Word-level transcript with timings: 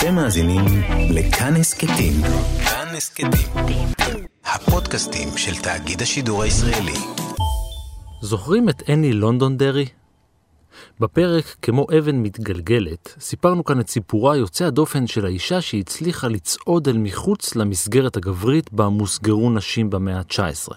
אתם 0.00 0.14
מאזינים 0.14 0.64
לכאן 1.10 1.56
הסכתים. 1.56 2.12
כאן 2.64 2.96
הסכתים. 2.96 3.86
הפודקאסטים 4.44 5.28
של 5.36 5.62
תאגיד 5.62 6.02
השידור 6.02 6.42
הישראלי. 6.42 6.98
זוכרים 8.22 8.68
את 8.68 8.82
אני 8.88 9.12
לונדונדרי? 9.12 9.86
בפרק 11.00 11.44
כמו 11.62 11.86
אבן 11.98 12.16
מתגלגלת, 12.16 13.14
סיפרנו 13.20 13.64
כאן 13.64 13.80
את 13.80 13.88
סיפורה 13.88 14.36
יוצא 14.36 14.64
הדופן 14.64 15.06
של 15.06 15.26
האישה 15.26 15.60
שהצליחה 15.60 16.28
לצעוד 16.28 16.88
אל 16.88 16.98
מחוץ 16.98 17.56
למסגרת 17.56 18.16
הגברית 18.16 18.72
בה 18.72 18.88
מוסגרו 18.88 19.50
נשים 19.50 19.90
במאה 19.90 20.18
ה-19. 20.18 20.74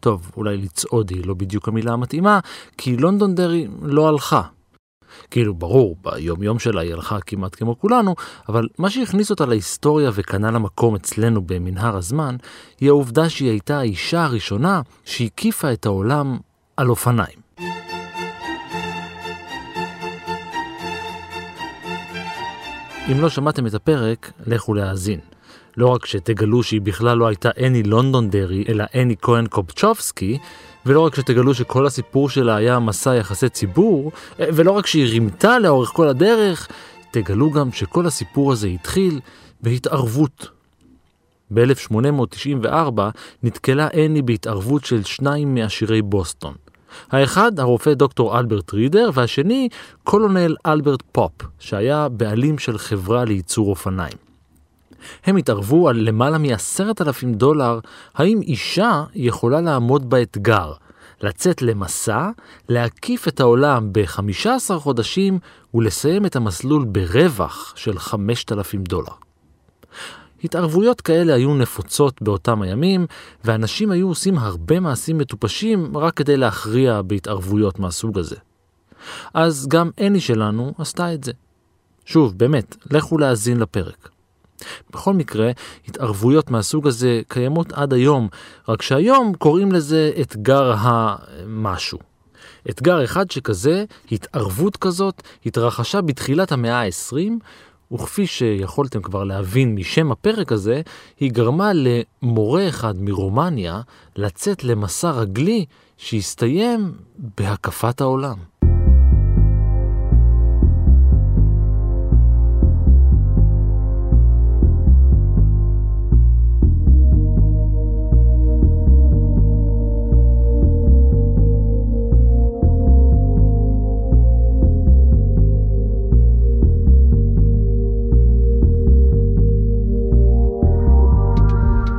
טוב, 0.00 0.30
אולי 0.36 0.56
לצעוד 0.56 1.10
היא 1.10 1.26
לא 1.26 1.34
בדיוק 1.34 1.68
המילה 1.68 1.92
המתאימה, 1.92 2.40
כי 2.78 2.96
לונדונדרי 2.96 3.68
לא 3.82 4.08
הלכה. 4.08 4.42
כאילו, 5.30 5.54
ברור, 5.54 5.96
ביום 6.02 6.42
יום 6.42 6.58
שלה 6.58 6.80
היא 6.80 6.92
הלכה 6.94 7.20
כמעט 7.20 7.54
כמו 7.54 7.78
כולנו, 7.78 8.14
אבל 8.48 8.68
מה 8.78 8.90
שהכניס 8.90 9.30
אותה 9.30 9.46
להיסטוריה 9.46 10.10
וקנה 10.14 10.50
לה 10.50 10.58
מקום 10.58 10.94
אצלנו 10.94 11.42
במנהר 11.42 11.96
הזמן, 11.96 12.36
היא 12.80 12.88
העובדה 12.88 13.28
שהיא 13.28 13.50
הייתה 13.50 13.78
האישה 13.78 14.24
הראשונה 14.24 14.80
שהקיפה 15.04 15.72
את 15.72 15.86
העולם 15.86 16.38
על 16.76 16.90
אופניים. 16.90 17.48
אם 23.12 23.20
לא 23.20 23.28
שמעתם 23.28 23.66
את 23.66 23.74
הפרק, 23.74 24.32
לכו 24.46 24.74
להאזין. 24.74 25.20
לא 25.76 25.86
רק 25.86 26.06
שתגלו 26.06 26.62
שהיא 26.62 26.80
בכלל 26.80 27.18
לא 27.18 27.26
הייתה 27.26 27.50
אני 27.58 27.82
לונדונדרי, 27.82 28.64
אלא 28.68 28.84
אני 28.94 29.14
כהן 29.22 29.46
קופצ'ובסקי, 29.46 30.38
ולא 30.88 31.00
רק 31.00 31.14
שתגלו 31.14 31.54
שכל 31.54 31.86
הסיפור 31.86 32.30
שלה 32.30 32.56
היה 32.56 32.78
מסע 32.78 33.14
יחסי 33.14 33.48
ציבור, 33.48 34.12
ולא 34.38 34.70
רק 34.70 34.86
שהיא 34.86 35.06
רימתה 35.06 35.58
לאורך 35.58 35.88
כל 35.88 36.08
הדרך, 36.08 36.68
תגלו 37.10 37.50
גם 37.50 37.72
שכל 37.72 38.06
הסיפור 38.06 38.52
הזה 38.52 38.68
התחיל 38.68 39.20
בהתערבות. 39.60 40.48
ב-1894 41.50 43.00
נתקלה 43.42 43.88
אנני 43.94 44.22
בהתערבות 44.22 44.84
של 44.84 45.04
שניים 45.04 45.54
מעשירי 45.54 46.02
בוסטון. 46.02 46.54
האחד, 47.10 47.60
הרופא 47.60 47.94
דוקטור 47.94 48.38
אלברט 48.38 48.74
רידר, 48.74 49.10
והשני, 49.14 49.68
קולונל 50.04 50.56
אלברט 50.66 51.02
פופ, 51.12 51.32
שהיה 51.58 52.08
בעלים 52.08 52.58
של 52.58 52.78
חברה 52.78 53.24
לייצור 53.24 53.68
אופניים. 53.68 54.27
הם 55.24 55.36
התערבו 55.36 55.88
על 55.88 55.96
למעלה 55.96 56.38
מעשרת 56.38 57.02
אלפים 57.02 57.34
דולר, 57.34 57.80
האם 58.14 58.40
אישה 58.42 59.04
יכולה 59.14 59.60
לעמוד 59.60 60.10
באתגר, 60.10 60.72
לצאת 61.22 61.62
למסע, 61.62 62.30
להקיף 62.68 63.28
את 63.28 63.40
העולם 63.40 63.92
ב-15 63.92 64.74
חודשים 64.78 65.38
ולסיים 65.74 66.26
את 66.26 66.36
המסלול 66.36 66.84
ברווח 66.84 67.72
של 67.76 67.98
5,000 67.98 68.84
דולר. 68.84 69.12
התערבויות 70.44 71.00
כאלה 71.00 71.34
היו 71.34 71.54
נפוצות 71.54 72.22
באותם 72.22 72.62
הימים, 72.62 73.06
ואנשים 73.44 73.90
היו 73.90 74.08
עושים 74.08 74.38
הרבה 74.38 74.80
מעשים 74.80 75.18
מטופשים 75.18 75.96
רק 75.96 76.14
כדי 76.14 76.36
להכריע 76.36 77.02
בהתערבויות 77.02 77.78
מהסוג 77.78 78.18
הזה. 78.18 78.36
אז 79.34 79.66
גם 79.68 79.90
אני 80.00 80.20
שלנו 80.20 80.74
עשתה 80.78 81.14
את 81.14 81.24
זה. 81.24 81.32
שוב, 82.04 82.38
באמת, 82.38 82.76
לכו 82.90 83.18
להאזין 83.18 83.60
לפרק. 83.60 84.08
בכל 84.90 85.14
מקרה, 85.14 85.50
התערבויות 85.88 86.50
מהסוג 86.50 86.86
הזה 86.86 87.20
קיימות 87.28 87.72
עד 87.72 87.92
היום, 87.92 88.28
רק 88.68 88.82
שהיום 88.82 89.34
קוראים 89.34 89.72
לזה 89.72 90.10
אתגר 90.20 90.74
המשהו. 90.78 91.98
אתגר 92.70 93.04
אחד 93.04 93.30
שכזה, 93.30 93.84
התערבות 94.12 94.76
כזאת, 94.76 95.22
התרחשה 95.46 96.00
בתחילת 96.00 96.52
המאה 96.52 96.82
ה-20, 96.82 97.16
וכפי 97.92 98.26
שיכולתם 98.26 99.02
כבר 99.02 99.24
להבין 99.24 99.74
משם 99.74 100.12
הפרק 100.12 100.52
הזה, 100.52 100.82
היא 101.20 101.32
גרמה 101.32 101.72
למורה 101.74 102.68
אחד 102.68 102.94
מרומניה 102.98 103.80
לצאת 104.16 104.64
למסע 104.64 105.10
רגלי 105.10 105.64
שהסתיים 105.96 106.92
בהקפת 107.38 108.00
העולם. 108.00 108.57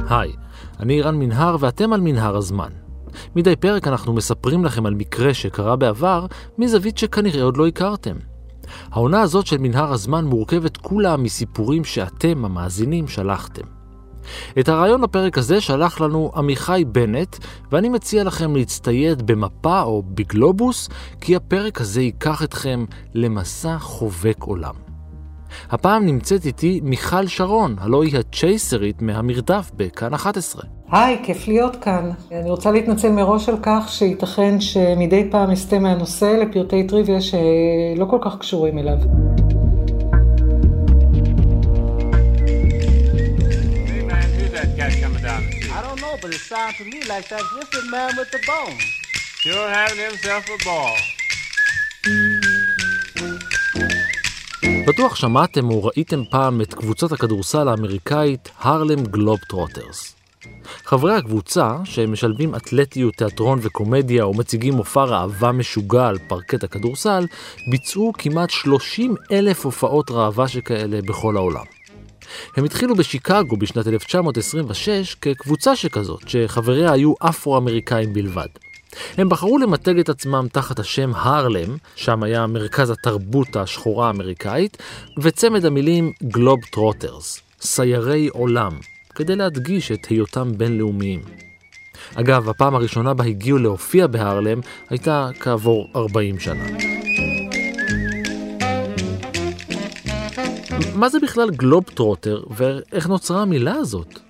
היי, 0.09 0.33
אני 0.79 0.93
אירן 0.93 1.15
מנהר 1.15 1.55
ואתם 1.59 1.93
על 1.93 2.01
מנהר 2.01 2.37
הזמן. 2.37 2.69
מדי 3.35 3.55
פרק 3.55 3.87
אנחנו 3.87 4.13
מספרים 4.13 4.65
לכם 4.65 4.85
על 4.85 4.93
מקרה 4.93 5.33
שקרה 5.33 5.75
בעבר 5.75 6.25
מזווית 6.57 6.97
שכנראה 6.97 7.43
עוד 7.43 7.57
לא 7.57 7.67
הכרתם. 7.67 8.15
העונה 8.91 9.21
הזאת 9.21 9.47
של 9.47 9.57
מנהר 9.57 9.93
הזמן 9.93 10.25
מורכבת 10.25 10.77
כולה 10.77 11.17
מסיפורים 11.17 11.83
שאתם, 11.83 12.45
המאזינים, 12.45 13.07
שלחתם. 13.07 13.65
את 14.59 14.69
הרעיון 14.69 15.01
לפרק 15.01 15.37
הזה 15.37 15.61
שלח 15.61 16.01
לנו 16.01 16.31
עמיחי 16.35 16.83
בנט, 16.87 17.37
ואני 17.71 17.89
מציע 17.89 18.23
לכם 18.23 18.55
להצטייד 18.55 19.27
במפה 19.27 19.81
או 19.81 20.03
בגלובוס, 20.05 20.89
כי 21.21 21.35
הפרק 21.35 21.81
הזה 21.81 22.01
ייקח 22.01 22.43
אתכם 22.43 22.85
למסע 23.13 23.77
חובק 23.79 24.37
עולם. 24.39 24.88
הפעם 25.71 26.05
נמצאת 26.05 26.45
איתי 26.45 26.79
מיכל 26.83 27.27
שרון, 27.27 27.75
הלוא 27.79 28.03
היא 28.03 28.17
הצ'ייסרית 28.17 29.01
מהמרדף 29.01 29.71
בכאן 29.75 30.13
11. 30.13 30.61
היי, 30.91 31.19
כיף 31.23 31.47
להיות 31.47 31.75
כאן. 31.75 32.09
אני 32.31 32.49
רוצה 32.49 32.71
להתנצל 32.71 33.09
מראש 33.09 33.49
על 33.49 33.57
כך 33.63 33.85
שייתכן 33.89 34.61
שמדי 34.61 35.27
פעם 35.31 35.51
אסטה 35.51 35.79
מהנושא 35.79 36.25
לפרטי 36.25 36.87
טריוויה 36.87 37.21
שלא 37.21 38.05
כל 38.09 38.19
כך 38.21 38.37
קשורים 38.39 38.77
אליו. 38.77 38.97
but 46.21 46.33
it 46.33 46.41
sounds 46.41 46.77
to 46.77 46.83
me 46.83 47.01
like 47.07 47.27
that 47.29 47.41
wicked 47.55 47.85
man 47.89 48.11
with 48.17 48.29
the 48.31 48.39
bone. 48.45 48.77
Sure 49.41 49.69
having 49.69 49.99
himself 49.99 50.43
a 50.49 50.57
ball. 50.65 51.18
בטוח 54.89 55.15
שמעתם 55.15 55.69
או 55.69 55.83
ראיתם 55.83 56.23
פעם 56.29 56.61
את 56.61 56.73
קבוצת 56.73 57.11
הכדורסל 57.11 57.67
האמריקאית 57.67 58.49
הרלם 58.59 59.03
גלוב 59.03 59.39
טרוטרס. 59.49 60.15
חברי 60.85 61.15
הקבוצה, 61.15 61.75
שמשלבים 61.83 62.55
אתלטיות, 62.55 63.13
תיאטרון 63.13 63.59
וקומדיה 63.61 64.23
או 64.23 64.33
מציגים 64.33 64.73
מופע 64.73 65.03
ראווה 65.03 65.51
משוגע 65.51 66.07
על 66.07 66.17
פרקט 66.27 66.63
הכדורסל, 66.63 67.25
ביצעו 67.71 68.13
כמעט 68.17 68.49
30 68.49 69.15
אלף 69.31 69.65
הופעות 69.65 70.11
ראווה 70.11 70.47
שכאלה 70.47 71.01
בכל 71.01 71.37
העולם. 71.37 71.65
הם 72.57 72.63
התחילו 72.63 72.95
בשיקגו 72.95 73.57
בשנת 73.57 73.87
1926 73.87 75.15
כקבוצה 75.15 75.75
שכזאת, 75.75 76.29
שחבריה 76.29 76.91
היו 76.91 77.13
אפרו-אמריקאים 77.19 78.13
בלבד. 78.13 78.68
הם 79.17 79.29
בחרו 79.29 79.57
למתג 79.57 79.99
את 79.99 80.09
עצמם 80.09 80.47
תחת 80.51 80.79
השם 80.79 81.11
הרלם, 81.15 81.77
שם 81.95 82.23
היה 82.23 82.47
מרכז 82.47 82.89
התרבות 82.89 83.55
השחורה 83.55 84.07
האמריקאית, 84.07 84.77
וצמד 85.17 85.65
המילים 85.65 86.11
globe 86.23 86.59
trotters, 86.71 87.41
סיירי 87.61 88.27
עולם, 88.27 88.71
כדי 89.15 89.35
להדגיש 89.35 89.91
את 89.91 90.05
היותם 90.05 90.51
בינלאומיים. 90.57 91.21
אגב, 92.15 92.49
הפעם 92.49 92.75
הראשונה 92.75 93.13
בה 93.13 93.23
הגיעו 93.23 93.57
להופיע 93.57 94.07
בהרלם 94.07 94.59
הייתה 94.89 95.29
כעבור 95.39 95.87
40 95.95 96.39
שנה. 96.39 96.65
מה 100.95 101.09
זה 101.09 101.19
בכלל 101.19 101.49
globe 101.49 101.83
trotter 101.83 102.43
ואיך 102.49 103.07
נוצרה 103.07 103.41
המילה 103.41 103.73
הזאת? 103.73 104.28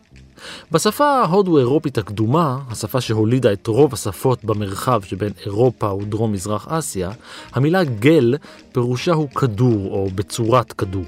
בשפה 0.72 1.06
ההודו-אירופית 1.06 1.98
הקדומה, 1.98 2.58
השפה 2.70 3.02
שהולידה 3.02 3.54
את 3.54 3.68
רוב 3.68 3.94
השפות 3.94 4.46
במרחב 4.46 5.02
שבין 5.04 5.32
אירופה 5.46 5.94
ודרום-מזרח 5.94 6.68
אסיה, 6.68 7.12
המילה 7.54 7.84
גל 7.84 8.36
פירושה 8.72 9.14
הוא 9.14 9.30
כדור 9.30 9.92
או 9.92 10.10
בצורת 10.16 10.74
כדור. 10.74 11.06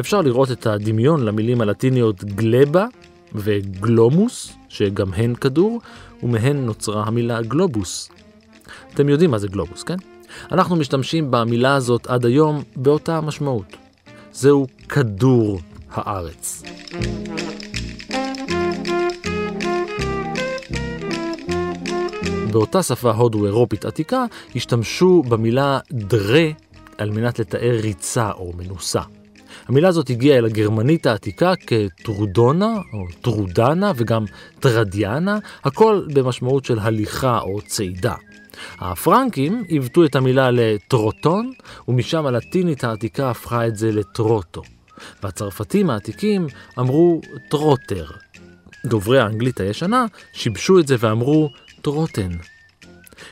אפשר 0.00 0.20
לראות 0.20 0.50
את 0.50 0.66
הדמיון 0.66 1.24
למילים 1.24 1.60
הלטיניות 1.60 2.24
גלבה 2.24 2.86
וגלומוס, 3.34 4.52
שגם 4.68 5.14
הן 5.14 5.34
כדור, 5.34 5.80
ומהן 6.22 6.56
נוצרה 6.56 7.04
המילה 7.06 7.42
גלובוס. 7.42 8.10
אתם 8.94 9.08
יודעים 9.08 9.30
מה 9.30 9.38
זה 9.38 9.48
גלובוס, 9.48 9.82
כן? 9.82 9.96
אנחנו 10.52 10.76
משתמשים 10.76 11.30
במילה 11.30 11.74
הזאת 11.74 12.06
עד 12.06 12.26
היום 12.26 12.62
באותה 12.76 13.16
המשמעות. 13.16 13.76
זהו 14.32 14.66
כדור 14.88 15.60
הארץ. 15.90 16.62
באותה 22.54 22.82
שפה 22.82 23.10
הודו-אירופית 23.10 23.84
עתיקה 23.84 24.24
השתמשו 24.56 25.22
במילה 25.22 25.78
דרה 25.92 26.48
על 26.98 27.10
מנת 27.10 27.38
לתאר 27.38 27.78
ריצה 27.82 28.30
או 28.30 28.52
מנוסה. 28.56 29.00
המילה 29.68 29.88
הזאת 29.88 30.10
הגיעה 30.10 30.38
אל 30.38 30.44
הגרמנית 30.44 31.06
העתיקה 31.06 31.52
כטרודונה 31.66 32.74
או 32.92 33.06
טרודנה 33.20 33.92
וגם 33.96 34.24
טרדיאנה, 34.60 35.38
הכל 35.64 36.02
במשמעות 36.14 36.64
של 36.64 36.78
הליכה 36.78 37.38
או 37.38 37.60
צעידה. 37.66 38.14
הפרנקים 38.78 39.62
עיוותו 39.68 40.04
את 40.04 40.16
המילה 40.16 40.50
לטרוטון, 40.50 41.52
ומשם 41.88 42.26
הלטינית 42.26 42.84
העתיקה 42.84 43.30
הפכה 43.30 43.66
את 43.66 43.76
זה 43.76 43.92
לטרוטו. 43.92 44.62
והצרפתים 45.22 45.90
העתיקים 45.90 46.46
אמרו 46.78 47.20
טרוטר. 47.50 48.06
דוברי 48.86 49.20
האנגלית 49.20 49.60
הישנה 49.60 50.06
שיבשו 50.32 50.78
את 50.78 50.86
זה 50.86 50.96
ואמרו 50.98 51.50
טרוטן. 51.84 52.30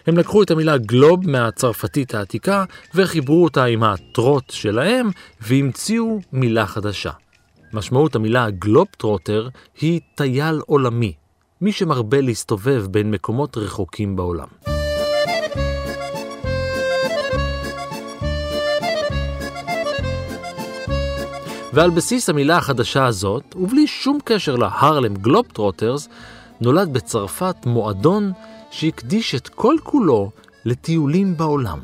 הם 0.07 0.19
לקחו 0.19 0.43
את 0.43 0.51
המילה 0.51 0.79
גלוב 0.79 1.31
מהצרפתית 1.31 2.15
העתיקה 2.15 2.65
וחיברו 2.95 3.45
אותה 3.45 3.65
עם 3.65 3.83
הטרוט 3.83 4.51
שלהם 4.51 5.11
והמציאו 5.41 6.21
מילה 6.33 6.67
חדשה. 6.67 7.11
משמעות 7.73 8.15
המילה 8.15 8.51
גלוב 8.51 8.87
טרוטר 8.97 9.49
היא 9.81 10.01
טייל 10.15 10.61
עולמי, 10.67 11.13
מי 11.61 11.73
שמרבה 11.73 12.21
להסתובב 12.21 12.87
בין 12.91 13.11
מקומות 13.11 13.57
רחוקים 13.57 14.17
בעולם. 14.17 14.49
ועל 21.73 21.91
בסיס 21.91 22.29
המילה 22.29 22.57
החדשה 22.57 23.07
הזאת, 23.07 23.55
ובלי 23.57 23.87
שום 23.87 24.19
קשר 24.25 24.57
ל 24.57 24.65
Harlem 24.65 25.15
Globetrotters, 25.15 26.09
נולד 26.63 26.93
בצרפת 26.93 27.57
מועדון 27.67 28.33
שהקדיש 28.71 29.35
את 29.35 29.49
כל 29.49 29.77
כולו 29.83 30.31
לטיולים 30.65 31.37
בעולם. 31.37 31.79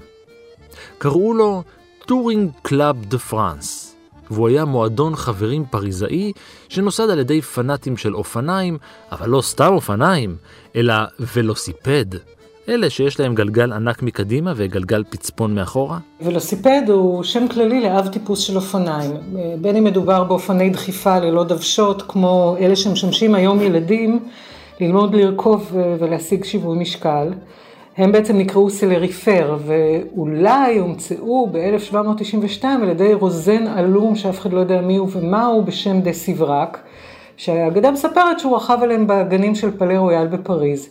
קראו 0.99 1.35
לו 1.35 1.63
Touring 2.07 2.51
Club 2.63 3.05
de 3.05 3.19
France, 3.19 3.97
והוא 4.31 4.49
היה 4.49 4.65
מועדון 4.65 5.17
חברים 5.17 5.65
פריזאי 5.71 6.33
שנוסד 6.69 7.11
על 7.11 7.19
ידי 7.19 7.43
פנאטים 7.43 7.97
של 7.97 8.15
אופניים, 8.15 8.79
אבל 9.13 9.29
לא 9.29 9.41
סתם 9.41 9.73
אופניים, 9.73 10.37
אלא 10.77 10.95
ולוסיפד, 11.35 12.07
אלה 12.69 12.91
שיש 12.91 13.21
להם 13.21 13.35
גלגל 13.35 13.73
ענק 13.73 14.03
מקדימה 14.03 14.53
וגלגל 14.57 15.05
פצפון 15.11 15.55
מאחורה? 15.55 15.99
ולוסיפד 16.21 16.83
הוא 16.89 17.23
שם 17.23 17.49
כללי 17.49 17.81
לאב 17.81 18.09
טיפוס 18.09 18.41
של 18.41 18.57
אופניים. 18.57 19.11
בין 19.61 19.77
אם 19.77 19.85
מדובר 19.85 20.25
באופני 20.25 20.71
דחיפה 20.71 21.19
ללא 21.19 21.45
דוושות, 21.45 22.03
כמו 22.09 22.57
אלה 22.61 22.77
שמשמשים 22.77 23.35
היום 23.35 23.63
ילדים 23.63 24.21
ללמוד 24.81 25.15
לרכוב 25.15 25.71
ולהשיג 25.99 26.45
שיווי 26.45 26.79
משקל. 26.79 27.33
הם 27.97 28.13
בעצם 28.13 28.39
נקראו 28.39 28.71
célérifère, 28.71 29.57
ואולי 29.67 30.79
הומצאו 30.79 31.49
ב-1792 31.53 32.65
על 32.65 32.89
ידי 32.89 33.15
רוזן 33.15 33.67
עלום, 33.67 34.17
שאף 34.17 34.41
אחד 34.41 34.53
לא 34.53 34.61
יודע 34.61 34.81
מי 34.81 34.97
הוא 34.97 35.09
ומה 35.13 35.47
הוא, 35.47 35.65
בשם 35.65 36.01
דה 36.01 36.13
סיברק, 36.13 36.79
שהאגדה 37.37 37.91
מספרת 37.91 38.39
שהוא 38.39 38.57
רכב 38.57 38.79
עליהם 38.83 39.05
בגנים 39.07 39.55
של 39.55 39.79
פלה 39.79 39.95
רויאל 39.95 40.27
בפריז. 40.27 40.89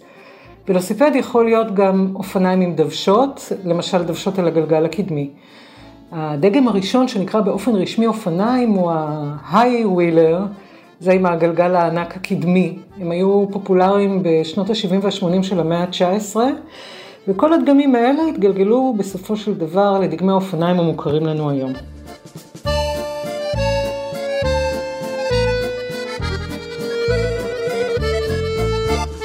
ולוסיפד 0.68 1.12
יכול 1.16 1.46
להיות 1.46 1.74
גם 1.76 2.12
אופניים 2.16 2.62
עם 2.62 2.74
דוושות, 2.74 3.52
למשל 3.66 4.04
דוושות 4.04 4.40
על 4.40 4.48
הגלגל 4.48 4.86
הקדמי. 4.86 5.30
הדגם 6.12 6.68
הראשון 6.68 7.08
שנקרא 7.08 7.42
באופן 7.42 7.76
רשמי 7.76 8.08
אופניים 8.08 8.70
הוא 8.70 8.92
ה-high 8.92 9.86
wheeler, 9.98 10.42
זה 11.00 11.12
עם 11.12 11.26
הגלגל 11.26 11.76
הענק 11.76 12.16
הקדמי. 12.16 12.80
הם 13.00 13.12
היו 13.12 13.46
פופולריים 13.52 14.24
בשנות 14.24 14.70
ה-70 14.70 14.94
וה-80 15.02 15.44
של 15.44 15.60
המאה 15.60 15.84
ה-19, 15.84 16.36
וכל 17.28 17.54
הדגמים 17.54 17.96
האלה 17.96 18.24
התגלגלו 18.30 18.96
בסופו 18.98 19.38
של 19.38 19.54
דבר 19.54 20.00
לדגמי 20.00 20.32
האופניים 20.32 20.80
המוכרים 20.80 21.26
לנו 21.26 21.50
היום. 21.50 21.74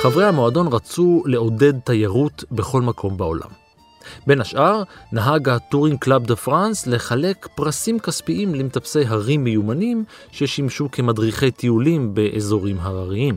חברי 0.02 0.24
המועדון 0.24 0.66
רצו 0.66 1.22
לעודד 1.26 1.80
תיירות 1.80 2.44
בכל 2.52 2.82
מקום 2.82 3.16
בעולם. 3.16 3.61
בין 4.26 4.40
השאר, 4.40 4.82
נהג 5.12 5.48
ה 5.48 5.55
Touring 5.55 5.98
Club 5.98 6.26
de 6.26 6.36
France 6.36 6.86
לחלק 6.86 7.48
פרסים 7.54 7.98
כספיים 7.98 8.54
למטפסי 8.54 9.04
הרים 9.06 9.44
מיומנים 9.44 10.04
ששימשו 10.30 10.90
כמדריכי 10.90 11.50
טיולים 11.50 12.14
באזורים 12.14 12.76
הרריים. 12.80 13.36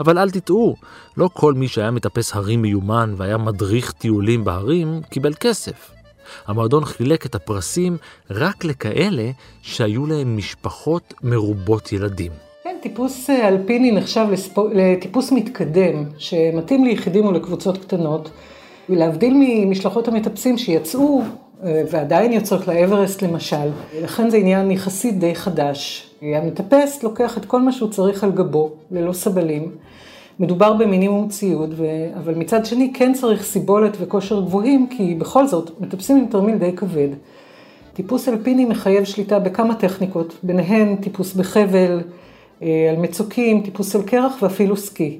אבל 0.00 0.18
אל 0.18 0.30
תטעו, 0.30 0.76
לא 1.16 1.30
כל 1.32 1.54
מי 1.54 1.68
שהיה 1.68 1.90
מטפס 1.90 2.36
הרים 2.36 2.62
מיומן 2.62 3.14
והיה 3.16 3.36
מדריך 3.36 3.92
טיולים 3.92 4.44
בהרים 4.44 5.00
קיבל 5.10 5.34
כסף. 5.34 5.90
המועדון 6.46 6.84
חילק 6.84 7.26
את 7.26 7.34
הפרסים 7.34 7.96
רק 8.30 8.64
לכאלה 8.64 9.30
שהיו 9.62 10.06
להם 10.06 10.36
משפחות 10.36 11.14
מרובות 11.22 11.92
ילדים. 11.92 12.32
טיפוס 12.82 13.30
אה, 13.30 13.48
אלפיני 13.48 13.90
נחשב 13.90 14.26
לספו... 14.32 14.68
לטיפוס 14.74 15.32
מתקדם, 15.32 16.04
שמתאים 16.18 16.84
ליחידים 16.84 17.24
או 17.24 17.32
לקבוצות 17.32 17.78
קטנות, 17.78 18.30
ולהבדיל 18.90 19.34
ממשלחות 19.36 20.08
המטפסים 20.08 20.58
שיצאו 20.58 21.22
אה, 21.64 21.82
ועדיין 21.90 22.32
יוצאות 22.32 22.68
לאברסט 22.68 23.22
למשל, 23.22 23.70
לכן 24.02 24.30
זה 24.30 24.36
עניין 24.36 24.70
יחסית 24.70 25.18
די 25.18 25.34
חדש. 25.34 26.10
המטפס 26.22 27.02
לוקח 27.02 27.38
את 27.38 27.44
כל 27.44 27.60
מה 27.60 27.72
שהוא 27.72 27.90
צריך 27.90 28.24
על 28.24 28.30
גבו, 28.30 28.70
ללא 28.90 29.12
סבלים. 29.12 29.70
מדובר 30.40 30.72
במינימום 30.72 31.28
ציוד, 31.28 31.74
ו... 31.76 31.86
אבל 32.16 32.34
מצד 32.34 32.66
שני 32.66 32.92
כן 32.94 33.12
צריך 33.12 33.44
סיבולת 33.44 33.96
וכושר 34.00 34.40
גבוהים, 34.40 34.86
כי 34.90 35.14
בכל 35.14 35.46
זאת 35.46 35.70
מטפסים 35.80 36.16
עם 36.16 36.26
תרמיל 36.26 36.58
די 36.58 36.72
כבד. 36.76 37.08
טיפוס 37.94 38.28
אלפיני 38.28 38.64
מחייב 38.64 39.04
שליטה 39.04 39.38
בכמה 39.38 39.74
טכניקות, 39.74 40.36
ביניהן 40.42 40.96
טיפוס 40.96 41.34
בחבל, 41.34 42.00
אה, 42.62 42.90
על 42.90 42.96
מצוקים, 42.96 43.60
טיפוס 43.60 43.96
על 43.96 44.02
קרח 44.02 44.42
ואפילו 44.42 44.76
סקי. 44.76 45.18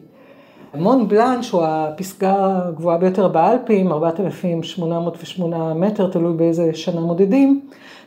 מון 0.74 1.08
בלאנש 1.08 1.50
הוא 1.50 1.62
הפסגה 1.64 2.34
הגבוהה 2.68 2.98
ביותר 2.98 3.28
באלפים, 3.28 3.92
4,808 3.92 5.74
מטר, 5.74 6.10
תלוי 6.10 6.36
באיזה 6.36 6.70
שנה 6.74 7.00
מודדים, 7.00 7.60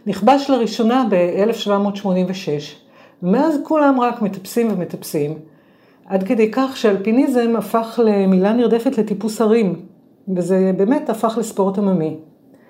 נכבש 0.05 0.49
לראשונה 0.49 1.05
ב-1786. 1.09 2.01
מאז 3.23 3.57
כולם 3.63 3.99
רק 3.99 4.21
מטפסים 4.21 4.67
ומטפסים, 4.71 5.33
עד 6.05 6.23
כדי 6.23 6.51
כך 6.51 6.77
שאלפיניזם 6.77 7.55
הפך 7.57 7.99
למילה 8.03 8.53
נרדפת 8.53 8.97
לטיפוס 8.97 9.41
הרים, 9.41 9.75
וזה 10.35 10.71
באמת 10.77 11.09
הפך 11.09 11.37
לספורט 11.37 11.77
עממי. 11.77 12.17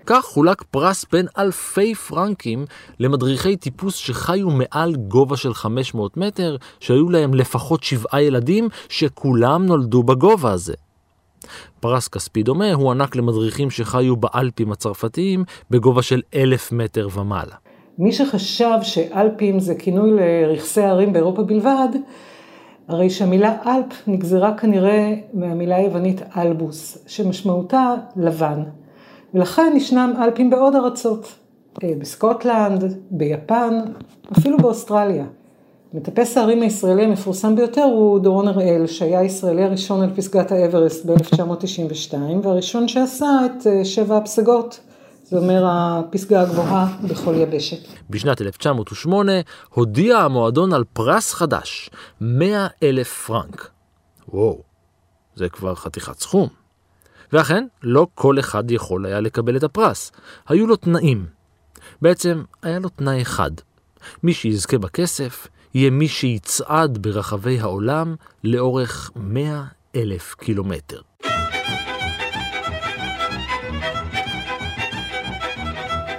כך 0.06 0.26
חולק 0.26 0.64
פרס 0.72 1.06
בין 1.12 1.28
אלפי 1.38 1.96
פרנקים 1.96 2.66
למדריכי 3.00 3.56
טיפוס 3.56 3.96
שחיו 3.96 4.50
מעל 4.50 4.96
גובה 4.96 5.38
של 5.38 5.54
500 5.54 6.18
מטר, 6.18 6.58
שהיו 6.80 7.10
להם 7.10 7.34
לפחות 7.34 7.84
שבעה 7.84 8.22
ילדים, 8.22 8.70
שכולם 8.90 9.66
נולדו 9.66 10.04
בגובה 10.04 10.52
הזה. 10.52 10.74
פרס 11.80 12.08
כספי 12.08 12.44
דומה 12.44 12.74
הוענק 12.74 13.16
למדריכים 13.16 13.70
שחיו 13.70 14.16
באלפים 14.16 14.72
הצרפתיים 14.72 15.44
בגובה 15.70 16.02
של 16.02 16.22
אלף 16.36 16.72
מטר 16.72 17.08
ומעלה. 17.14 17.56
מי 17.98 18.12
שחשב 18.12 18.78
שאלפים 18.82 19.60
זה 19.60 19.76
כינוי 19.76 20.12
לרכסי 20.12 20.82
הרים 20.82 21.14
באירופה 21.14 21.44
בלבד, 21.44 21.88
הרי 22.88 23.10
שהמילה 23.10 23.56
אלפ 23.66 24.08
נגזרה 24.08 24.58
כנראה 24.58 25.14
מהמילה 25.34 25.76
היוונית 25.76 26.22
אלבוס, 26.38 26.98
שמשמעותה 27.08 27.94
לבן. 28.16 28.64
ולכן 29.34 29.74
ישנם 29.76 30.14
אלפים 30.22 30.50
בעוד 30.50 30.76
ארצות, 30.76 31.32
אה, 31.84 31.90
בסקוטלנד, 32.00 32.98
ביפן, 33.12 33.80
אפילו 34.38 34.58
באוסטרליה. 34.58 35.26
מטפס 35.94 36.38
ההרים 36.38 36.62
הישראלי 36.62 37.04
המפורסם 37.04 37.56
ביותר 37.56 37.84
הוא 37.84 38.20
דורון 38.20 38.48
הראל, 38.48 38.88
שהיה 38.88 39.20
הישראלי 39.20 39.64
הראשון 39.64 40.02
על 40.02 40.10
פסגת 40.16 40.52
האברסט 40.52 41.06
ב-1992, 41.06 42.16
והראשון 42.44 42.88
שעשה 42.88 43.40
את 43.46 43.68
אה, 43.68 43.86
שבע 43.86 44.18
הפסגות. 44.18 44.80
זה 45.24 45.38
אומר 45.38 45.64
הפסגה 45.68 46.42
הגבוהה 46.42 46.98
בכל 47.10 47.34
יבשת. 47.36 47.88
בשנת 48.10 48.42
1908 48.42 49.32
הודיע 49.70 50.18
המועדון 50.18 50.74
על 50.74 50.84
פרס 50.94 51.34
חדש, 51.34 51.90
100 52.22 52.68
אלף 52.84 53.26
פרנק. 53.28 53.70
וואו, 54.30 54.62
זה 55.36 55.50
כבר 55.50 55.76
חתיכת 55.76 56.20
סכום. 56.20 56.61
ואכן, 57.34 57.66
לא 57.84 58.08
כל 58.16 58.40
אחד 58.40 58.72
יכול 58.72 59.06
היה 59.06 59.20
לקבל 59.20 59.58
את 59.58 59.64
הפרס. 59.64 60.12
היו 60.48 60.68
לו 60.68 60.76
תנאים. 60.76 61.26
בעצם, 62.02 62.44
היה 62.64 62.80
לו 62.80 62.90
תנאי 62.90 63.22
אחד. 63.22 63.52
מי 64.24 64.34
שיזכה 64.34 64.78
בכסף, 64.78 65.48
יהיה 65.74 65.90
מי 65.90 66.08
שיצעד 66.08 66.98
ברחבי 66.98 67.60
העולם 67.60 68.16
לאורך 68.44 69.12
100 69.16 69.64
אלף 69.96 70.36
קילומטר. 70.36 71.02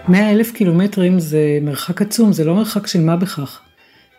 מאה 0.08 0.30
אלף 0.30 0.52
קילומטרים 0.52 1.20
זה 1.20 1.58
מרחק 1.62 2.02
עצום, 2.02 2.32
זה 2.32 2.44
לא 2.44 2.54
מרחק 2.54 2.86
של 2.86 3.00
מה 3.00 3.16
בכך. 3.16 3.60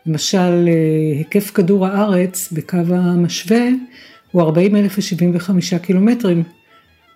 למשל, 0.05 0.38
אה, 0.67 1.17
היקף 1.17 1.51
כדור 1.51 1.88
הארץ 1.88 2.51
בקו 2.51 2.77
המשווה 2.89 3.67
הוא 4.31 4.41
40 4.41 4.75
אלף 4.75 4.97
ו-75 4.97 5.77
קילומטרים, 5.79 6.43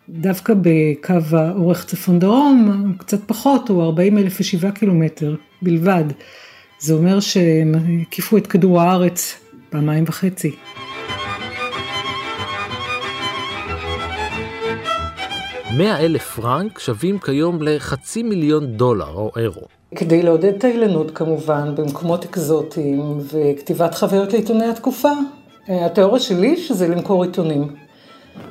דווקא 0.09 0.53
בקו 0.61 1.37
האורך 1.37 1.85
צפון 1.85 2.19
דרום, 2.19 2.93
קצת 2.97 3.19
פחות, 3.25 3.69
הוא 3.69 3.83
40 3.83 4.17
אלף 4.17 4.37
ושבעה 4.39 4.71
קילומטר 4.71 5.35
בלבד. 5.61 6.03
זה 6.79 6.93
אומר 6.93 7.19
שהם 7.19 7.71
הקיפו 8.01 8.37
את 8.37 8.47
כדור 8.47 8.81
הארץ 8.81 9.35
פעמיים 9.69 10.03
וחצי. 10.07 10.55
מאה 15.77 15.99
אלף 15.99 16.35
פרנק 16.35 16.79
שווים 16.79 17.19
כיום 17.19 17.61
לחצי 17.61 18.23
מיליון 18.23 18.65
דולר 18.65 19.13
או 19.13 19.31
אירו. 19.37 19.61
כדי 19.95 20.23
לעודד 20.23 20.57
טיילנות 20.57 21.11
כמובן 21.15 21.75
במקומות 21.75 22.25
אקזוטיים 22.25 23.17
וכתיבת 23.33 23.95
חוויות 23.95 24.33
לעיתוני 24.33 24.65
התקופה, 24.65 25.11
התיאוריה 25.67 26.19
שלי 26.19 26.57
שזה 26.57 26.87
למכור 26.87 27.23
עיתונים. 27.23 27.86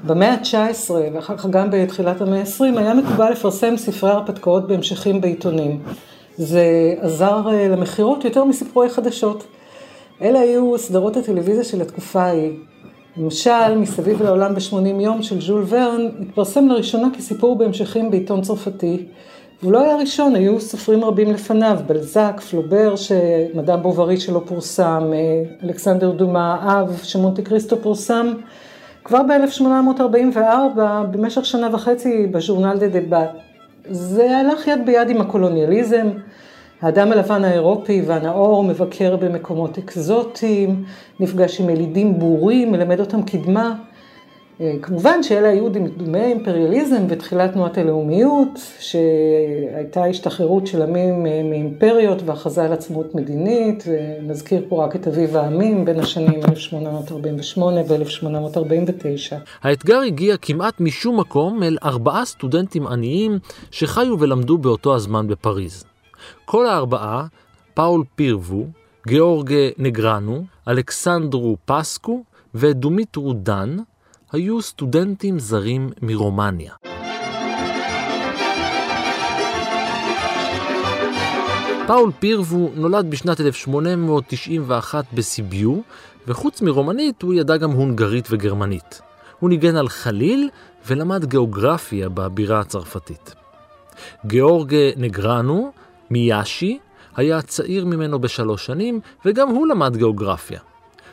במאה 0.07 0.33
ה-19 0.33 0.91
ואחר 1.15 1.37
כך 1.37 1.47
גם 1.47 1.69
בתחילת 1.71 2.21
המאה 2.21 2.41
ה-20 2.41 2.79
היה 2.79 2.95
מקובל 2.95 3.31
לפרסם 3.31 3.77
ספרי 3.77 4.11
הרפתקאות 4.11 4.69
בהמשכים 4.69 5.21
בעיתונים. 5.21 5.83
זה 6.37 6.95
עזר 7.01 7.49
אה, 7.49 7.69
למכירות 7.69 8.25
יותר 8.25 8.45
מסיפורי 8.45 8.91
חדשות. 8.91 9.45
אלה 10.23 10.41
היו 10.41 10.79
סדרות 10.79 11.17
הטלוויזיה 11.17 11.65
של 11.65 11.83
התקופה 11.83 12.23
ההיא. 12.23 12.53
למשל, 13.17 13.79
מסביב 13.79 14.23
לעולם 14.23 14.55
ב-80 14.55 15.01
יום 15.01 15.23
של 15.23 15.41
ז'ול 15.41 15.65
ורן, 15.69 16.09
התפרסם 16.21 16.69
לראשונה 16.69 17.09
כסיפור 17.17 17.57
בהמשכים 17.59 18.11
בעיתון 18.11 18.43
צרפתי. 18.43 19.07
והוא 19.63 19.73
לא 19.73 19.81
היה 19.81 19.97
ראשון, 19.97 20.35
היו 20.35 20.61
סופרים 20.61 21.05
רבים 21.05 21.33
לפניו, 21.33 21.79
בלזק, 21.87 22.41
פלובר, 22.51 22.97
שמדאם 22.97 23.83
בוברי 23.83 24.21
שלו 24.21 24.47
פורסם, 24.47 25.11
אה, 25.13 25.43
אלכסנדר 25.65 26.11
דומה 26.11 26.57
האב, 26.61 27.01
שמונטי 27.03 27.43
קריסטו 27.43 27.77
פורסם. 27.83 28.33
כבר 29.07 29.23
ב-1844, 29.23 30.79
במשך 31.11 31.45
שנה 31.45 31.69
וחצי, 31.75 32.27
בז'ורנל 32.27 32.79
דה 32.79 32.89
דבת. 32.89 33.31
זה 33.91 34.39
הלך 34.39 34.67
יד 34.67 34.87
ביד 34.87 35.11
עם 35.11 35.21
הקולוניאליזם. 35.21 36.07
האדם 36.83 37.13
הלבן 37.13 37.45
האירופי 37.45 38.03
והנאור 38.07 38.65
מבקר 38.65 39.17
במקומות 39.17 39.79
אקזוטיים, 39.79 40.85
נפגש 41.21 41.61
עם 41.61 41.71
ילידים 41.71 42.19
בורים, 42.19 42.73
מלמד 42.73 43.01
אותם 43.01 43.23
קדמה. 43.23 43.75
אה, 44.61 44.75
כמובן 44.83 45.23
שאלה 45.23 45.49
היו 45.49 45.69
דמי 45.97 46.25
אימפריאליזם 46.25 47.03
ותחילת 47.09 47.53
תנועת 47.53 47.79
הלאומיות, 47.79 48.61
שהייתה 48.79 50.05
השתחררות 50.05 50.67
של 50.67 50.83
עמים 50.83 51.27
אה, 51.27 51.43
מאימפריות 51.43 52.23
והכרזה 52.25 52.65
על 52.65 52.73
עצמאות 52.73 53.15
מדינית, 53.15 53.85
ונזכיר 53.87 54.65
פה 54.69 54.85
רק 54.85 54.97
את 54.97 55.09
אביב 55.09 55.37
העמים 55.37 55.85
בין 55.85 56.01
השנים 56.01 56.41
1848 56.49 57.81
ו-1849. 57.89 59.37
האתגר 59.63 60.01
הגיע 60.01 60.37
כמעט 60.37 60.81
משום 60.81 61.21
מקום 61.21 61.63
אל 61.63 61.79
ארבעה 61.85 62.25
סטודנטים 62.25 62.87
עניים 62.87 63.39
שחיו 63.71 64.17
ולמדו 64.21 64.59
באותו 64.59 64.95
הזמן 64.95 65.27
בפריז. 65.27 65.85
כל 66.45 66.67
הארבעה, 66.67 67.27
פאול 67.75 68.05
פירבו, 68.15 68.67
גיאורג 69.07 69.55
נגרנו, 69.79 70.45
אלכסנדרו 70.69 71.57
פסקו 71.65 72.23
ודומיטרו 72.55 73.33
דן, 73.33 73.77
היו 74.33 74.63
סטודנטים 74.63 75.39
זרים 75.39 75.91
מרומניה. 76.03 76.73
פאול 81.87 82.13
פירבו 82.19 82.71
נולד 82.75 83.11
בשנת 83.11 83.41
1891 83.41 85.05
בסיביו, 85.15 85.81
וחוץ 86.27 86.63
מרומנית 86.63 87.23
הוא 87.23 87.35
ידע 87.35 87.57
גם 87.57 87.71
הונגרית 87.71 88.29
וגרמנית. 88.31 89.01
הוא 89.39 89.51
ניגן 89.51 89.77
על 89.77 89.89
חליל 89.89 90.51
ולמד 90.87 91.25
גיאוגרפיה 91.25 92.09
בבירה 92.09 92.61
הצרפתית. 92.61 93.35
גיאורג 94.27 94.75
נגרנו 94.97 95.73
מיאשי 96.11 96.79
היה 97.17 97.43
צעיר 97.43 97.85
ממנו 97.85 98.19
בשלוש 98.19 98.67
שנים, 98.67 99.01
וגם 99.25 99.49
הוא 99.49 99.67
למד 99.67 99.97
גיאוגרפיה. 99.97 100.61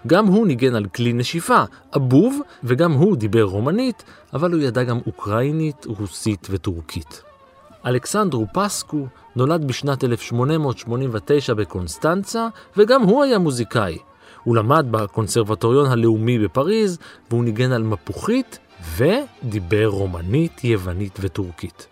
גם 0.07 0.25
הוא 0.25 0.47
ניגן 0.47 0.75
על 0.75 0.85
כלי 0.85 1.13
נשיפה, 1.13 1.63
אבוב, 1.95 2.39
וגם 2.63 2.91
הוא 2.91 3.17
דיבר 3.17 3.43
רומנית, 3.43 4.03
אבל 4.33 4.51
הוא 4.51 4.61
ידע 4.61 4.83
גם 4.83 4.99
אוקראינית, 5.07 5.85
רוסית 5.85 6.47
וטורקית. 6.51 7.21
אלכסנדרו 7.85 8.45
פסקו 8.53 9.07
נולד 9.35 9.67
בשנת 9.67 10.03
1889 10.03 11.53
בקונסטנצה, 11.53 12.47
וגם 12.77 13.01
הוא 13.01 13.23
היה 13.23 13.39
מוזיקאי. 13.39 13.97
הוא 14.43 14.55
למד 14.55 14.85
בקונסרבטוריון 14.91 15.91
הלאומי 15.91 16.39
בפריז, 16.39 16.97
והוא 17.29 17.43
ניגן 17.43 17.71
על 17.71 17.83
מפוחית, 17.83 18.59
ודיבר 18.97 19.85
רומנית, 19.85 20.63
יוונית 20.63 21.17
וטורקית. 21.21 21.87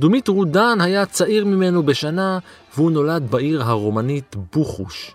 דומית 0.00 0.28
רודן 0.28 0.80
היה 0.80 1.06
צעיר 1.06 1.44
ממנו 1.44 1.82
בשנה, 1.82 2.38
והוא 2.74 2.90
נולד 2.90 3.30
בעיר 3.30 3.62
הרומנית 3.62 4.36
בוכוש. 4.54 5.14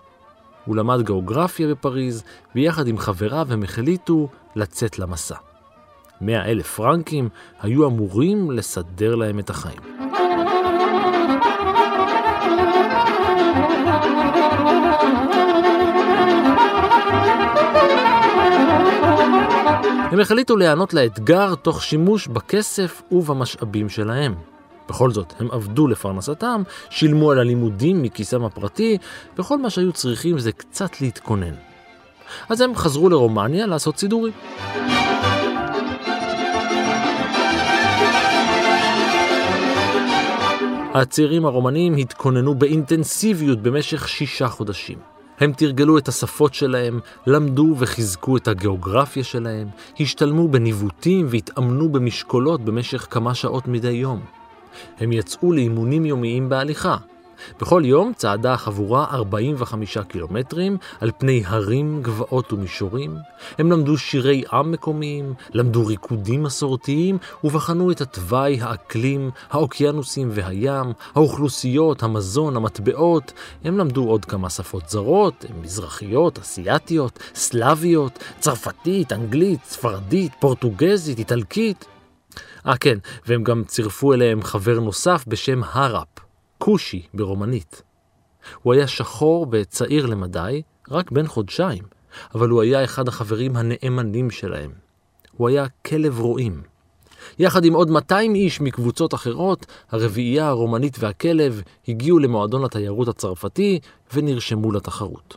הוא 0.68 0.76
למד 0.76 1.02
גיאוגרפיה 1.02 1.68
בפריז, 1.68 2.24
ויחד 2.54 2.86
עם 2.86 2.98
חבריו 2.98 3.46
הם 3.50 3.62
החליטו 3.62 4.28
לצאת 4.56 4.98
למסע. 4.98 5.34
מאה 6.20 6.50
אלף 6.50 6.74
פרנקים 6.76 7.28
היו 7.62 7.86
אמורים 7.86 8.50
לסדר 8.50 9.14
להם 9.14 9.38
את 9.38 9.50
החיים. 9.50 9.80
הם 20.12 20.20
החליטו 20.20 20.56
להיענות 20.56 20.94
לאתגר 20.94 21.54
תוך 21.54 21.82
שימוש 21.82 22.26
בכסף 22.26 23.02
ובמשאבים 23.12 23.88
שלהם. 23.88 24.57
בכל 24.88 25.10
זאת, 25.10 25.32
הם 25.38 25.50
עבדו 25.50 25.86
לפרנסתם, 25.86 26.62
שילמו 26.90 27.30
על 27.30 27.38
הלימודים 27.38 28.02
מכיסם 28.02 28.44
הפרטי, 28.44 28.98
וכל 29.38 29.58
מה 29.58 29.70
שהיו 29.70 29.92
צריכים 29.92 30.38
זה 30.38 30.52
קצת 30.52 31.00
להתכונן. 31.00 31.54
אז 32.48 32.60
הם 32.60 32.74
חזרו 32.74 33.08
לרומניה 33.08 33.66
לעשות 33.66 33.98
סידורים. 33.98 34.32
הצעירים 40.94 41.46
הרומנים 41.46 41.96
התכוננו 41.96 42.54
באינטנסיביות 42.54 43.62
במשך 43.62 44.08
שישה 44.08 44.48
חודשים. 44.48 44.98
הם 45.40 45.52
תרגלו 45.52 45.98
את 45.98 46.08
השפות 46.08 46.54
שלהם, 46.54 47.00
למדו 47.26 47.74
וחיזקו 47.78 48.36
את 48.36 48.48
הגיאוגרפיה 48.48 49.24
שלהם, 49.24 49.68
השתלמו 50.00 50.48
בניווטים 50.48 51.26
והתאמנו 51.30 51.88
במשקולות 51.88 52.60
במשך 52.60 53.06
כמה 53.10 53.34
שעות 53.34 53.68
מדי 53.68 53.90
יום. 53.90 54.37
הם 54.98 55.12
יצאו 55.12 55.52
לאימונים 55.52 56.06
יומיים 56.06 56.48
בהליכה. 56.48 56.96
בכל 57.60 57.82
יום 57.84 58.12
צעדה 58.16 58.52
החבורה 58.54 59.06
45 59.10 59.98
קילומטרים 59.98 60.76
על 61.00 61.10
פני 61.18 61.42
הרים, 61.46 62.02
גבעות 62.02 62.52
ומישורים. 62.52 63.16
הם 63.58 63.72
למדו 63.72 63.98
שירי 63.98 64.42
עם 64.52 64.72
מקומיים, 64.72 65.34
למדו 65.52 65.86
ריקודים 65.86 66.42
מסורתיים 66.42 67.18
ובחנו 67.44 67.90
את 67.90 68.00
התוואי, 68.00 68.58
האקלים, 68.60 69.30
האוקיינוסים 69.50 70.28
והים, 70.32 70.92
האוכלוסיות, 71.14 72.02
המזון, 72.02 72.56
המטבעות. 72.56 73.32
הם 73.64 73.78
למדו 73.78 74.04
עוד 74.04 74.24
כמה 74.24 74.50
שפות 74.50 74.88
זרות, 74.88 75.44
מזרחיות, 75.62 76.38
אסיאתיות, 76.38 77.18
סלאביות, 77.34 78.18
צרפתית, 78.40 79.12
אנגלית, 79.12 79.60
ספרדית, 79.64 80.32
פורטוגזית, 80.40 81.18
איטלקית. 81.18 81.97
אה 82.66 82.76
כן, 82.76 82.98
והם 83.26 83.44
גם 83.44 83.64
צירפו 83.64 84.12
אליהם 84.12 84.42
חבר 84.42 84.80
נוסף 84.80 85.24
בשם 85.28 85.60
הראפ, 85.64 86.08
כושי 86.58 87.06
ברומנית. 87.14 87.82
הוא 88.62 88.74
היה 88.74 88.86
שחור 88.86 89.46
וצעיר 89.52 90.06
למדי, 90.06 90.62
רק 90.90 91.10
בן 91.10 91.26
חודשיים, 91.26 91.82
אבל 92.34 92.48
הוא 92.48 92.62
היה 92.62 92.84
אחד 92.84 93.08
החברים 93.08 93.56
הנאמנים 93.56 94.30
שלהם. 94.30 94.70
הוא 95.36 95.48
היה 95.48 95.66
כלב 95.86 96.20
רועים. 96.20 96.62
יחד 97.38 97.64
עם 97.64 97.74
עוד 97.74 97.90
200 97.90 98.34
איש 98.34 98.60
מקבוצות 98.60 99.14
אחרות, 99.14 99.66
הרביעייה 99.90 100.48
הרומנית 100.48 100.96
והכלב 100.98 101.62
הגיעו 101.88 102.18
למועדון 102.18 102.64
התיירות 102.64 103.08
הצרפתי 103.08 103.80
ונרשמו 104.14 104.72
לתחרות. 104.72 105.36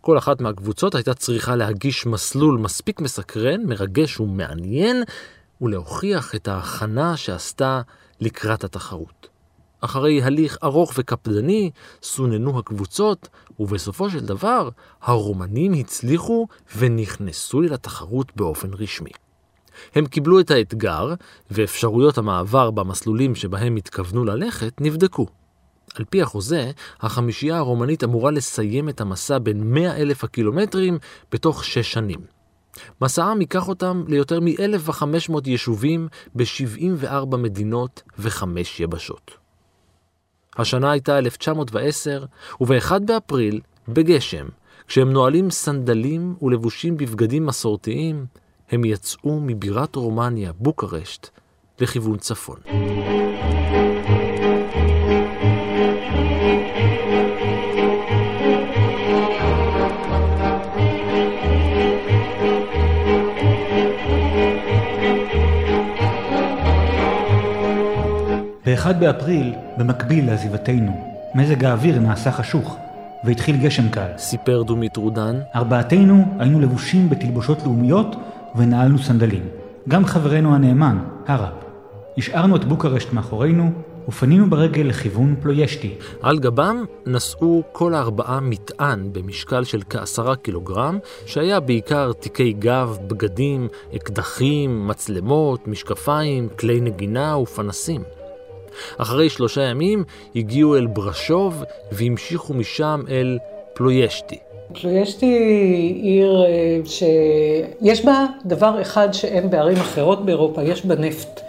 כל 0.00 0.18
אחת 0.18 0.40
מהקבוצות 0.40 0.94
הייתה 0.94 1.14
צריכה 1.14 1.56
להגיש 1.56 2.06
מסלול 2.06 2.58
מספיק 2.58 3.00
מסקרן, 3.00 3.66
מרגש 3.66 4.20
ומעניין, 4.20 5.02
ולהוכיח 5.60 6.34
את 6.34 6.48
ההכנה 6.48 7.16
שעשתה 7.16 7.80
לקראת 8.20 8.64
התחרות. 8.64 9.28
אחרי 9.80 10.22
הליך 10.22 10.58
ארוך 10.62 10.92
וקפדני, 10.98 11.70
סוננו 12.02 12.58
הקבוצות, 12.58 13.28
ובסופו 13.60 14.10
של 14.10 14.20
דבר, 14.20 14.68
הרומנים 15.02 15.72
הצליחו 15.72 16.46
ונכנסו 16.76 17.60
לתחרות 17.60 18.36
באופן 18.36 18.74
רשמי. 18.74 19.10
הם 19.94 20.06
קיבלו 20.06 20.40
את 20.40 20.50
האתגר, 20.50 21.14
ואפשרויות 21.50 22.18
המעבר 22.18 22.70
במסלולים 22.70 23.34
שבהם 23.34 23.76
התכוונו 23.76 24.24
ללכת 24.24 24.80
נבדקו. 24.80 25.26
על 25.94 26.04
פי 26.10 26.22
החוזה, 26.22 26.70
החמישייה 27.00 27.56
הרומנית 27.56 28.04
אמורה 28.04 28.30
לסיים 28.30 28.88
את 28.88 29.00
המסע 29.00 29.38
בין 29.38 29.74
100 29.74 29.96
אלף 29.96 30.24
הקילומטרים 30.24 30.98
בתוך 31.32 31.64
שש 31.64 31.92
שנים. 31.92 32.37
מסעם 33.02 33.40
ייקח 33.40 33.68
אותם 33.68 34.04
ליותר 34.08 34.40
מ-1,500 34.40 35.32
יישובים 35.46 36.08
ב-74 36.34 37.36
מדינות 37.36 38.02
וחמש 38.18 38.80
יבשות. 38.80 39.30
השנה 40.56 40.90
הייתה 40.90 41.18
1910, 41.18 42.24
וב-1 42.60 42.98
באפריל, 42.98 43.60
בגשם, 43.88 44.46
כשהם 44.86 45.12
נועלים 45.12 45.50
סנדלים 45.50 46.34
ולבושים 46.42 46.96
בבגדים 46.96 47.46
מסורתיים, 47.46 48.26
הם 48.70 48.84
יצאו 48.84 49.40
מבירת 49.40 49.96
רומניה, 49.96 50.52
בוקרשט, 50.52 51.28
לכיוון 51.80 52.18
צפון. 52.18 52.58
ב-1 68.88 68.92
באפריל, 68.92 69.54
במקביל 69.76 70.26
לעזיבתנו, 70.26 70.92
מזג 71.34 71.64
האוויר 71.64 71.98
נעשה 71.98 72.32
חשוך, 72.32 72.76
והתחיל 73.24 73.56
גשם 73.56 73.88
קל. 73.88 74.08
סיפר 74.18 74.62
דומית 74.62 74.96
רודן, 74.96 75.40
ארבעתנו 75.54 76.24
היינו 76.38 76.60
לבושים 76.60 77.10
בתלבושות 77.10 77.58
לאומיות 77.64 78.16
ונעלנו 78.56 78.98
סנדלים. 78.98 79.42
גם 79.88 80.04
חברנו 80.04 80.54
הנאמן, 80.54 80.98
הרב. 81.26 81.52
השארנו 82.18 82.56
את 82.56 82.64
בוקרשט 82.64 83.12
מאחורינו, 83.12 83.70
ופנינו 84.08 84.50
ברגל 84.50 84.82
לכיוון 84.82 85.34
פלוישתי. 85.42 85.94
על 86.22 86.38
גבם 86.38 86.84
נשאו 87.06 87.62
כל 87.72 87.94
הארבעה 87.94 88.40
מטען 88.40 89.12
במשקל 89.12 89.64
של 89.64 89.82
כעשרה 89.90 90.36
קילוגרם, 90.36 90.98
שהיה 91.26 91.60
בעיקר 91.60 92.12
תיקי 92.12 92.52
גב, 92.52 92.98
בגדים, 93.08 93.68
אקדחים, 93.96 94.88
מצלמות, 94.88 95.68
משקפיים, 95.68 96.48
כלי 96.58 96.80
נגינה 96.80 97.38
ופנסים. 97.38 98.17
אחרי 98.98 99.30
שלושה 99.30 99.62
ימים 99.62 100.04
הגיעו 100.36 100.76
אל 100.76 100.86
ברשוב 100.86 101.64
והמשיכו 101.92 102.54
משם 102.54 103.00
אל 103.10 103.38
פלוישתי. 103.74 104.38
פלוישתי 104.80 105.26
היא 105.26 106.02
עיר 106.02 106.44
אה, 106.44 106.78
שיש 106.84 108.04
בה 108.04 108.26
דבר 108.44 108.82
אחד 108.82 109.12
שאין 109.12 109.50
בערים 109.50 109.76
אחרות 109.76 110.26
באירופה, 110.26 110.62
יש 110.62 110.86
בה 110.86 110.94
נפט. 110.94 111.40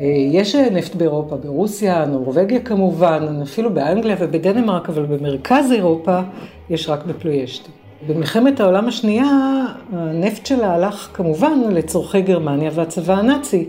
אה, 0.00 0.06
יש 0.32 0.54
נפט 0.54 0.94
באירופה, 0.94 1.36
ברוסיה, 1.36 2.04
נורבגיה 2.04 2.60
כמובן, 2.60 3.40
אפילו 3.42 3.74
באנגליה 3.74 4.16
ובדנמרק, 4.20 4.88
אבל 4.88 5.06
במרכז 5.06 5.72
אירופה 5.72 6.20
יש 6.70 6.88
רק 6.88 7.04
בפלוישתי. 7.04 7.70
במלחמת 8.08 8.60
העולם 8.60 8.88
השנייה 8.88 9.64
הנפט 9.92 10.46
שלה 10.46 10.74
הלך 10.74 11.08
כמובן 11.12 11.60
לצורכי 11.70 12.22
גרמניה 12.22 12.70
והצבא 12.74 13.14
הנאצי. 13.14 13.68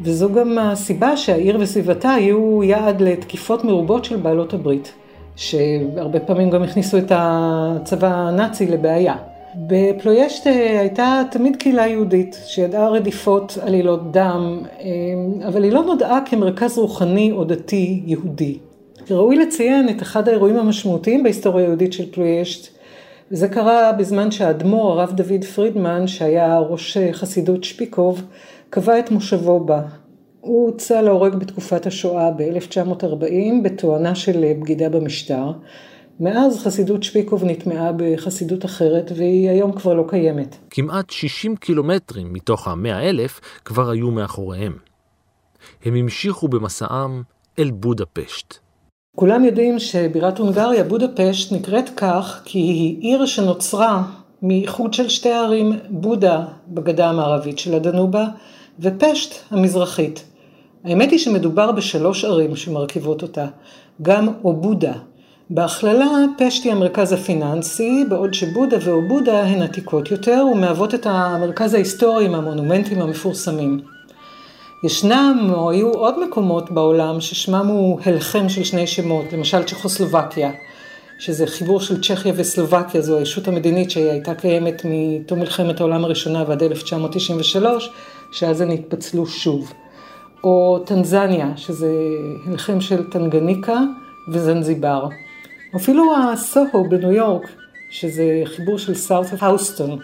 וזו 0.00 0.32
גם 0.32 0.58
הסיבה 0.58 1.16
שהעיר 1.16 1.56
וסביבתה 1.60 2.10
היו 2.10 2.62
יעד 2.62 3.00
לתקיפות 3.02 3.64
מרובות 3.64 4.04
של 4.04 4.16
בעלות 4.16 4.54
הברית, 4.54 4.92
שהרבה 5.36 6.20
פעמים 6.20 6.50
גם 6.50 6.62
הכניסו 6.62 6.98
את 6.98 7.12
הצבא 7.14 8.14
הנאצי 8.14 8.66
לבעיה. 8.66 9.16
בפלוישט 9.56 10.46
הייתה 10.80 11.22
תמיד 11.30 11.56
קהילה 11.56 11.86
יהודית 11.86 12.38
שידעה 12.46 12.88
רדיפות, 12.88 13.58
עלילות 13.62 14.12
דם, 14.12 14.58
אבל 15.46 15.64
היא 15.64 15.72
לא 15.72 15.84
נודעה 15.84 16.18
כמרכז 16.26 16.78
רוחני 16.78 17.32
או 17.32 17.44
דתי 17.44 18.02
יהודי. 18.06 18.58
ראוי 19.10 19.36
לציין 19.36 19.88
את 19.88 20.02
אחד 20.02 20.28
האירועים 20.28 20.56
המשמעותיים 20.56 21.22
בהיסטוריה 21.22 21.64
היהודית 21.64 21.92
של 21.92 22.12
פלוישט, 22.12 22.74
וזה 23.30 23.48
קרה 23.48 23.92
בזמן 23.92 24.30
שהאדמו"ר, 24.30 24.92
הרב 24.92 25.12
דוד 25.12 25.44
פרידמן, 25.54 26.06
שהיה 26.06 26.58
ראש 26.58 26.96
חסידות 27.12 27.64
שפיקוב, 27.64 28.22
קבע 28.74 28.98
את 28.98 29.10
מושבו 29.10 29.60
בה. 29.60 29.82
הוא 30.40 30.66
הוצא 30.66 31.00
להורג 31.00 31.34
בתקופת 31.34 31.86
השואה 31.86 32.30
ב-1940 32.30 33.62
בתואנה 33.64 34.14
של 34.14 34.52
בגידה 34.60 34.88
במשטר. 34.88 35.52
מאז 36.20 36.62
חסידות 36.64 37.02
שפיקוב 37.02 37.44
נטמעה 37.44 37.90
בחסידות 37.96 38.64
אחרת 38.64 39.12
והיא 39.16 39.50
היום 39.50 39.72
כבר 39.72 39.94
לא 39.94 40.04
קיימת. 40.08 40.56
כמעט 40.70 41.10
60 41.10 41.56
קילומטרים 41.56 42.32
מתוך 42.32 42.68
המאה 42.68 43.08
אלף 43.08 43.40
כבר 43.64 43.90
היו 43.90 44.10
מאחוריהם. 44.10 44.76
הם 45.84 45.94
המשיכו 45.94 46.48
במסעם 46.48 47.22
אל 47.58 47.70
בודפשט. 47.70 48.54
כולם 49.16 49.44
יודעים 49.44 49.78
שבירת 49.78 50.38
הונגריה, 50.38 50.84
בודפשט, 50.84 51.52
נקראת 51.52 51.90
כך 51.96 52.42
כי 52.44 52.58
היא 52.58 52.98
עיר 53.00 53.26
שנוצרה 53.26 54.02
מאיחוד 54.42 54.94
של 54.94 55.08
שתי 55.08 55.32
ערים, 55.32 55.72
בודה 55.88 56.44
בגדה 56.68 57.10
המערבית 57.10 57.58
של 57.58 57.74
הדנובה 57.74 58.26
ופשט 58.80 59.34
המזרחית. 59.50 60.24
האמת 60.84 61.10
היא 61.10 61.18
שמדובר 61.18 61.72
בשלוש 61.72 62.24
ערים 62.24 62.56
שמרכיבות 62.56 63.22
אותה, 63.22 63.46
גם 64.02 64.28
אובודה. 64.44 64.92
בהכללה 65.50 66.06
פשט 66.38 66.64
היא 66.64 66.72
המרכז 66.72 67.12
הפיננסי, 67.12 68.04
בעוד 68.08 68.34
שבודה 68.34 68.76
ואובודה 68.80 69.42
הן 69.42 69.62
עתיקות 69.62 70.10
יותר 70.10 70.44
ומהוות 70.52 70.94
את 70.94 71.06
המרכז 71.06 71.74
ההיסטורי 71.74 72.24
עם 72.24 72.34
המונומנטים 72.34 73.02
המפורסמים. 73.02 73.80
ישנם 74.84 75.50
או 75.52 75.70
היו 75.70 75.90
עוד 75.90 76.24
מקומות 76.24 76.70
בעולם 76.70 77.20
ששמם 77.20 77.66
הוא 77.66 78.00
הלחם 78.04 78.48
של 78.48 78.64
שני 78.64 78.86
שמות, 78.86 79.32
למשל 79.32 79.62
צ'כוסלובקיה. 79.62 80.50
שזה 81.18 81.46
חיבור 81.46 81.80
של 81.80 82.02
צ'כיה 82.02 82.32
וסלובקיה, 82.36 83.00
זו 83.00 83.18
הישות 83.18 83.48
המדינית 83.48 83.90
שהייתה 83.90 84.34
קיימת 84.34 84.82
מתום 84.84 85.38
מלחמת 85.38 85.80
העולם 85.80 86.04
הראשונה 86.04 86.44
ועד 86.48 86.62
1993, 86.62 87.90
שאז 88.34 88.60
הן 88.60 88.70
התפצלו 88.70 89.26
שוב. 89.26 89.72
או 90.44 90.82
טנזניה, 90.86 91.56
שזה 91.56 91.92
הלחם 92.46 92.80
של 92.80 93.10
טנגניקה 93.10 93.78
וזנזיבר. 94.32 95.08
אפילו 95.76 96.04
הסוהו 96.16 96.88
בניו 96.90 97.12
יורק, 97.12 97.48
שזה 97.90 98.42
חיבור 98.44 98.78
של 98.78 98.94
סארט 98.94 99.26
האוסטון. 99.40 99.98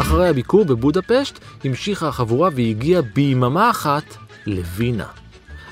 אחרי 0.00 0.28
הביקור 0.28 0.64
בבודפשט 0.64 1.38
המשיכה 1.64 2.08
החבורה 2.08 2.50
והגיעה 2.54 3.02
ביממה 3.02 3.70
אחת 3.70 4.04
לווינה. 4.46 5.23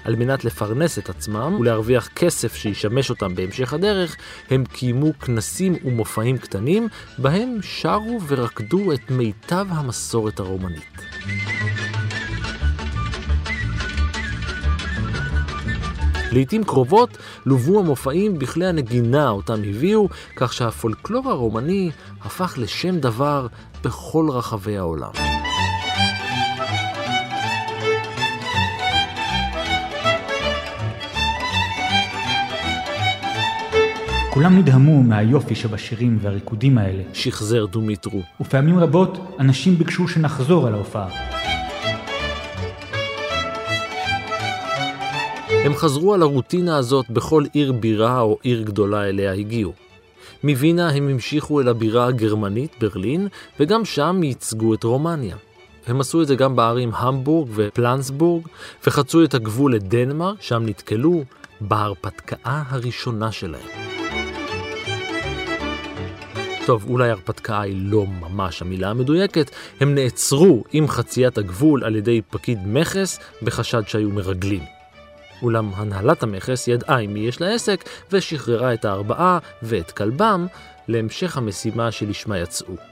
על 0.05 0.17
מנת 0.17 0.45
לפרנס 0.45 0.99
את 0.99 1.09
עצמם 1.09 1.57
ולהרוויח 1.61 2.09
כסף 2.09 2.55
שישמש 2.55 3.11
אותם 3.11 3.35
בהמשך 3.35 3.73
הדרך, 3.73 4.17
הם 4.51 4.65
קיימו 4.65 5.19
כנסים 5.19 5.77
ומופעים 5.85 6.39
קטנים, 6.39 6.89
בהם 7.19 7.59
שרו 7.63 8.19
ורקדו 8.27 8.93
את 8.93 9.11
מיטב 9.11 9.67
המסורת 9.71 10.41
הרומנית. 10.41 11.03
לעיתים 16.33 16.65
קרובות 16.65 17.19
לוו 17.47 17.79
המופעים 17.79 18.39
בכלי 18.39 18.67
הנגינה 18.67 19.31
אותם 19.31 19.61
הביאו, 19.67 20.09
כך 20.37 20.53
שהפולקלור 20.53 21.31
הרומני 21.31 21.91
הפך 22.25 22.55
לשם 22.59 22.99
דבר 22.99 23.47
בכל 23.85 24.27
רחבי 24.31 24.79
העולם. 24.79 25.32
כולם 34.33 34.59
נדהמו 34.59 35.03
מהיופי 35.03 35.55
שבשירים 35.55 36.19
והריקודים 36.21 36.79
האלה, 36.79 37.03
שחזר 37.13 37.67
דומיטרו. 37.67 38.23
ופעמים 38.41 38.79
רבות 38.79 39.37
אנשים 39.39 39.79
ביקשו 39.79 40.09
שנחזור 40.09 40.67
על 40.67 40.75
ההופעה. 40.75 41.09
הם 45.65 45.75
חזרו 45.75 46.15
על 46.15 46.23
הרוטינה 46.23 46.77
הזאת 46.77 47.11
בכל 47.11 47.45
עיר 47.53 47.73
בירה 47.73 48.21
או 48.21 48.39
עיר 48.43 48.63
גדולה 48.63 49.09
אליה 49.09 49.33
הגיעו. 49.33 49.73
מווינה 50.45 50.91
הם 50.91 51.09
המשיכו 51.09 51.61
אל 51.61 51.69
הבירה 51.69 52.07
הגרמנית, 52.07 52.77
ברלין, 52.81 53.29
וגם 53.61 53.85
שם 53.85 54.21
ייצגו 54.23 54.75
את 54.75 54.85
רומניה. 54.85 55.37
הם 55.87 56.01
עשו 56.01 56.23
את 56.23 56.27
זה 56.27 56.35
גם 56.35 56.57
בערים 56.57 56.91
המבורג 56.95 57.49
ופלנסבורג, 57.55 58.47
וחצו 58.87 59.25
את 59.25 59.35
הגבול 59.35 59.75
לדנמרק, 59.75 60.43
שם 60.43 60.63
נתקלו 60.67 61.25
בהרפתקה 61.61 62.37
הראשונה 62.45 63.33
שלהם. 63.33 64.02
טוב, 66.67 66.85
אולי 66.89 67.11
הרפתקה 67.11 67.61
היא 67.61 67.77
לא 67.79 68.07
ממש 68.07 68.63
המילה 68.63 68.91
המדויקת, 68.91 69.51
הם 69.81 69.95
נעצרו 69.95 70.65
עם 70.73 70.89
חציית 70.89 71.39
הגבול 71.39 71.85
על 71.85 71.97
ידי 71.97 72.21
פקיד 72.31 72.59
מכס 72.67 73.19
בחשד 73.43 73.83
שהיו 73.87 74.11
מרגלים. 74.11 74.63
אולם 75.43 75.71
הנהלת 75.75 76.23
המכס 76.23 76.69
ידעה 76.69 76.99
עם 76.99 77.15
מי 77.15 77.21
יש 77.21 77.41
לה 77.41 77.55
עסק 77.55 77.85
ושחררה 78.13 78.75
את 78.75 78.85
הארבעה 78.85 79.39
ואת 79.63 79.91
כלבם 79.91 80.47
להמשך 80.89 81.37
המשימה 81.37 81.91
שלשמה 81.91 82.39
יצאו. 82.39 82.92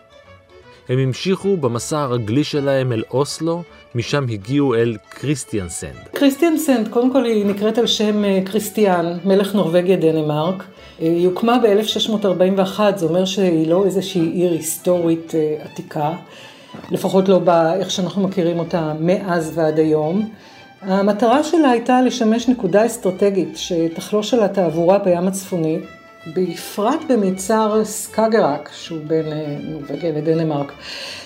הם 0.91 0.99
המשיכו 0.99 1.57
במסע 1.57 1.99
הרגלי 1.99 2.45
שלהם 2.45 2.93
אל 2.93 3.03
אוסלו, 3.11 3.63
משם 3.95 4.27
הגיעו 4.31 4.75
אל 4.75 4.97
קריסטיאנסנד. 5.09 5.97
קריסטיאנסנד, 6.13 6.89
קודם 6.89 7.13
כל 7.13 7.25
היא 7.25 7.47
נקראת 7.47 7.79
על 7.79 7.87
שם 7.87 8.25
אה, 8.25 8.41
קריסטיאן, 8.45 9.19
מלך 9.25 9.55
נורבגיה 9.55 9.97
דנמרק. 9.97 10.65
היא 10.99 11.27
הוקמה 11.27 11.59
ב-1641, 11.59 12.81
זה 12.97 13.07
אומר 13.07 13.25
שהיא 13.25 13.69
לא 13.69 13.85
איזושהי 13.85 14.21
עיר 14.21 14.53
היסטורית 14.53 15.35
אה, 15.35 15.57
עתיקה, 15.65 16.13
לפחות 16.91 17.29
לא 17.29 17.39
באיך 17.39 17.91
שאנחנו 17.91 18.23
מכירים 18.23 18.59
אותה 18.59 18.93
מאז 19.01 19.53
ועד 19.55 19.79
היום. 19.79 20.29
המטרה 20.83 21.45
שלה 21.45 21.71
הייתה 21.71 22.03
לשמש 22.03 22.49
נקודה 22.49 22.87
אסטרטגית 22.87 23.57
שתחלוש 23.57 24.35
על 24.35 24.43
התעבורה 24.43 24.99
בים 24.99 25.29
הצפוני, 25.29 25.79
בפרט 26.27 27.01
במצר 27.09 27.85
סקאגרק, 27.85 28.71
שהוא 28.73 28.99
בין 29.07 29.27
נורבגיה 29.63 30.13
לדנמרק. 30.13 30.73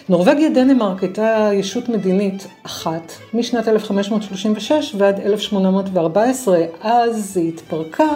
נורבגיה 0.09 0.49
דנמרק 0.51 1.03
הייתה 1.03 1.51
ישות 1.53 1.89
מדינית 1.89 2.47
אחת 2.63 3.13
משנת 3.35 3.69
1536 3.69 4.95
ועד 4.99 5.21
1814, 5.21 6.59
אז 6.81 7.37
היא 7.37 7.49
התפרקה 7.49 8.09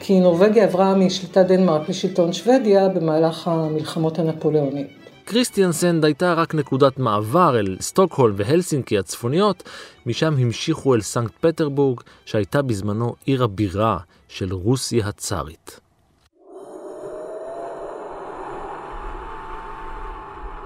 כי 0.00 0.20
נורבגיה 0.20 0.64
עברה 0.64 0.94
משליטת 0.94 1.46
דנמרק 1.46 1.88
לשלטון 1.88 2.32
שוודיה 2.32 2.88
במהלך 2.88 3.48
המלחמות 3.48 4.18
הנפוליאוניות. 4.18 4.86
קריסטיאנסנד 5.24 6.04
הייתה 6.04 6.34
רק 6.34 6.54
נקודת 6.54 6.98
מעבר 6.98 7.58
אל 7.58 7.76
סטוקהולם 7.80 8.34
והלסינקי 8.36 8.98
הצפוניות, 8.98 9.62
משם 10.06 10.34
המשיכו 10.38 10.94
אל 10.94 11.00
סנקט 11.00 11.34
פטרבורג, 11.40 12.00
שהייתה 12.24 12.62
בזמנו 12.62 13.14
עיר 13.24 13.44
הבירה 13.44 13.98
של 14.28 14.52
רוסיה 14.54 15.08
הצארית. 15.08 15.80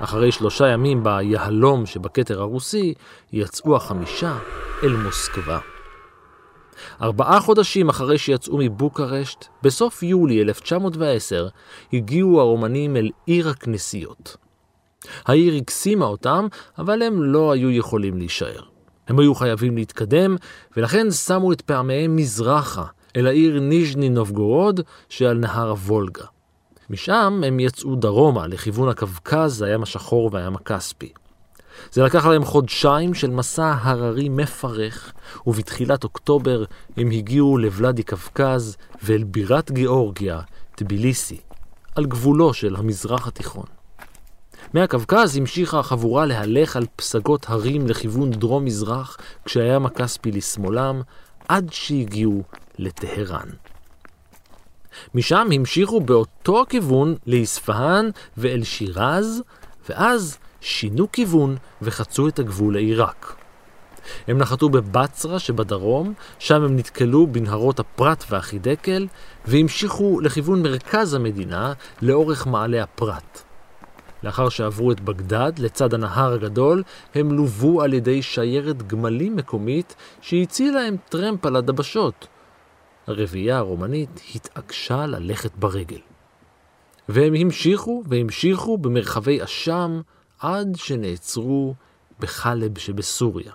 אחרי 0.00 0.32
שלושה 0.32 0.68
ימים 0.68 1.04
ביהלום 1.04 1.86
שבכתר 1.86 2.40
הרוסי, 2.40 2.94
יצאו 3.32 3.76
החמישה 3.76 4.38
אל 4.82 4.96
מוסקבה. 4.96 5.58
ארבעה 7.02 7.40
חודשים 7.40 7.88
אחרי 7.88 8.18
שיצאו 8.18 8.58
מבוקרשט, 8.58 9.46
בסוף 9.62 10.02
יולי 10.02 10.42
1910, 10.42 11.48
הגיעו 11.92 12.40
הרומנים 12.40 12.96
אל 12.96 13.10
עיר 13.26 13.48
הכנסיות. 13.48 14.36
העיר 15.26 15.54
הקסימה 15.54 16.04
אותם, 16.04 16.46
אבל 16.78 17.02
הם 17.02 17.22
לא 17.22 17.52
היו 17.52 17.70
יכולים 17.70 18.18
להישאר. 18.18 18.60
הם 19.08 19.18
היו 19.18 19.34
חייבים 19.34 19.76
להתקדם, 19.76 20.36
ולכן 20.76 21.10
שמו 21.10 21.52
את 21.52 21.60
פעמיהם 21.60 22.16
מזרחה, 22.16 22.84
אל 23.16 23.26
העיר 23.26 23.60
ניז'ני 23.60 24.08
נובגורוד 24.08 24.80
שעל 25.08 25.38
נהר 25.38 25.70
הוולגה. 25.70 26.24
משם 26.90 27.42
הם 27.46 27.60
יצאו 27.60 27.96
דרומה, 27.96 28.46
לכיוון 28.46 28.88
הקווקז, 28.88 29.62
הים 29.62 29.82
השחור 29.82 30.30
והים 30.32 30.54
הכספי. 30.54 31.12
זה 31.92 32.02
לקח 32.02 32.26
להם 32.26 32.44
חודשיים 32.44 33.14
של 33.14 33.30
מסע 33.30 33.74
הררי 33.80 34.28
מפרך, 34.28 35.12
ובתחילת 35.46 36.04
אוקטובר 36.04 36.64
הם 36.96 37.10
הגיעו 37.10 37.58
לוולדי 37.58 38.02
קווקז 38.02 38.76
ואל 39.02 39.24
בירת 39.24 39.70
גיאורגיה, 39.70 40.40
טביליסי, 40.74 41.40
על 41.94 42.06
גבולו 42.06 42.54
של 42.54 42.76
המזרח 42.76 43.28
התיכון. 43.28 43.66
מהקווקז 44.74 45.36
המשיכה 45.36 45.78
החבורה 45.78 46.26
להלך 46.26 46.76
על 46.76 46.86
פסגות 46.96 47.46
הרים 47.48 47.86
לכיוון 47.86 48.30
דרום-מזרח, 48.30 49.16
כשהים 49.44 49.86
הכספי 49.86 50.32
לשמאלם, 50.32 51.02
עד 51.48 51.72
שהגיעו 51.72 52.42
לטהרן. 52.78 53.48
משם 55.14 55.48
המשיכו 55.54 56.00
באותו 56.00 56.62
הכיוון 56.62 57.14
לאספהאן 57.26 58.10
ואל 58.36 58.64
שירז, 58.64 59.42
ואז 59.88 60.38
שינו 60.60 61.12
כיוון 61.12 61.56
וחצו 61.82 62.28
את 62.28 62.38
הגבול 62.38 62.74
לעיראק. 62.74 63.36
הם 64.28 64.38
נחתו 64.38 64.68
בבצרה 64.68 65.38
שבדרום, 65.38 66.14
שם 66.38 66.62
הם 66.62 66.76
נתקלו 66.76 67.26
בנהרות 67.26 67.80
הפרת 67.80 68.24
והחידקל, 68.30 69.06
והמשיכו 69.46 70.20
לכיוון 70.20 70.62
מרכז 70.62 71.14
המדינה 71.14 71.72
לאורך 72.02 72.46
מעלה 72.46 72.82
הפרת. 72.82 73.42
לאחר 74.22 74.48
שעברו 74.48 74.92
את 74.92 75.00
בגדד 75.00 75.52
לצד 75.58 75.94
הנהר 75.94 76.32
הגדול, 76.32 76.82
הם 77.14 77.32
לוו 77.32 77.82
על 77.82 77.94
ידי 77.94 78.22
שיירת 78.22 78.86
גמלים 78.86 79.36
מקומית 79.36 79.94
שהציעה 80.20 80.74
להם 80.74 80.96
טרמפ 81.08 81.46
על 81.46 81.56
הדבשות. 81.56 82.26
הרביעייה 83.06 83.58
הרומנית 83.58 84.20
התעקשה 84.34 85.06
ללכת 85.06 85.50
ברגל. 85.56 86.00
והם 87.08 87.34
המשיכו 87.34 88.02
והמשיכו 88.06 88.78
במרחבי 88.78 89.44
אשם 89.44 90.00
עד 90.38 90.76
שנעצרו 90.76 91.74
בחלב 92.20 92.78
שבסוריה. 92.78 93.52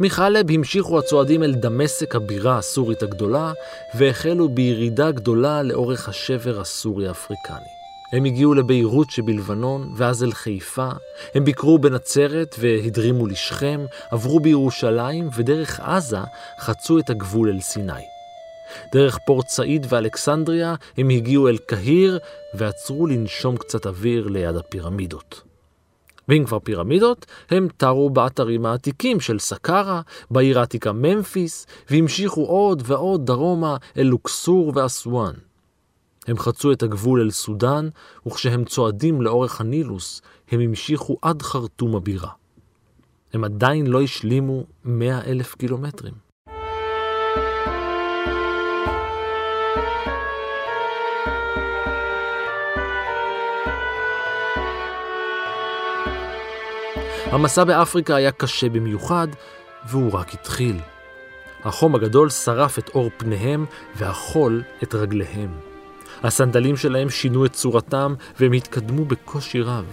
מחלב 0.00 0.50
המשיכו 0.50 0.98
הצועדים 0.98 1.42
אל 1.42 1.54
דמשק 1.54 2.14
הבירה 2.14 2.58
הסורית 2.58 3.02
הגדולה, 3.02 3.52
והחלו 3.94 4.48
בירידה 4.48 5.10
גדולה 5.10 5.62
לאורך 5.62 6.08
השבר 6.08 6.60
הסורי-אפריקני. 6.60 7.79
הם 8.12 8.24
הגיעו 8.24 8.54
לביירות 8.54 9.10
שבלבנון, 9.10 9.92
ואז 9.96 10.24
אל 10.24 10.32
חיפה. 10.32 10.88
הם 11.34 11.44
ביקרו 11.44 11.78
בנצרת 11.78 12.56
והדרימו 12.58 13.26
לשכם, 13.26 13.80
עברו 14.10 14.40
בירושלים, 14.40 15.28
ודרך 15.36 15.80
עזה 15.80 16.18
חצו 16.60 16.98
את 16.98 17.10
הגבול 17.10 17.48
אל 17.48 17.60
סיני. 17.60 18.02
דרך 18.92 19.18
פורט 19.26 19.48
סעיד 19.48 19.86
ואלכסנדריה 19.88 20.74
הם 20.96 21.08
הגיעו 21.08 21.48
אל 21.48 21.56
קהיר, 21.56 22.18
ועצרו 22.54 23.06
לנשום 23.06 23.56
קצת 23.56 23.86
אוויר 23.86 24.28
ליד 24.28 24.56
הפירמידות. 24.56 25.42
ואם 26.28 26.44
כבר 26.46 26.58
פירמידות, 26.58 27.26
הם 27.50 27.68
תרו 27.76 28.10
באתרים 28.10 28.66
העתיקים 28.66 29.20
של 29.20 29.38
סקארה, 29.38 30.00
בעיר 30.30 30.58
העתיקה 30.58 30.92
ממפיס, 30.92 31.66
והמשיכו 31.90 32.44
עוד 32.44 32.82
ועוד 32.86 33.26
דרומה 33.26 33.76
אל 33.98 34.06
לוקסור 34.06 34.72
ואסואן. 34.74 35.34
הם 36.30 36.38
חצו 36.38 36.72
את 36.72 36.82
הגבול 36.82 37.20
אל 37.20 37.30
סודאן, 37.30 37.88
וכשהם 38.26 38.64
צועדים 38.64 39.22
לאורך 39.22 39.60
הנילוס, 39.60 40.22
הם 40.50 40.60
המשיכו 40.60 41.16
עד 41.22 41.42
חרטום 41.42 41.96
הבירה. 41.96 42.30
הם 43.32 43.44
עדיין 43.44 43.86
לא 43.86 44.02
השלימו 44.02 44.64
מאה 44.84 45.20
אלף 45.26 45.54
קילומטרים. 45.54 46.14
המסע 57.26 57.64
באפריקה 57.64 58.16
היה 58.16 58.32
קשה 58.32 58.68
במיוחד, 58.68 59.28
והוא 59.88 60.12
רק 60.12 60.34
התחיל. 60.34 60.80
החום 61.64 61.94
הגדול 61.94 62.30
שרף 62.30 62.78
את 62.78 62.88
עור 62.88 63.10
פניהם, 63.16 63.66
והחול 63.96 64.62
את 64.82 64.94
רגליהם. 64.94 65.69
הסנדלים 66.22 66.76
שלהם 66.76 67.10
שינו 67.10 67.46
את 67.46 67.52
צורתם 67.52 68.14
והם 68.40 68.52
התקדמו 68.52 69.04
בקושי 69.04 69.62
רב. 69.62 69.84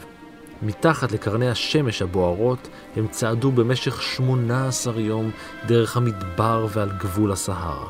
מתחת 0.61 1.11
לקרני 1.11 1.49
השמש 1.49 2.01
הבוערות 2.01 2.67
הם 2.95 3.07
צעדו 3.07 3.51
במשך 3.51 4.01
18 4.01 5.01
יום 5.01 5.31
דרך 5.67 5.97
המדבר 5.97 6.67
ועל 6.69 6.89
גבול 6.97 7.31
הסהרה. 7.31 7.87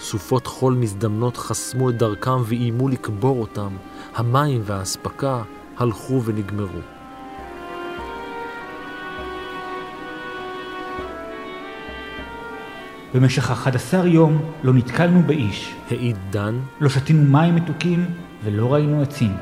סופות 0.00 0.46
חול 0.46 0.74
מזדמנות 0.74 1.36
חסמו 1.36 1.90
את 1.90 1.96
דרכם 1.96 2.42
ואיימו 2.44 2.88
לקבור 2.88 3.40
אותם, 3.40 3.76
המים 4.14 4.62
והאספקה 4.64 5.42
הלכו 5.78 6.22
ונגמרו. 6.24 6.80
במשך 13.14 13.50
11 13.50 14.06
יום 14.06 14.52
לא 14.62 14.72
נתקלנו 14.72 15.22
באיש. 15.26 15.74
העיד 15.90 16.16
דן. 16.30 16.60
לא 16.80 16.88
שתינו 16.88 17.22
מים 17.22 17.54
מתוקים 17.54 18.06
ולא 18.44 18.72
ראינו 18.72 19.02
עצים. 19.02 19.36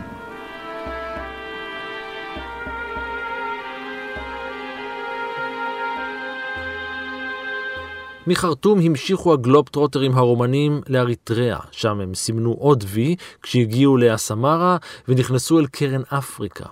מחרטום 8.26 8.80
המשיכו 8.80 9.32
הגלובטרוטרים 9.32 10.16
הרומנים 10.16 10.80
לאריתריאה, 10.88 11.58
שם 11.70 12.00
הם 12.00 12.14
סימנו 12.14 12.52
עוד 12.52 12.84
וי 12.86 13.16
כשהגיעו 13.42 13.96
לאסמרה 13.96 14.76
ונכנסו 15.08 15.58
אל 15.58 15.66
קרן 15.66 16.02
אפריקה. 16.08 16.66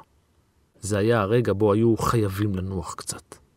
זה 0.81 0.99
היה 0.99 1.21
הרגע 1.21 1.53
בו 1.53 1.73
היו 1.73 1.97
חייבים 1.97 2.55
לנוח 2.55 2.95
קצת. 2.95 3.48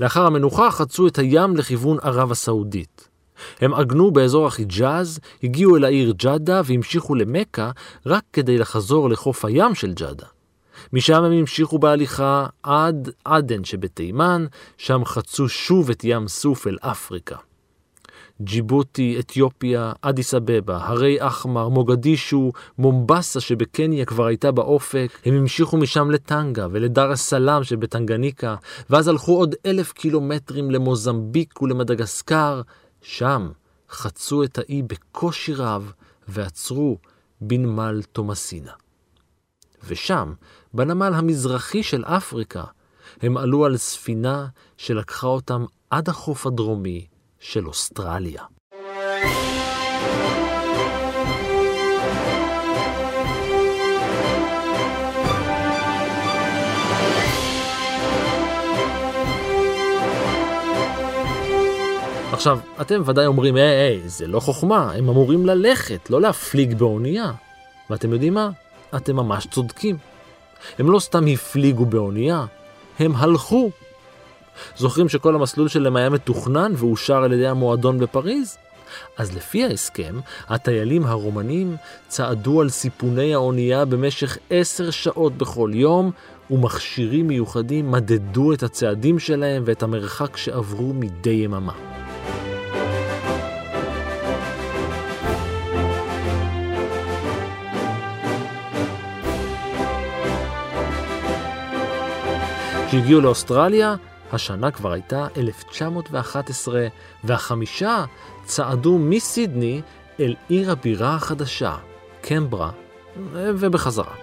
לאחר 0.00 0.26
המנוחה 0.26 0.70
חצו 0.70 1.06
את 1.06 1.18
הים 1.18 1.56
לכיוון 1.56 1.98
ערב 2.02 2.30
הסעודית. 2.30 3.08
הם 3.60 3.74
עגנו 3.74 4.10
באזור 4.10 4.46
החיג'אז, 4.46 5.20
הגיעו 5.42 5.76
אל 5.76 5.84
העיר 5.84 6.12
ג'אדה 6.16 6.60
והמשיכו 6.64 7.14
למכה 7.14 7.70
רק 8.06 8.22
כדי 8.32 8.58
לחזור 8.58 9.10
לחוף 9.10 9.44
הים 9.44 9.74
של 9.74 9.92
ג'אדה. 9.92 10.26
משם 10.92 11.24
הם 11.24 11.32
המשיכו 11.32 11.78
בהליכה 11.78 12.46
עד 12.62 13.10
עדן 13.24 13.64
שבתימן, 13.64 14.46
שם 14.78 15.04
חצו 15.04 15.48
שוב 15.48 15.90
את 15.90 16.04
ים 16.04 16.28
סוף 16.28 16.66
אל 16.66 16.78
אפריקה. 16.80 17.36
ג'יבוטי, 18.44 19.16
אתיופיה, 19.20 19.92
אדיס 20.02 20.34
אבבה, 20.34 20.76
הרי 20.76 21.16
אחמר, 21.26 21.68
מוגדישו, 21.68 22.52
מומבסה 22.78 23.40
שבקניה 23.40 24.04
כבר 24.04 24.26
הייתה 24.26 24.52
באופק, 24.52 25.18
הם 25.24 25.34
המשיכו 25.34 25.76
משם 25.76 26.10
לטנגה 26.10 26.66
ולדר 26.70 27.12
א-סלאם 27.12 27.64
שבטנגניקה, 27.64 28.56
ואז 28.90 29.08
הלכו 29.08 29.38
עוד 29.38 29.54
אלף 29.66 29.92
קילומטרים 29.92 30.70
למוזמביק 30.70 31.62
ולמדגסקר, 31.62 32.60
שם 33.02 33.50
חצו 33.90 34.44
את 34.44 34.58
האי 34.58 34.82
בקושי 34.82 35.54
רב 35.54 35.92
ועצרו 36.28 36.98
בנמל 37.40 38.02
תומסינה. 38.12 38.72
ושם, 39.86 40.32
בנמל 40.74 41.12
המזרחי 41.14 41.82
של 41.82 42.04
אפריקה, 42.04 42.64
הם 43.22 43.36
עלו 43.36 43.64
על 43.64 43.76
ספינה 43.76 44.46
שלקחה 44.76 45.26
אותם 45.26 45.64
עד 45.90 46.08
החוף 46.08 46.46
הדרומי 46.46 47.06
של 47.42 47.66
אוסטרליה. 47.66 48.42
עכשיו, 62.32 62.58
אתם 62.80 63.02
ודאי 63.06 63.26
אומרים, 63.26 63.56
היי, 63.56 63.64
היי, 63.64 64.08
זה 64.08 64.26
לא 64.26 64.40
חוכמה, 64.40 64.92
הם 64.92 65.08
אמורים 65.08 65.46
ללכת, 65.46 66.10
לא 66.10 66.20
להפליג 66.20 66.74
באונייה. 66.74 67.32
ואתם 67.90 68.12
יודעים 68.12 68.34
מה? 68.34 68.50
אתם 68.96 69.16
ממש 69.16 69.46
צודקים. 69.46 69.96
הם 70.78 70.90
לא 70.90 70.98
סתם 70.98 71.26
הפליגו 71.26 71.86
באונייה, 71.86 72.44
הם 72.98 73.16
הלכו. 73.16 73.70
זוכרים 74.76 75.08
שכל 75.08 75.34
המסלול 75.34 75.68
שלהם 75.68 75.96
היה 75.96 76.10
מתוכנן 76.10 76.72
ואושר 76.76 77.16
על 77.22 77.32
ידי 77.32 77.46
המועדון 77.46 77.98
בפריז? 77.98 78.58
אז 79.16 79.36
לפי 79.36 79.64
ההסכם, 79.64 80.20
הטיילים 80.48 81.06
הרומנים 81.06 81.76
צעדו 82.08 82.60
על 82.60 82.68
סיפוני 82.68 83.34
האונייה 83.34 83.84
במשך 83.84 84.38
עשר 84.50 84.90
שעות 84.90 85.38
בכל 85.38 85.70
יום, 85.74 86.10
ומכשירים 86.50 87.28
מיוחדים 87.28 87.90
מדדו 87.90 88.52
את 88.52 88.62
הצעדים 88.62 89.18
שלהם 89.18 89.62
ואת 89.66 89.82
המרחק 89.82 90.36
שעברו 90.36 90.92
מדי 90.94 91.30
יממה. 91.30 91.72
כשהגיעו 102.88 103.20
לאוסטרליה, 103.20 103.94
השנה 104.34 104.70
כבר 104.70 104.92
הייתה 104.92 105.26
1911, 105.36 106.86
והחמישה 107.24 108.04
צעדו 108.44 108.98
מסידני 108.98 109.80
אל 110.20 110.34
עיר 110.48 110.72
הבירה 110.72 111.14
החדשה, 111.14 111.76
קמברה, 112.20 112.70
ובחזרה. 113.32 114.14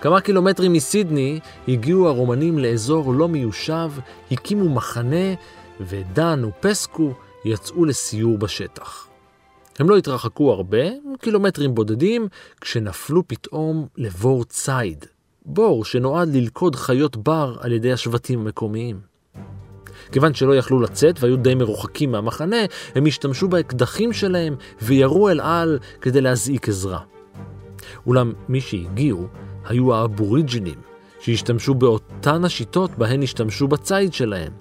כמה 0.00 0.20
קילומטרים 0.20 0.72
מסידני 0.72 1.40
הגיעו 1.68 2.08
הרומנים 2.08 2.58
לאזור 2.58 3.14
לא 3.14 3.28
מיושב, 3.28 3.90
הקימו 4.30 4.68
מחנה, 4.68 5.34
ודן 5.80 6.44
ופסקו 6.44 7.12
יצאו 7.44 7.84
לסיור 7.84 8.38
בשטח. 8.38 9.08
הם 9.78 9.90
לא 9.90 9.96
התרחקו 9.96 10.52
הרבה, 10.52 10.82
קילומטרים 11.20 11.74
בודדים, 11.74 12.28
כשנפלו 12.60 13.28
פתאום 13.28 13.86
לבור 13.96 14.44
ציד. 14.44 15.04
בור 15.44 15.84
שנועד 15.84 16.34
ללכוד 16.34 16.76
חיות 16.76 17.16
בר 17.16 17.56
על 17.60 17.72
ידי 17.72 17.92
השבטים 17.92 18.40
המקומיים. 18.40 19.00
כיוון 20.12 20.34
שלא 20.34 20.56
יכלו 20.56 20.80
לצאת 20.80 21.20
והיו 21.20 21.36
די 21.36 21.54
מרוחקים 21.54 22.12
מהמחנה, 22.12 22.56
הם 22.94 23.06
השתמשו 23.06 23.48
באקדחים 23.48 24.12
שלהם 24.12 24.54
וירו 24.82 25.28
אל 25.28 25.40
על 25.40 25.78
כדי 26.00 26.20
להזעיק 26.20 26.68
עזרה. 26.68 26.98
אולם 28.06 28.32
מי 28.48 28.60
שהגיעו 28.60 29.26
היו 29.64 29.94
האבוריג'ינים, 29.94 30.80
שהשתמשו 31.20 31.74
באותן 31.74 32.44
השיטות 32.44 32.90
בהן 32.98 33.22
השתמשו 33.22 33.68
בציד 33.68 34.12
שלהם. 34.12 34.52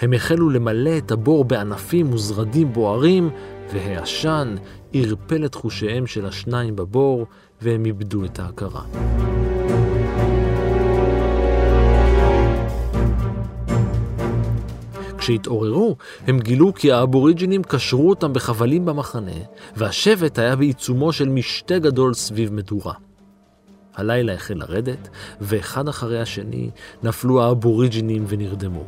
הם 0.00 0.12
החלו 0.12 0.50
למלא 0.50 0.98
את 0.98 1.12
הבור 1.12 1.44
בענפים 1.44 2.12
וזרדים 2.12 2.72
בוערים, 2.72 3.30
והעשן 3.72 4.54
ערפל 4.92 5.44
את 5.44 5.54
חושיהם 5.54 6.06
של 6.06 6.26
השניים 6.26 6.76
בבור, 6.76 7.26
והם 7.62 7.84
איבדו 7.84 8.24
את 8.24 8.38
ההכרה. 8.38 8.82
כשהתעוררו, 15.28 15.96
הם 16.26 16.40
גילו 16.40 16.74
כי 16.74 16.92
האבוריג'ינים 16.92 17.62
קשרו 17.62 18.10
אותם 18.10 18.32
בחבלים 18.32 18.84
במחנה, 18.84 19.32
והשבט 19.76 20.38
היה 20.38 20.56
בעיצומו 20.56 21.12
של 21.12 21.28
משתה 21.28 21.78
גדול 21.78 22.14
סביב 22.14 22.52
מדורה. 22.52 22.94
הלילה 23.94 24.34
החל 24.34 24.54
לרדת, 24.54 25.08
ואחד 25.40 25.88
אחרי 25.88 26.20
השני 26.20 26.70
נפלו 27.02 27.42
האבוריג'ינים 27.42 28.24
ונרדמו. 28.28 28.84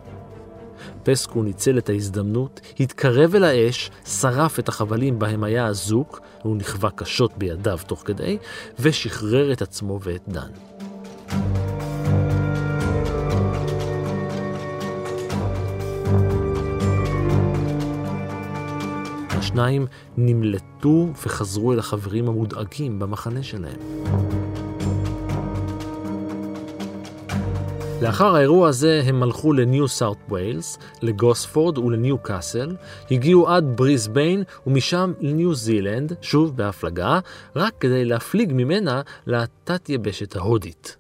פסקו 1.03 1.43
ניצל 1.43 1.79
את 1.79 1.89
ההזדמנות, 1.89 2.61
התקרב 2.81 3.35
אל 3.35 3.45
האש, 3.45 3.91
שרף 4.07 4.59
את 4.59 4.69
החבלים 4.69 5.19
בהם 5.19 5.45
היה 5.45 5.67
אזוק, 5.67 6.21
והוא 6.45 6.57
נכווה 6.57 6.91
קשות 6.91 7.39
בידיו 7.39 7.79
תוך 7.87 8.03
כדי, 8.05 8.39
ושחרר 8.79 9.53
את 9.53 9.63
עצמו 9.63 9.99
ואת 10.03 10.23
דן. 10.29 10.51
השניים 19.51 19.87
נמלטו 20.17 21.09
וחזרו 21.27 21.73
אל 21.73 21.79
החברים 21.79 22.29
המודאגים 22.29 22.99
במחנה 22.99 23.43
שלהם. 23.43 23.79
לאחר 28.03 28.37
האירוע 28.37 28.69
הזה 28.69 29.03
הם 29.05 29.23
הלכו 29.23 29.53
לניו 29.53 29.89
סאוט 29.89 30.19
ווילס, 30.29 30.79
לגוספורד 31.03 31.79
ולניו 31.79 32.19
קאסל, 32.19 32.77
הגיעו 33.11 33.49
עד 33.49 33.77
בריסביין 33.77 34.43
ומשם 34.67 35.13
לניו 35.21 35.55
זילנד, 35.55 36.13
שוב 36.23 36.57
בהפלגה, 36.57 37.21
רק 37.57 37.75
כדי 37.81 38.05
להפליג 38.05 38.53
ממנה 38.55 39.03
לתת 39.27 39.89
יבשת 39.89 40.37
ההודית. 40.37 41.00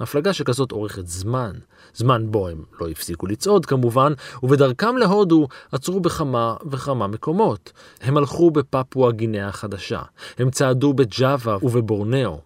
הפלגה 0.00 0.32
שכזאת 0.32 0.72
אורכת 0.72 1.06
זמן, 1.06 1.52
זמן 1.94 2.30
בו 2.30 2.48
הם 2.48 2.64
לא 2.80 2.88
הפסיקו 2.88 3.26
לצעוד 3.26 3.66
כמובן, 3.66 4.12
ובדרכם 4.42 4.96
להודו 4.96 5.48
עצרו 5.72 6.00
בכמה 6.00 6.56
וכמה 6.70 7.06
מקומות. 7.06 7.72
הם 8.00 8.16
הלכו 8.16 8.50
בפפואה 8.50 9.12
גינאה 9.12 9.48
החדשה, 9.48 10.02
הם 10.38 10.50
צעדו 10.50 10.92
בג'אווה 10.92 11.56
ובבורנאו. 11.62 12.40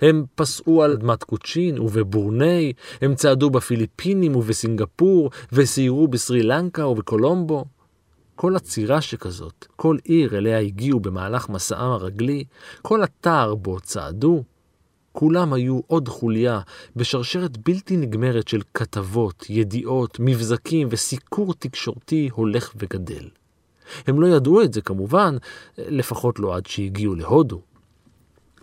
הם 0.00 0.24
פסעו 0.34 0.82
על 0.82 0.92
אדמת 0.92 1.24
קוצ'ין 1.24 1.78
ובבורני, 1.78 2.72
הם 3.00 3.14
צעדו 3.14 3.50
בפיליפינים 3.50 4.36
ובסינגפור, 4.36 5.30
וסיירו 5.52 6.08
בסרי 6.08 6.42
לנקה 6.42 6.86
ובקולומבו. 6.86 7.64
כל 8.36 8.56
עצירה 8.56 9.00
שכזאת, 9.00 9.66
כל 9.76 9.96
עיר 10.04 10.36
אליה 10.36 10.58
הגיעו 10.58 11.00
במהלך 11.00 11.48
מסעם 11.48 11.90
הרגלי, 11.90 12.44
כל 12.82 13.04
אתר 13.04 13.54
בו 13.54 13.80
צעדו, 13.80 14.44
כולם 15.18 15.52
היו 15.52 15.80
עוד 15.86 16.08
חוליה 16.08 16.60
בשרשרת 16.96 17.56
בלתי 17.56 17.96
נגמרת 17.96 18.48
של 18.48 18.60
כתבות, 18.74 19.46
ידיעות, 19.48 20.16
מבזקים 20.20 20.88
וסיקור 20.90 21.54
תקשורתי 21.54 22.28
הולך 22.32 22.72
וגדל. 22.76 23.28
הם 24.06 24.20
לא 24.20 24.26
ידעו 24.26 24.62
את 24.62 24.72
זה 24.72 24.80
כמובן, 24.80 25.36
לפחות 25.78 26.38
לא 26.38 26.56
עד 26.56 26.66
שהגיעו 26.66 27.14
להודו. 27.14 27.60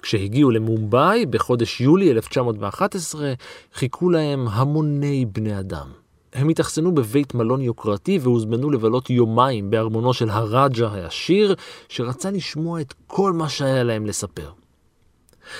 כשהגיעו 0.02 0.52
למומבאי 0.52 1.26
בחודש 1.26 1.82
יולי 1.82 2.12
1911, 2.12 3.34
חיכו 3.74 4.10
להם 4.10 4.48
המוני 4.48 5.26
בני 5.26 5.60
אדם. 5.60 5.88
הם 6.34 6.50
התאכסנו 6.50 6.96
בבית 6.96 7.34
מלון 7.34 7.62
יוקרתי 7.62 8.20
והוזמנו 8.22 8.72
לבלות 8.72 9.10
יומיים 9.10 9.70
בארמונו 9.70 10.13
של 10.13 10.30
הראג'ה 10.30 10.88
העשיר, 10.88 11.56
שרצה 11.89 12.32
לשמוע 12.32 12.82
את 12.82 12.94
כל 13.08 13.32
מה 13.34 13.50
שהיה 13.50 13.84
להם 13.84 14.06
לספר. 14.06 14.62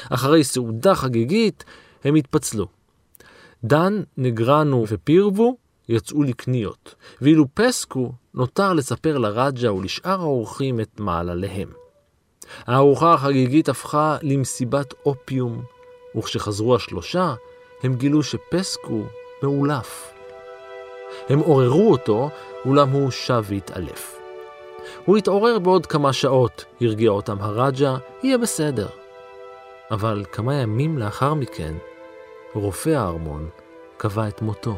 אחרי 0.10 0.44
סעודה 0.44 0.96
חגיגית, 0.96 1.64
הם 2.04 2.16
התפצלו. 2.16 2.68
דן, 3.64 4.02
נגרנו 4.18 4.86
ופירבו 4.88 5.58
יצאו 5.90 6.24
לקניות, 6.24 6.96
ואילו 7.22 7.46
פסקו 7.54 8.12
נותר 8.34 8.74
לספר 8.74 9.18
לראג'ה 9.18 9.74
ולשאר 9.74 10.22
האורחים 10.22 10.80
את 10.80 11.00
מעלליהם. 11.00 11.70
הארוחה 12.66 13.14
החגיגית 13.14 13.70
הפכה 13.70 14.18
למסיבת 14.22 14.94
אופיום, 15.06 15.64
וכשחזרו 16.18 16.76
השלושה, 16.76 17.34
הם 17.84 17.96
גילו 17.96 18.24
שפסקו 18.24 19.04
מאולף. 19.44 20.14
הם 21.30 21.40
עוררו 21.40 21.92
אותו, 21.92 22.30
אולם 22.66 22.90
הוא 22.90 23.12
שב 23.12 23.44
והתעלף. 23.48 24.20
הוא 25.06 25.18
התעורר 25.18 25.60
בעוד 25.60 25.86
כמה 25.86 26.14
שעות, 26.14 26.66
הרגיע 26.82 27.10
אותם 27.10 27.38
הראג'ה, 27.42 27.98
יהיה 28.24 28.38
בסדר. 28.38 28.88
אבל 29.94 30.24
כמה 30.32 30.56
ימים 30.56 30.98
לאחר 30.98 31.34
מכן, 31.34 31.74
רופא 32.54 32.90
הארמון 32.90 33.50
קבע 33.98 34.28
את 34.28 34.42
מותו. 34.42 34.78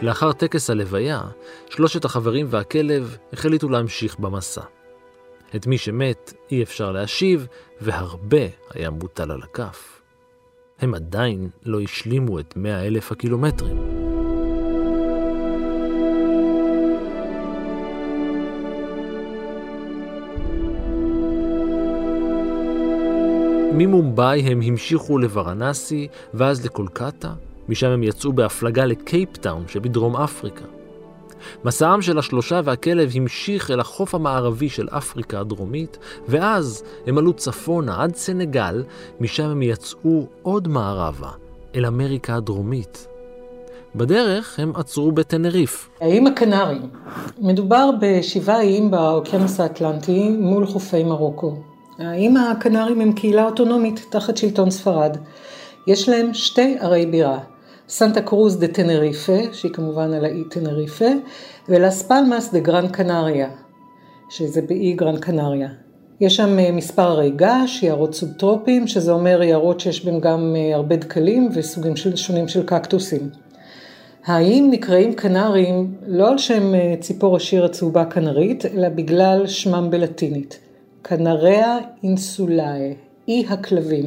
לאחר 0.00 0.32
טקס 0.32 0.70
הלוויה, 0.70 1.22
שלושת 1.70 2.04
החברים 2.04 2.46
והכלב 2.50 3.16
החליטו 3.32 3.68
להמשיך 3.68 4.18
במסע. 4.18 4.62
את 5.56 5.66
מי 5.66 5.78
שמת 5.78 6.32
אי 6.50 6.62
אפשר 6.62 6.92
להשיב, 6.92 7.46
והרבה 7.80 8.46
היה 8.70 8.90
מוטל 8.90 9.30
על 9.30 9.42
הכף. 9.42 10.02
הם 10.78 10.94
עדיין 10.94 11.50
לא 11.64 11.80
השלימו 11.80 12.40
את 12.40 12.56
מאה 12.56 12.86
אלף 12.86 13.12
הקילומטרים. 13.12 14.01
ממומבאי 23.74 24.40
הם 24.40 24.60
המשיכו 24.60 25.18
לוורנסי 25.18 26.08
ואז 26.34 26.64
לקולקטה, 26.64 27.32
משם 27.68 27.86
הם 27.86 28.02
יצאו 28.02 28.32
בהפלגה 28.32 28.84
לקייפטאון 28.84 29.64
שבדרום 29.68 30.16
אפריקה. 30.16 30.64
מסעם 31.64 32.02
של 32.02 32.18
השלושה 32.18 32.60
והכלב 32.64 33.10
המשיך 33.14 33.70
אל 33.70 33.80
החוף 33.80 34.14
המערבי 34.14 34.68
של 34.68 34.88
אפריקה 34.90 35.40
הדרומית, 35.40 35.98
ואז 36.28 36.84
הם 37.06 37.18
עלו 37.18 37.32
צפונה 37.32 38.02
עד 38.02 38.14
סנגל, 38.14 38.84
משם 39.20 39.44
הם 39.44 39.62
יצאו 39.62 40.26
עוד 40.42 40.68
מערבה, 40.68 41.30
אל 41.74 41.86
אמריקה 41.86 42.36
הדרומית. 42.36 43.08
בדרך 43.94 44.60
הם 44.60 44.72
עצרו 44.76 45.12
בטנריף. 45.12 45.88
האיים 46.00 46.26
הקנרים. 46.26 46.82
מדובר 47.38 47.90
בשבעה 48.00 48.60
איים 48.60 48.90
באוקיינוס 48.90 49.60
האטלנטי 49.60 50.28
מול 50.28 50.66
חופי 50.66 51.04
מרוקו. 51.04 51.71
האיים 52.06 52.36
הקנרים 52.36 53.00
הם 53.00 53.12
קהילה 53.12 53.44
אוטונומית 53.44 54.06
תחת 54.10 54.36
שלטון 54.36 54.70
ספרד. 54.70 55.16
יש 55.86 56.08
להם 56.08 56.34
שתי 56.34 56.76
ערי 56.80 57.06
בירה, 57.06 57.38
סנטה 57.88 58.22
קרוז 58.22 58.58
דה 58.58 58.68
טנריפה, 58.68 59.38
שהיא 59.52 59.72
כמובן 59.72 60.12
על 60.12 60.24
האי 60.24 60.44
טנריפה, 60.50 61.08
ולס 61.68 62.02
פלמאס 62.02 62.52
דה 62.52 62.60
גרן 62.60 62.88
קנריה, 62.88 63.48
שזה 64.30 64.62
באי 64.62 64.92
גרן 64.92 65.16
קנריה. 65.16 65.68
יש 66.20 66.36
שם 66.36 66.58
אה, 66.58 66.72
מספר 66.72 67.02
הרי 67.02 67.30
געש, 67.30 67.82
יערות 67.82 68.14
סובטרופיים, 68.14 68.86
שזה 68.86 69.12
אומר 69.12 69.42
יערות 69.42 69.80
שיש 69.80 70.04
בהם 70.04 70.20
גם 70.20 70.56
אה, 70.56 70.74
הרבה 70.74 70.96
דקלים 70.96 71.48
וסוגים 71.54 71.96
שונים 71.96 72.48
של 72.48 72.66
קקטוסים. 72.66 73.30
האיים 74.24 74.70
נקראים 74.70 75.14
קנרים 75.14 75.94
לא 76.06 76.30
על 76.30 76.38
שם 76.38 76.74
אה, 76.74 76.94
ציפור 77.00 77.36
השיר 77.36 77.64
הצהובה 77.64 78.04
קנרית, 78.04 78.66
אלא 78.66 78.88
בגלל 78.88 79.46
שמם 79.46 79.88
בלטינית. 79.90 80.71
קנריה 81.02 81.78
אינסולאe, 82.04 82.94
אי 83.28 83.44
הכלבים. 83.48 84.04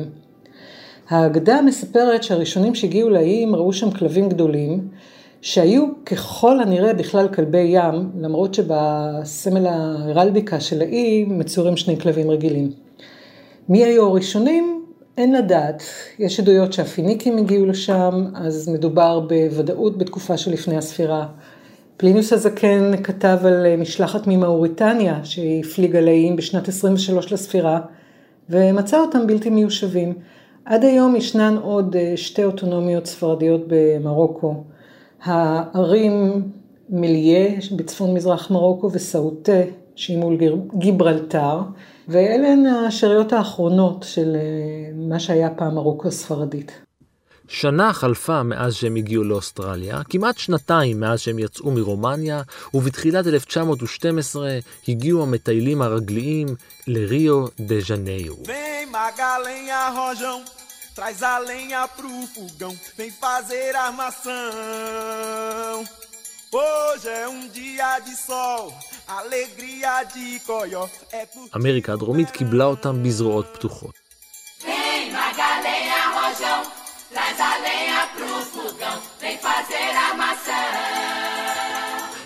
האגדה 1.10 1.62
מספרת 1.62 2.24
שהראשונים 2.24 2.76
שהגיעו 2.76 3.10
לאיים 3.10 3.56
ראו 3.56 3.74
שם 3.74 3.92
כלבים 3.92 4.30
גדולים, 4.30 4.88
שהיו 5.42 5.86
ככל 6.06 6.60
הנראה 6.60 6.94
בכלל 6.94 7.28
כלבי 7.28 7.68
ים, 7.70 8.10
למרות 8.20 8.54
שבסמל 8.54 9.68
ההרלדיקה 9.68 10.60
של 10.60 10.82
האי 10.82 11.26
מצורים 11.26 11.78
שני 11.78 12.00
כלבים 12.00 12.32
רגילים. 12.32 12.72
מי 13.70 13.84
היו 13.84 14.08
הראשונים? 14.08 14.86
אין 15.18 15.34
לדעת. 15.34 15.84
יש 16.20 16.40
עדויות 16.40 16.74
שהפיניקים 16.74 17.38
הגיעו 17.38 17.66
לשם, 17.66 18.26
אז 18.36 18.70
מדובר 18.70 19.20
בוודאות 19.20 19.98
בתקופה 19.98 20.38
שלפני 20.38 20.78
הספירה. 20.78 21.28
פליניוס 21.98 22.34
הזקן 22.34 23.04
כתב 23.04 23.38
על 23.44 23.76
משלחת 23.78 24.28
ממאוריטניה 24.28 25.20
שהפליגה 25.24 26.02
לאיים 26.02 26.36
בשנת 26.36 26.68
23 26.68 27.34
לספירה, 27.34 27.80
ומצא 28.50 29.00
אותם 29.00 29.28
בלתי 29.28 29.50
מיושבים. 29.50 30.14
עד 30.66 30.84
היום 30.84 31.16
ישנן 31.16 31.58
עוד 31.62 31.96
אה, 31.96 32.14
שתי 32.16 32.44
אוטונומיות 32.44 33.06
ספרדיות 33.06 33.62
במרוקו. 33.68 34.64
הערים 35.24 36.42
מליה 36.90 37.50
בצפון 37.76 38.14
מזרח 38.14 38.52
מרוקו 38.52 38.92
וסאוטה 38.92 39.62
שהיא 39.96 40.18
מול 40.18 40.38
גיברלטר, 40.78 41.60
ואלה 42.08 42.48
הן 42.48 42.66
השאריות 42.66 43.34
האחרונות 43.34 44.06
של 44.08 44.36
אה, 44.36 44.92
מה 44.96 45.20
שהיה 45.20 45.50
פעם 45.50 45.76
מרוקו 45.76 46.08
הספרדית. 46.08 46.72
שנה 47.48 47.94
חלפה 47.94 48.44
מאז 48.44 48.74
שהם 48.74 48.96
הגיעו 48.96 49.24
לאוסטרליה, 49.24 50.02
כמעט 50.10 50.38
שנתיים 50.38 51.00
מאז 51.00 51.20
שהם 51.20 51.40
יצאו 51.40 51.72
מרומניה, 51.72 52.42
ובתחילת 52.74 53.28
1912 53.28 54.60
הגיעו 54.88 55.24
המטיילים 55.24 55.82
הרגליים 55.82 56.48
לריו 56.88 57.46
דה 57.60 57.76
ז'ניירו. 57.80 58.44
Traz 60.98 61.22
a 61.24 61.38
lenha 61.40 61.84
pro 61.98 62.10
fogão, 62.34 62.74
vem 62.98 63.12
fazer 63.12 63.76
armação. 63.76 64.32
Hoje 66.54 67.10
é 67.10 67.28
um 67.28 67.50
dia 67.50 68.00
de 68.00 68.16
sol, 68.16 68.74
alegria 69.08 70.04
de 70.14 70.40
coió. 70.48 70.88
אמריקה 71.56 71.94
הדרומית 71.94 72.30
קיבלה 72.30 72.66
אותם 72.66 73.04
בזרועות 73.04 73.48
פתוחות. 73.54 73.96
Vem, 74.62 75.12
Magalhães, 75.12 76.85
traz 77.16 77.40
a 77.40 77.52
lenha 77.66 78.02
pro 78.16 78.34
fogão, 78.54 78.98
vem 79.22 79.38
fazer 79.46 79.92
armação. 80.08 80.72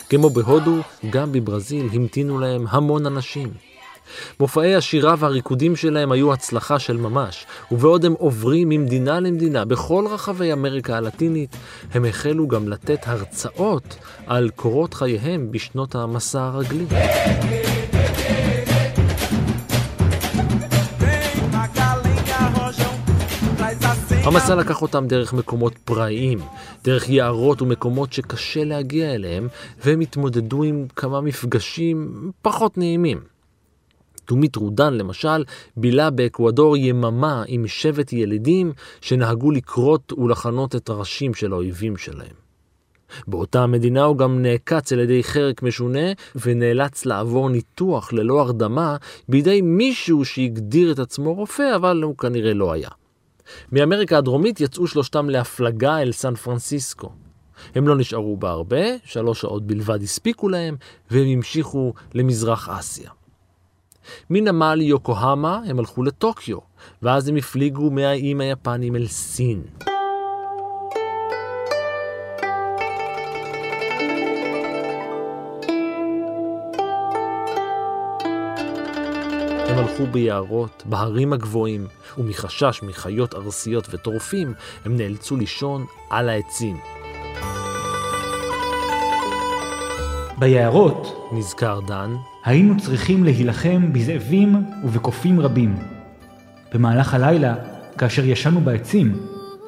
כמו 0.09 0.29
בהודו, 0.29 0.77
גם 1.09 1.31
בברזיל 1.31 1.89
המתינו 1.93 2.39
להם 2.39 2.65
המון 2.69 3.05
אנשים. 3.05 3.53
מופעי 4.39 4.75
השירה 4.75 5.15
והריקודים 5.17 5.75
שלהם 5.75 6.11
היו 6.11 6.33
הצלחה 6.33 6.79
של 6.79 6.97
ממש, 6.97 7.45
ובעוד 7.71 8.05
הם 8.05 8.13
עוברים 8.19 8.69
ממדינה 8.69 9.19
למדינה 9.19 9.65
בכל 9.65 10.05
רחבי 10.09 10.53
אמריקה 10.53 10.97
הלטינית, 10.97 11.55
הם 11.93 12.05
החלו 12.05 12.47
גם 12.47 12.67
לתת 12.67 12.99
הרצאות 13.05 13.95
על 14.27 14.49
קורות 14.55 14.93
חייהם 14.93 15.51
בשנות 15.51 15.95
המסע 15.95 16.41
הרגלי. 16.41 16.85
המסע 24.23 24.55
לקח 24.55 24.81
אותם 24.81 25.07
דרך 25.07 25.33
מקומות 25.33 25.77
פראיים, 25.77 26.39
דרך 26.83 27.09
יערות 27.09 27.61
ומקומות 27.61 28.13
שקשה 28.13 28.63
להגיע 28.63 29.15
אליהם, 29.15 29.47
והם 29.85 29.99
התמודדו 29.99 30.63
עם 30.63 30.85
כמה 30.95 31.21
מפגשים 31.21 32.31
פחות 32.41 32.77
נעימים. 32.77 33.19
תומית 34.25 34.55
רודן, 34.55 34.93
למשל, 34.93 35.43
בילה 35.77 36.09
באקוודור 36.09 36.77
יממה 36.77 37.43
עם 37.47 37.67
שבט 37.67 38.13
ילידים 38.13 38.71
שנהגו 39.01 39.51
לכרות 39.51 40.13
ולחנות 40.13 40.75
את 40.75 40.89
הראשים 40.89 41.33
של 41.33 41.53
האויבים 41.53 41.97
שלהם. 41.97 42.35
באותה 43.27 43.63
המדינה 43.63 44.03
הוא 44.03 44.17
גם 44.17 44.41
נעקץ 44.41 44.93
על 44.93 44.99
ידי 44.99 45.23
חרק 45.23 45.63
משונה 45.63 46.11
ונאלץ 46.35 47.05
לעבור 47.05 47.49
ניתוח 47.49 48.13
ללא 48.13 48.41
הרדמה 48.41 48.95
בידי 49.29 49.61
מישהו 49.61 50.25
שהגדיר 50.25 50.91
את 50.91 50.99
עצמו 50.99 51.33
רופא, 51.33 51.75
אבל 51.75 52.01
הוא 52.03 52.17
כנראה 52.17 52.53
לא 52.53 52.71
היה. 52.71 52.98
מאמריקה 53.71 54.17
הדרומית 54.17 54.61
יצאו 54.61 54.87
שלושתם 54.87 55.29
להפלגה 55.29 56.01
אל 56.01 56.11
סן 56.11 56.35
פרנסיסקו. 56.35 57.09
הם 57.75 57.87
לא 57.87 57.97
נשארו 57.97 58.37
בה 58.37 58.49
הרבה, 58.49 58.81
שלוש 59.03 59.41
שעות 59.41 59.67
בלבד 59.67 60.03
הספיקו 60.03 60.49
להם, 60.49 60.75
והם 61.11 61.27
המשיכו 61.27 61.93
למזרח 62.13 62.69
אסיה. 62.69 63.11
מנמל 64.29 64.81
יוקוהמה 64.81 65.61
הם 65.65 65.79
הלכו 65.79 66.03
לטוקיו, 66.03 66.57
ואז 67.01 67.27
הם 67.27 67.35
הפליגו 67.35 67.91
מהאיים 67.91 68.41
היפנים 68.41 68.95
אל 68.95 69.07
סין. 69.07 69.61
הלכו 79.79 80.05
ביערות, 80.05 80.83
בהרים 80.85 81.33
הגבוהים, 81.33 81.87
ומחשש 82.17 82.79
מחיות 82.83 83.35
ארסיות 83.35 83.87
וטורפים, 83.91 84.53
הם 84.85 84.97
נאלצו 84.97 85.37
לישון 85.37 85.85
על 86.09 86.29
העצים. 86.29 86.77
ביערות, 90.39 91.29
נזכר 91.31 91.79
דן, 91.87 92.15
היינו 92.45 92.77
צריכים 92.77 93.23
להילחם 93.23 93.93
בזאבים 93.93 94.55
ובקופים 94.83 95.39
רבים. 95.39 95.75
במהלך 96.73 97.13
הלילה, 97.13 97.55
כאשר 97.97 98.25
ישנו 98.25 98.61
בעצים, 98.61 99.17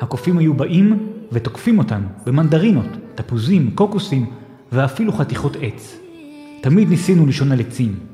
הקופים 0.02 0.38
היו 0.38 0.54
באים 0.54 1.08
ותוקפים 1.32 1.80
אותנו 1.80 2.08
במנדרינות, 2.26 2.88
תפוזים, 3.16 3.72
קוקוסים 3.76 4.26
ואפילו 4.72 5.14
חתיכות 5.14 5.58
עץ. 5.62 5.98
תמיד 6.62 6.90
ניסינו 6.90 7.26
לישון 7.26 7.52
על 7.52 7.60
עצים. 7.60 8.11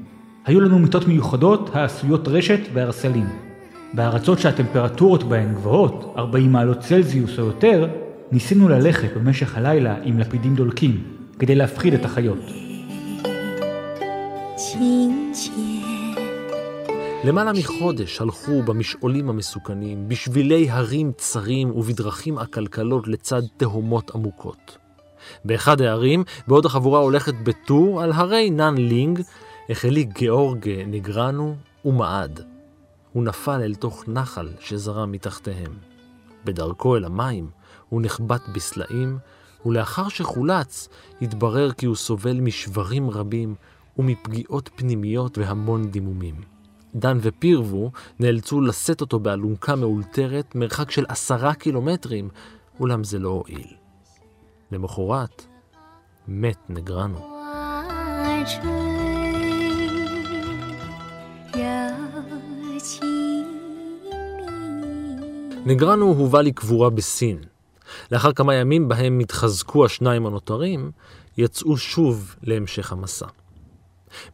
היו 0.47 0.61
לנו 0.61 0.79
מיטות 0.79 1.07
מיוחדות 1.07 1.69
העשויות 1.73 2.27
רשת 2.27 2.59
וערסלים. 2.73 3.27
בארצות 3.93 4.39
שהטמפרטורות 4.39 5.23
בהן 5.23 5.53
גבוהות, 5.53 6.13
40 6.17 6.51
מעלות 6.51 6.79
צלזיוס 6.79 7.39
או 7.39 7.45
יותר, 7.45 7.87
ניסינו 8.31 8.69
ללכת 8.69 9.17
במשך 9.17 9.57
הלילה 9.57 9.95
עם 10.03 10.19
לפידים 10.19 10.55
דולקים, 10.55 11.03
כדי 11.39 11.55
להפחיד 11.55 11.93
את 11.93 12.05
החיות. 12.05 12.39
למעלה 17.23 17.53
מחודש 17.53 18.21
הלכו 18.21 18.63
במשעולים 18.63 19.29
המסוכנים, 19.29 20.09
בשבילי 20.09 20.69
הרים 20.69 21.11
צרים 21.17 21.71
ובדרכים 21.75 22.37
עקלקלות 22.37 23.07
לצד 23.07 23.41
תהומות 23.57 24.11
עמוקות. 24.15 24.77
באחד 25.45 25.81
הערים, 25.81 26.23
בעוד 26.47 26.65
החבורה 26.65 26.99
הולכת 26.99 27.33
בטור 27.43 28.01
על 28.03 28.11
הרי 28.11 28.49
נאן 28.49 28.77
לינג, 28.77 29.21
החליק 29.69 30.13
גיאורג 30.13 30.69
נגרנו 30.87 31.55
ומעד. 31.85 32.45
הוא 33.13 33.23
נפל 33.23 33.61
אל 33.61 33.75
תוך 33.75 34.03
נחל 34.07 34.49
שזרם 34.59 35.11
מתחתיהם. 35.11 35.71
בדרכו 36.45 36.95
אל 36.97 37.05
המים 37.05 37.49
הוא 37.89 38.01
נחבט 38.01 38.41
בסלעים, 38.53 39.17
ולאחר 39.65 40.09
שחולץ, 40.09 40.89
התברר 41.21 41.71
כי 41.71 41.85
הוא 41.85 41.95
סובל 41.95 42.39
משברים 42.39 43.09
רבים 43.09 43.55
ומפגיעות 43.97 44.69
פנימיות 44.75 45.37
והמון 45.37 45.91
דימומים. 45.91 46.35
דן 46.95 47.17
ופירבו 47.21 47.91
נאלצו 48.19 48.61
לשאת 48.61 49.01
אותו 49.01 49.19
באלונקה 49.19 49.75
מאולתרת 49.75 50.55
מרחק 50.55 50.91
של 50.91 51.05
עשרה 51.09 51.53
קילומטרים, 51.53 52.29
אולם 52.79 53.03
זה 53.03 53.19
לא 53.19 53.29
הועיל. 53.29 53.73
למחרת, 54.71 55.45
מת 56.27 56.57
נגרנו. 56.69 57.37
נגרנו 65.67 66.05
הובא 66.05 66.41
לקבורה 66.41 66.89
בסין. 66.89 67.37
לאחר 68.11 68.33
כמה 68.33 68.55
ימים 68.55 68.87
בהם 68.87 69.19
התחזקו 69.19 69.85
השניים 69.85 70.25
הנותרים, 70.25 70.91
יצאו 71.37 71.77
שוב 71.77 72.35
להמשך 72.43 72.91
המסע. 72.91 73.25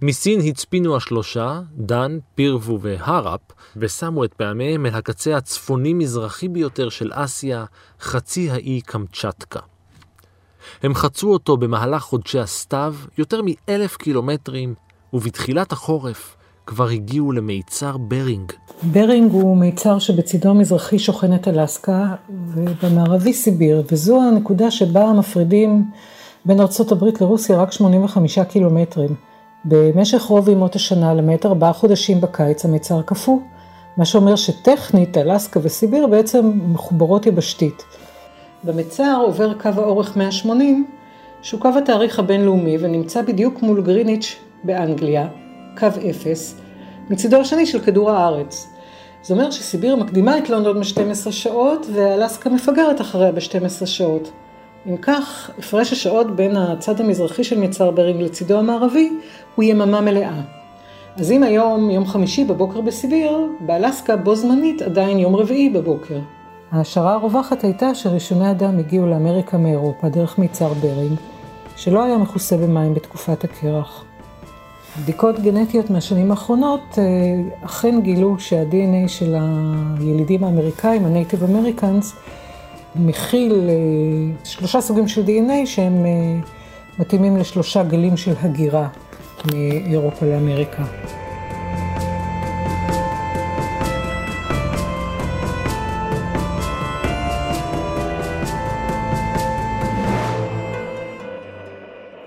מסין 0.01 0.39
הצפינו 0.39 0.95
השלושה, 0.95 1.61
דן, 1.77 2.17
פירבו 2.35 2.79
והראפ, 2.81 3.39
ושמו 3.77 4.23
את 4.23 4.33
פעמיהם 4.33 4.85
אל 4.85 4.95
הקצה 4.95 5.37
הצפוני-מזרחי 5.37 6.47
ביותר 6.47 6.89
של 6.89 7.11
אסיה, 7.13 7.65
חצי 8.01 8.51
האי 8.51 8.81
קמצ'טקה. 8.81 9.59
הם 10.83 10.93
חצו 10.93 11.33
אותו 11.33 11.57
במהלך 11.57 12.03
חודשי 12.03 12.39
הסתיו, 12.39 12.95
יותר 13.17 13.41
מאלף 13.45 13.97
קילומטרים, 13.97 14.73
ובתחילת 15.13 15.71
החורף 15.71 16.35
כבר 16.65 16.87
הגיעו 16.87 17.31
למיצר 17.31 17.97
ברינג. 17.97 18.51
ברינג 18.83 19.31
הוא 19.31 19.57
מיצר 19.57 19.99
שבצידו 19.99 20.49
המזרחי 20.49 20.99
שוכנת 20.99 21.47
אלסקה, 21.47 22.15
ובמערבי 22.29 23.33
סיביר, 23.33 23.83
וזו 23.91 24.21
הנקודה 24.21 24.71
שבה 24.71 25.13
מפרידים 25.13 25.85
בין 26.45 26.59
הברית 26.91 27.21
לרוסיה 27.21 27.57
רק 27.57 27.71
85 27.71 28.39
קילומטרים. 28.39 29.15
במשך 29.65 30.21
רוב 30.21 30.49
ימות 30.49 30.75
השנה, 30.75 31.13
למעט 31.13 31.45
ארבעה 31.45 31.73
חודשים 31.73 32.21
בקיץ, 32.21 32.65
המיצר 32.65 33.01
קפוא, 33.01 33.39
מה 33.97 34.05
שאומר 34.05 34.35
שטכנית 34.35 35.17
אלסקה 35.17 35.59
וסיביר 35.63 36.07
בעצם 36.07 36.51
מחוברות 36.67 37.25
יבשתית. 37.25 37.83
במיצר 38.63 39.17
עובר 39.21 39.53
קו 39.53 39.69
האורך 39.69 40.17
180, 40.17 40.87
שהוא 41.41 41.61
קו 41.61 41.69
התאריך 41.77 42.19
הבינלאומי 42.19 42.77
ונמצא 42.79 43.21
בדיוק 43.21 43.61
מול 43.61 43.81
גריניץ' 43.81 44.35
באנגליה, 44.63 45.27
קו 45.79 45.87
אפס, 46.09 46.55
מצידו 47.09 47.37
השני 47.37 47.65
של 47.65 47.79
כדור 47.79 48.11
הארץ. 48.11 48.67
זה 49.23 49.33
אומר 49.33 49.51
שסיביר 49.51 49.95
מקדימה 49.95 50.37
את 50.37 50.49
לונדון 50.49 50.79
ב-12 50.79 51.31
שעות 51.31 51.85
ואלסקה 51.93 52.49
מפגרת 52.49 53.01
אחריה 53.01 53.31
ב-12 53.31 53.85
שעות. 53.85 54.31
אם 54.87 54.97
כך, 54.97 55.51
הפרש 55.59 55.93
השעות 55.93 56.35
בין 56.35 56.57
הצד 56.57 57.01
המזרחי 57.01 57.43
של 57.43 57.59
מצר 57.59 57.91
ברינג 57.91 58.21
לצידו 58.21 58.59
המערבי 58.59 59.09
הוא 59.55 59.63
יממה 59.63 60.01
מלאה. 60.01 60.41
אז 61.17 61.31
אם 61.31 61.43
היום 61.43 61.89
יום 61.89 62.05
חמישי 62.05 62.43
בבוקר 62.43 62.81
בסיביר, 62.81 63.47
באלסקה 63.59 64.15
בו 64.15 64.35
זמנית 64.35 64.81
עדיין 64.81 65.19
יום 65.19 65.35
רביעי 65.35 65.69
בבוקר. 65.69 66.19
ההשערה 66.71 67.13
הרווחת 67.13 67.63
הייתה 67.63 67.95
שראשוני 67.95 68.51
אדם 68.51 68.79
הגיעו 68.79 69.07
לאמריקה 69.07 69.57
מאירופה 69.57 70.09
דרך 70.09 70.39
מצר 70.39 70.73
ברינג, 70.73 71.17
שלא 71.75 72.03
היה 72.03 72.17
מכוסה 72.17 72.57
במים 72.57 72.93
בתקופת 72.93 73.43
הקרח. 73.43 74.05
בדיקות 75.01 75.39
גנטיות 75.39 75.89
מהשנים 75.89 76.31
האחרונות 76.31 76.97
אה, 76.97 77.03
אכן 77.65 78.01
גילו 78.01 78.39
שה-DNA 78.39 79.07
של 79.07 79.35
הילידים 79.99 80.43
האמריקאים, 80.43 81.05
ה-Native 81.05 81.49
Americans, 81.49 82.05
מכיל 82.95 83.69
אה, 83.69 84.45
שלושה 84.45 84.81
סוגים 84.81 85.07
של 85.07 85.25
DNA 85.25 85.65
שהם 85.65 86.05
אה, 86.05 86.11
מתאימים 86.99 87.37
לשלושה 87.37 87.83
גלים 87.83 88.17
של 88.17 88.33
הגירה 88.41 88.87
מאירופה 89.45 90.25
לאמריקה. 90.25 90.83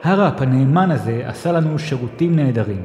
הראפ 0.07 0.43
הנאמן 0.43 0.91
הזה 0.91 1.23
עשה 1.25 1.53
לנו 1.53 1.79
שירותים 1.79 2.37
נהדרים. 2.37 2.83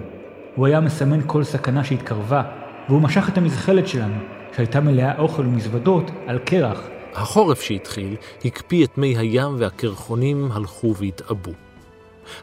הוא 0.55 0.65
היה 0.65 0.79
מסמן 0.79 1.19
כל 1.27 1.43
סכנה 1.43 1.83
שהתקרבה, 1.83 2.43
והוא 2.89 3.01
משך 3.01 3.29
את 3.29 3.37
המזחלת 3.37 3.87
שלנו, 3.87 4.15
שהייתה 4.55 4.79
מלאה 4.79 5.17
אוכל 5.17 5.41
ומזוודות, 5.41 6.11
על 6.27 6.39
קרח. 6.39 6.81
החורף 7.13 7.61
שהתחיל 7.61 8.15
הקפיא 8.45 8.85
את 8.85 8.97
מי 8.97 9.17
הים 9.17 9.55
והקרחונים 9.57 10.49
הלכו 10.51 10.95
והתעבו. 10.95 11.51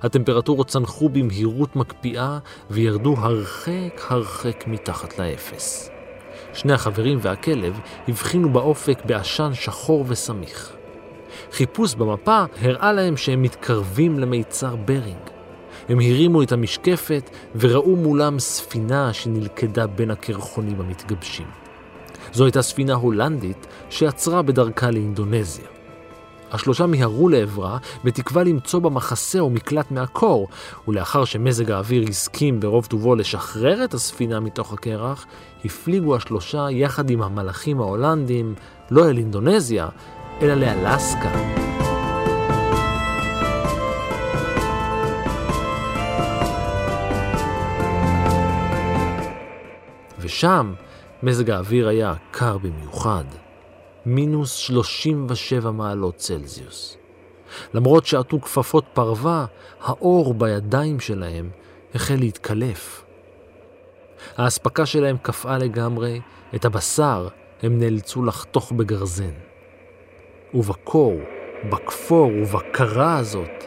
הטמפרטורות 0.02 0.66
צנחו 0.66 1.08
במהירות 1.08 1.76
מקפיאה 1.76 2.38
וירדו 2.70 3.16
הרחק 3.18 4.00
הרחק 4.08 4.64
מתחת 4.66 5.18
לאפס. 5.18 5.90
שני 6.52 6.72
החברים 6.72 7.18
והכלב 7.22 7.80
הבחינו 8.08 8.52
באופק 8.52 8.98
בעשן 9.04 9.50
שחור 9.54 10.04
וסמיך. 10.08 10.77
חיפוש 11.52 11.94
במפה 11.94 12.44
הראה 12.62 12.92
להם 12.92 13.16
שהם 13.16 13.42
מתקרבים 13.42 14.18
למיצר 14.18 14.76
ברינג. 14.76 15.28
הם 15.88 15.98
הרימו 15.98 16.42
את 16.42 16.52
המשקפת 16.52 17.30
וראו 17.54 17.96
מולם 17.96 18.38
ספינה 18.38 19.12
שנלכדה 19.12 19.86
בין 19.86 20.10
הקרחונים 20.10 20.80
המתגבשים. 20.80 21.46
זו 22.32 22.44
הייתה 22.44 22.62
ספינה 22.62 22.94
הולנדית 22.94 23.66
שעצרה 23.90 24.42
בדרכה 24.42 24.90
לאינדונזיה. 24.90 25.66
השלושה 26.52 26.86
מיהרו 26.86 27.28
לעברה 27.28 27.78
בתקווה 28.04 28.44
למצוא 28.44 28.80
בה 28.80 28.90
מחסה 28.90 29.38
או 29.38 29.50
מקלט 29.50 29.90
מהקור, 29.90 30.48
ולאחר 30.88 31.24
שמזג 31.24 31.70
האוויר 31.70 32.04
הסכים 32.08 32.60
ברוב 32.60 32.86
טובו 32.86 33.14
לשחרר 33.14 33.84
את 33.84 33.94
הספינה 33.94 34.40
מתוך 34.40 34.72
הקרח, 34.72 35.26
הפליגו 35.64 36.16
השלושה 36.16 36.66
יחד 36.70 37.10
עם 37.10 37.22
המלאכים 37.22 37.80
ההולנדים 37.80 38.54
לא 38.90 39.10
אל 39.10 39.18
אינדונזיה, 39.18 39.88
אלא 40.42 40.54
לאלסקה. 40.54 41.32
ושם 50.18 50.74
מזג 51.22 51.50
האוויר 51.50 51.88
היה 51.88 52.14
קר 52.30 52.58
במיוחד, 52.58 53.24
מינוס 54.06 54.52
37 54.52 55.70
מעלות 55.70 56.16
צלזיוס. 56.16 56.96
למרות 57.74 58.06
שעטו 58.06 58.40
כפפות 58.40 58.84
פרווה, 58.92 59.46
האור 59.80 60.34
בידיים 60.34 61.00
שלהם 61.00 61.50
החל 61.94 62.16
להתקלף. 62.18 63.04
האספקה 64.36 64.86
שלהם 64.86 65.16
קפאה 65.22 65.58
לגמרי, 65.58 66.20
את 66.54 66.64
הבשר 66.64 67.28
הם 67.62 67.78
נאלצו 67.78 68.24
לחתוך 68.24 68.72
בגרזן. 68.72 69.47
ובקור, 70.54 71.20
בכפור 71.70 72.26
ובקרה 72.26 73.18
הזאת 73.18 73.64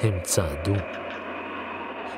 הם 0.00 0.18
צעדו. 0.22 0.74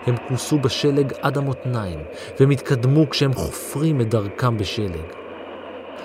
הם 0.07 0.15
כוסו 0.29 0.59
בשלג 0.59 1.13
עד 1.23 1.39
המותניים, 1.39 2.01
והם 2.41 2.51
התקדמו 2.51 3.11
כשהם 3.11 3.33
חופרים 3.33 4.01
את 4.01 4.09
דרכם 4.09 4.59
בשלג. 4.59 5.07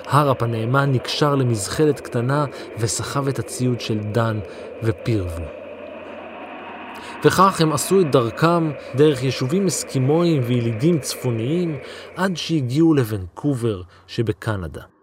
הרפ 0.06 0.42
הנאמן 0.42 0.92
נקשר 0.92 1.34
למזחלת 1.34 2.00
קטנה 2.00 2.44
וסחב 2.78 3.28
את 3.28 3.38
הציוד 3.38 3.80
של 3.80 3.98
דן 3.98 4.40
ופירבו. 4.82 5.44
וכך 7.24 7.60
הם 7.60 7.72
עשו 7.72 8.00
את 8.00 8.10
דרכם 8.10 8.70
דרך 8.94 9.22
יישובים 9.22 9.66
אסקימואיים 9.66 10.42
וילידים 10.44 10.98
צפוניים 10.98 11.78
עד 12.16 12.36
שהגיעו 12.36 12.94
לוונקובר 12.94 13.82
שבקנדה. 14.06 14.95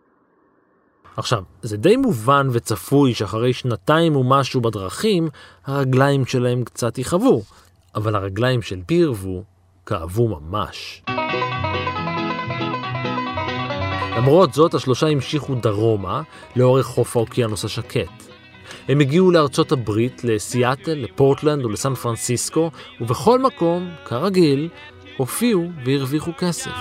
עכשיו, 1.17 1.43
זה 1.61 1.77
די 1.77 1.97
מובן 1.97 2.47
וצפוי 2.51 3.13
שאחרי 3.13 3.53
שנתיים 3.53 4.15
ומשהו 4.15 4.61
בדרכים, 4.61 5.29
הרגליים 5.65 6.25
שלהם 6.25 6.63
קצת 6.63 6.97
יכאבו, 6.97 7.41
אבל 7.95 8.15
הרגליים 8.15 8.61
של 8.61 8.79
פירבו 8.85 9.43
כאבו 9.85 10.27
ממש. 10.27 11.03
למרות 14.17 14.53
זאת, 14.53 14.73
השלושה 14.73 15.07
המשיכו 15.07 15.55
דרומה, 15.55 16.21
לאורך 16.55 16.85
חוף 16.85 17.17
האוקיינוס 17.17 17.65
השקט. 17.65 18.23
הם 18.87 18.99
הגיעו 18.99 19.31
לארצות 19.31 19.71
הברית, 19.71 20.23
לסיאטל, 20.23 20.93
לפורטלנד 20.93 21.65
ולסן 21.65 21.95
פרנסיסקו, 21.95 22.71
ובכל 23.01 23.39
מקום, 23.39 23.89
כרגיל, 24.05 24.69
הופיעו 25.17 25.69
והרוויחו 25.85 26.31
כסף. 26.37 26.71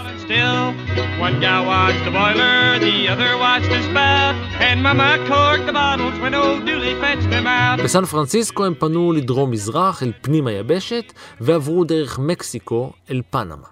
בסן 7.84 8.04
פרנסיסקו 8.04 8.64
הם 8.64 8.74
פנו 8.74 9.12
לדרום 9.12 9.50
מזרח 9.50 10.02
אל 10.02 10.12
פנים 10.20 10.46
היבשת 10.46 11.12
ועברו 11.40 11.84
דרך 11.84 12.18
מקסיקו 12.18 12.92
אל 13.10 13.22
פנמה. 13.30 13.66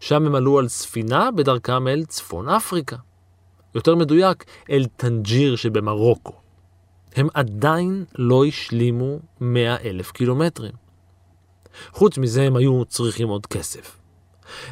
שם 0.00 0.26
הם 0.26 0.34
עלו 0.34 0.58
על 0.58 0.68
ספינה 0.68 1.30
בדרכם 1.30 1.88
אל 1.88 2.04
צפון 2.04 2.48
אפריקה. 2.48 2.96
יותר 3.74 3.94
מדויק, 3.94 4.44
אל 4.70 4.84
טנג'יר 4.96 5.56
שבמרוקו. 5.56 6.32
הם 7.16 7.28
עדיין 7.34 8.04
לא 8.18 8.44
השלימו 8.44 9.18
100 9.40 9.76
אלף 9.84 10.12
קילומטרים. 10.12 10.87
חוץ 11.92 12.18
מזה 12.18 12.42
הם 12.42 12.56
היו 12.56 12.84
צריכים 12.84 13.28
עוד 13.28 13.46
כסף. 13.46 13.96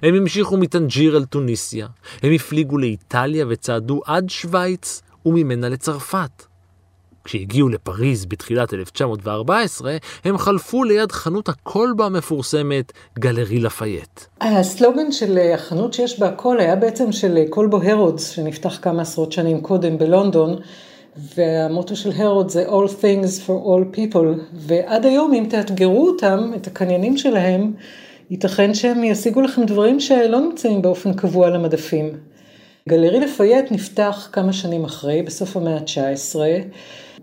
הם 0.03 0.15
המשיכו 0.15 0.57
מטנג'יר 0.57 1.17
אל 1.17 1.25
טוניסיה, 1.25 1.87
הם 2.23 2.33
הפליגו 2.33 2.79
לאיטליה 2.79 3.45
וצעדו 3.49 4.01
עד 4.07 4.31
שווייץ 4.31 5.03
וממנה 5.27 5.69
לצרפת. 5.69 6.43
כשהגיעו 7.25 7.69
לפריז 7.69 8.27
בתחילת 8.27 8.75
1914, 8.75 9.97
הם 10.25 10.39
חלפו 10.39 10.85
ליד 10.85 11.13
חנות 11.13 11.49
הכלבה 11.49 12.07
המפורסמת 12.07 12.93
גלרי 13.19 13.59
לפייט. 13.61 14.21
הסלוגן 14.41 15.13
של 15.13 15.39
החנות 15.55 15.95
שיש 15.95 16.21
בה 16.21 16.29
הכל 16.29 16.61
היה 16.61 16.77
בעצם 16.77 17.13
של 17.13 17.39
כלבו 17.51 17.83
הרודס, 17.83 18.29
שנפתח 18.29 18.79
כמה 18.83 19.03
עשרות 19.03 19.33
שנים 19.33 19.61
קודם 19.61 19.99
בלונדון, 19.99 20.57
והמוטו 21.37 21.97
של 21.97 22.11
הרוד 22.17 22.49
זה 22.49 22.67
All 22.69 22.89
things 23.03 23.47
for 23.47 23.67
all 23.67 23.97
people, 23.97 24.41
ועד 24.55 25.07
היום 25.07 25.35
אם 25.35 25.47
תאתגרו 25.49 26.07
אותם, 26.07 26.53
את 26.57 26.67
הקניינים 26.67 27.17
שלהם, 27.17 27.73
ייתכן 28.31 28.75
שהם 28.75 29.05
ישיגו 29.05 29.41
לכם 29.41 29.65
דברים 29.65 30.01
שלא 30.01 30.41
נמצאים 30.41 30.83
באופן 30.83 31.15
קבוע 31.15 31.47
על 31.47 31.55
המדפים. 31.55 32.11
גלרי 32.89 33.21
לפייט 33.21 33.73
נפתח 33.73 34.29
כמה 34.33 34.53
שנים 34.53 34.85
אחרי, 34.85 35.23
בסוף 35.23 35.57
המאה 35.57 35.77
ה-19. 35.77 36.37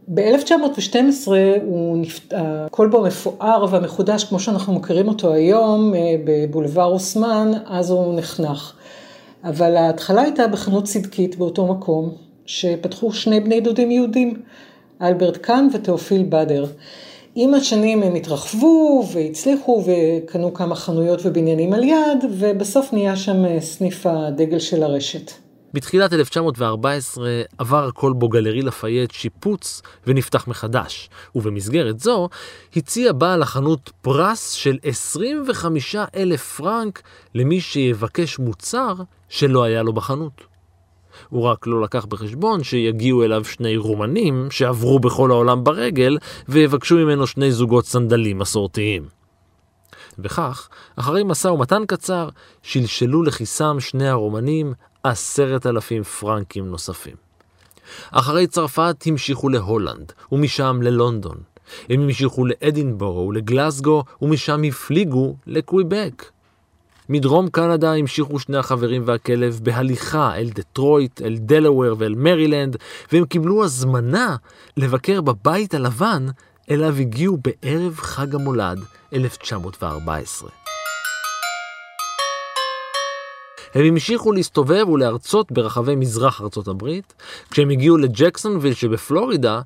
ב-1912 0.08 1.28
הוא 1.66 1.98
נפת... 1.98 2.34
הכלבו 2.38 3.06
המפואר 3.06 3.66
והמחודש, 3.70 4.24
כמו 4.24 4.40
שאנחנו 4.40 4.74
מכירים 4.74 5.08
אותו 5.08 5.34
היום, 5.34 5.94
בבולבר 6.26 6.86
אוסמן, 6.86 7.52
אז 7.66 7.92
הוא 7.92 8.16
נחנך. 8.16 8.74
אבל 9.44 9.76
ההתחלה 9.76 10.22
הייתה 10.22 10.48
בחנות 10.48 10.84
צדקית 10.84 11.36
באותו 11.36 11.68
מקום, 11.68 12.10
שפתחו 12.46 13.14
שני 13.14 13.40
בני 13.40 13.62
דודים 13.62 13.92
יהודים, 13.92 14.42
אלברט 15.02 15.38
קאן 15.38 15.68
ותאופיל 15.74 16.26
בדר. 16.30 16.66
עם 17.36 17.54
השנים 17.54 18.04
הם 18.04 18.16
התרחבו 18.16 19.08
והצליחו 19.14 19.84
וקנו 19.86 20.54
כמה 20.54 20.76
חנויות 20.76 21.20
ובניינים 21.24 21.74
על 21.74 21.84
יד, 21.84 22.26
ובסוף 22.32 22.94
נהיה 22.94 23.16
שם 23.16 23.60
סניף 23.60 24.06
הדגל 24.06 24.60
של 24.60 24.84
הרשת. 24.84 25.32
בתחילת 25.74 26.14
1914 26.14 27.42
עבר 27.58 27.88
הכלבו 27.88 28.30
גלרי 28.30 28.62
לפייט 28.62 29.12
שיפוץ 29.12 29.82
ונפתח 30.08 30.48
מחדש, 30.48 31.10
ובמסגרת 31.36 32.00
זו 32.00 32.30
הציע 32.76 33.14
בעל 33.14 33.42
החנות 33.42 33.92
פרס 34.02 34.52
של 34.52 34.78
25 34.84 35.96
אלף 36.16 36.56
פרנק 36.58 37.02
למי 37.36 37.62
שיבקש 37.62 38.40
מוצר 38.40 38.94
שלא 39.30 39.64
היה 39.64 39.84
לו 39.84 39.94
בחנות. 39.94 40.53
הוא 41.30 41.44
רק 41.44 41.68
לא 41.68 41.82
לקח 41.82 42.06
בחשבון 42.06 42.64
שיגיעו 42.64 43.24
אליו 43.24 43.46
שני 43.46 43.78
רומנים 43.78 44.48
שעברו 44.52 45.00
בכל 45.00 45.32
העולם 45.32 45.64
ברגל 45.64 46.18
ויבקשו 46.50 46.96
ממנו 46.96 47.28
שני 47.28 47.52
זוגות 47.52 47.86
סנדלים 47.86 48.40
מסורתיים. 48.40 49.04
וכך, 50.20 50.70
אחרי 50.96 51.24
משא 51.24 51.48
ומתן 51.48 51.84
קצר, 51.88 52.30
שלשלו 52.64 53.24
לכיסם 53.24 53.80
שני 53.80 54.08
הרומנים 54.08 54.74
עשרת 55.04 55.66
אלפים 55.66 56.04
פרנקים 56.04 56.66
נוספים. 56.66 57.16
אחרי 58.12 58.48
צרפת 58.48 58.96
המשיכו 59.06 59.50
להולנד, 59.50 60.14
ומשם 60.32 60.80
ללונדון. 60.82 61.38
הם 61.90 62.02
המשיכו 62.02 62.46
לאדינבורו 62.46 63.28
ולגלסגו, 63.28 64.04
ומשם 64.22 64.62
הפליגו 64.68 65.36
לקוויבק. 65.48 66.26
מדרום 67.10 67.50
קנדה 67.50 67.94
המשיכו 67.94 68.40
שני 68.40 68.58
החברים 68.58 69.02
והכלב 69.06 69.60
בהליכה 69.64 70.36
אל 70.36 70.50
דטרויט, 70.50 71.22
אל 71.22 71.38
דלוור 71.38 71.96
ואל 71.98 72.16
מרילנד, 72.16 72.78
והם 73.12 73.26
קיבלו 73.26 73.64
הזמנה 73.64 74.36
לבקר 74.78 75.22
בבית 75.22 75.74
הלבן, 75.74 76.26
אליו 76.72 76.96
הגיעו 76.96 77.38
בערב 77.38 77.96
חג 77.96 78.36
המולד 78.36 78.80
1914. 79.14 80.50
הם 83.74 83.86
המשיכו 83.86 84.32
להסתובב 84.32 84.90
ולהרצות 84.90 85.52
ברחבי 85.52 85.96
מזרח 85.96 86.42
ארצות 86.42 86.68
הברית. 86.68 87.14
כשהם 87.52 87.70
הגיעו 87.70 87.98
לג'קסונוויל 87.98 88.74
שבפלורידה, 88.74 89.62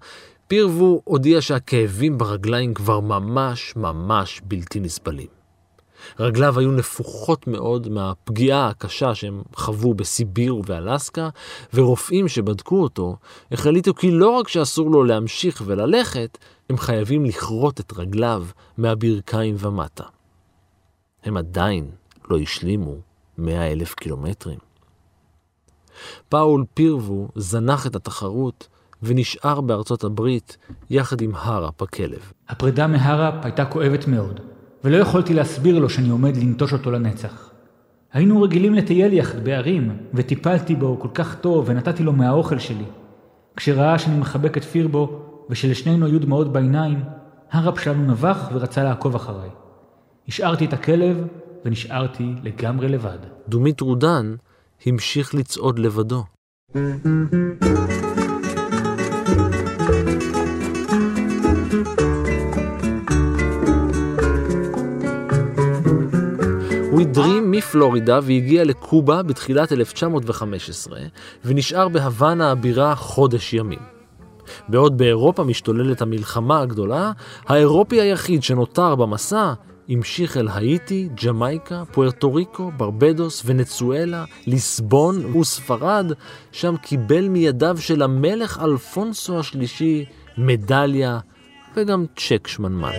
פירבו 0.47 1.01
הודיע 1.03 1.41
שהכאבים 1.41 2.17
ברגליים 2.17 2.73
כבר 2.73 2.99
ממש 2.99 3.73
ממש 3.75 4.41
בלתי 4.43 4.79
נסבלים. 4.79 5.36
רגליו 6.19 6.59
היו 6.59 6.71
נפוחות 6.71 7.47
מאוד 7.47 7.89
מהפגיעה 7.89 8.67
הקשה 8.67 9.15
שהם 9.15 9.41
חוו 9.55 9.93
בסיביר 9.93 10.55
ובאלסקה, 10.55 11.29
ורופאים 11.73 12.27
שבדקו 12.27 12.83
אותו 12.83 13.17
החליטו 13.51 13.95
כי 13.95 14.11
לא 14.11 14.29
רק 14.29 14.47
שאסור 14.47 14.91
לו 14.91 15.03
להמשיך 15.03 15.61
וללכת, 15.65 16.37
הם 16.69 16.77
חייבים 16.77 17.25
לכרות 17.25 17.79
את 17.79 17.93
רגליו 17.97 18.45
מהברכיים 18.77 19.55
ומטה. 19.59 20.03
הם 21.23 21.37
עדיין 21.37 21.89
לא 22.29 22.37
השלימו 22.37 22.95
מאה 23.37 23.71
אלף 23.71 23.93
קילומטרים. 23.93 24.59
פאול 26.29 26.65
פירבו 26.73 27.27
זנח 27.35 27.87
את 27.87 27.95
התחרות 27.95 28.67
ונשאר 29.03 29.61
בארצות 29.61 30.03
הברית 30.03 30.57
יחד 30.89 31.21
עם 31.21 31.31
האראפ 31.35 31.81
הכלב. 31.81 32.31
הפרידה 32.49 32.87
מהראפ 32.87 33.45
הייתה 33.45 33.65
כואבת 33.65 34.07
מאוד, 34.07 34.39
ולא 34.83 34.97
יכולתי 34.97 35.33
להסביר 35.33 35.79
לו 35.79 35.89
שאני 35.89 36.09
עומד 36.09 36.37
לנטוש 36.37 36.73
אותו 36.73 36.91
לנצח. 36.91 37.49
היינו 38.13 38.41
רגילים 38.41 38.73
לטייל 38.73 39.13
יחד 39.13 39.43
בערים, 39.43 39.97
וטיפלתי 40.13 40.75
בו 40.75 40.99
כל 40.99 41.07
כך 41.13 41.35
טוב 41.35 41.65
ונתתי 41.67 42.03
לו 42.03 42.13
מהאוכל 42.13 42.59
שלי. 42.59 42.85
כשראה 43.55 43.99
שאני 43.99 44.17
מחבק 44.17 44.57
את 44.57 44.63
פירבו, 44.63 45.21
ושלשנינו 45.49 46.05
היו 46.05 46.19
דמעות 46.19 46.53
בעיניים, 46.53 46.99
הראפ 47.51 47.79
שלנו 47.79 48.11
נבח 48.11 48.49
ורצה 48.53 48.83
לעקוב 48.83 49.15
אחריי. 49.15 49.49
השארתי 50.27 50.65
את 50.65 50.73
הכלב 50.73 51.27
ונשארתי 51.65 52.33
לגמרי 52.43 52.89
לבד. 52.89 53.17
דומית 53.47 53.81
רודן 53.81 54.35
המשיך 54.85 55.35
לצעוד 55.35 55.79
לבדו. 55.79 56.23
הוא 56.73 56.81
הדרים 67.09 67.51
מפלורידה 67.51 68.19
והגיע 68.23 68.63
לקובה 68.63 69.23
בתחילת 69.23 69.71
1915, 69.71 70.99
ונשאר 71.45 71.89
בהוואנה 71.89 72.51
הבירה 72.51 72.95
חודש 72.95 73.53
ימים. 73.53 73.79
בעוד 74.69 74.97
באירופה 74.97 75.43
משתוללת 75.43 76.01
המלחמה 76.01 76.61
הגדולה, 76.61 77.11
האירופי 77.47 78.01
היחיד 78.01 78.43
שנותר 78.43 78.95
במסע 78.95 79.53
המשיך 79.89 80.37
אל 80.37 80.47
האיטי, 80.47 81.09
ג'מייקה, 81.25 81.83
פוארטו 81.91 82.33
ריקו, 82.33 82.71
ברבדוס, 82.77 83.43
ונצואלה, 83.45 84.25
ליסבון 84.47 85.35
וספרד, 85.35 86.11
שם 86.51 86.75
קיבל 86.77 87.27
מידיו 87.27 87.77
של 87.79 88.01
המלך 88.01 88.59
אלפונסו 88.63 89.39
השלישי 89.39 90.05
מדליה 90.37 91.19
וגם 91.75 92.05
צ'ק 92.15 92.47
שמנמן. 92.47 92.91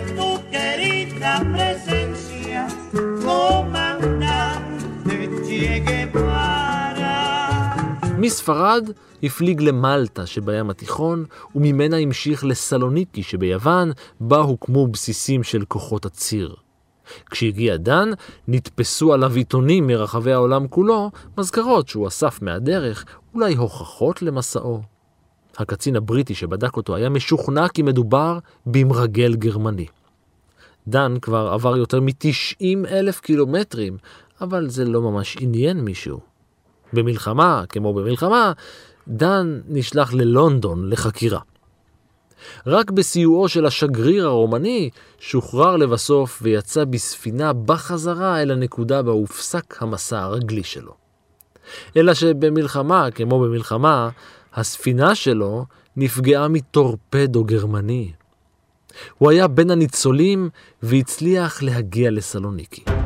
מספרד 8.17 8.89
הפליג 9.23 9.61
למלטה 9.61 10.25
שבים 10.25 10.69
התיכון, 10.69 11.25
וממנה 11.55 11.97
המשיך 11.97 12.45
לסלוניקי 12.45 13.23
שביוון, 13.23 13.91
בה 14.19 14.37
הוקמו 14.37 14.87
בסיסים 14.87 15.43
של 15.43 15.65
כוחות 15.67 16.05
הציר. 16.05 16.55
כשהגיע 17.31 17.77
דן, 17.77 18.09
נתפסו 18.47 19.13
עליו 19.13 19.35
עיתונים 19.35 19.87
מרחבי 19.87 20.33
העולם 20.33 20.67
כולו, 20.67 21.11
מזכרות 21.37 21.87
שהוא 21.87 22.07
אסף 22.07 22.41
מהדרך, 22.41 23.05
אולי 23.33 23.55
הוכחות 23.55 24.21
למסעו. 24.21 24.81
הקצין 25.57 25.95
הבריטי 25.95 26.35
שבדק 26.35 26.77
אותו 26.77 26.95
היה 26.95 27.09
משוכנע 27.09 27.67
כי 27.67 27.81
מדובר 27.81 28.39
במרגל 28.65 29.35
גרמני. 29.35 29.85
דן 30.87 31.13
כבר 31.21 31.49
עבר 31.53 31.77
יותר 31.77 32.01
מ-90 32.01 32.87
אלף 32.91 33.19
קילומטרים, 33.19 33.97
אבל 34.41 34.69
זה 34.69 34.85
לא 34.85 35.01
ממש 35.01 35.37
עניין 35.39 35.79
מישהו. 35.79 36.19
במלחמה, 36.93 37.63
כמו 37.69 37.93
במלחמה, 37.93 38.51
דן 39.07 39.59
נשלח 39.67 40.13
ללונדון 40.13 40.89
לחקירה. 40.89 41.39
רק 42.67 42.91
בסיועו 42.91 43.47
של 43.47 43.65
השגריר 43.65 44.25
הרומני 44.25 44.89
שוחרר 45.19 45.77
לבסוף 45.77 46.39
ויצא 46.41 46.85
בספינה 46.85 47.53
בחזרה 47.53 48.41
אל 48.41 48.51
הנקודה 48.51 49.01
בה 49.01 49.11
הופסק 49.11 49.81
המסע 49.81 50.21
הרגלי 50.21 50.63
שלו. 50.63 50.93
אלא 51.97 52.13
שבמלחמה, 52.13 53.11
כמו 53.11 53.39
במלחמה, 53.39 54.09
הספינה 54.53 55.15
שלו 55.15 55.65
נפגעה 55.97 56.47
מטורפדו 56.47 57.43
גרמני. 57.43 58.11
הוא 59.17 59.31
היה 59.31 59.47
בין 59.47 59.71
הניצולים 59.71 60.49
והצליח 60.83 61.63
להגיע 61.63 62.11
לסלוניקי. 62.11 62.98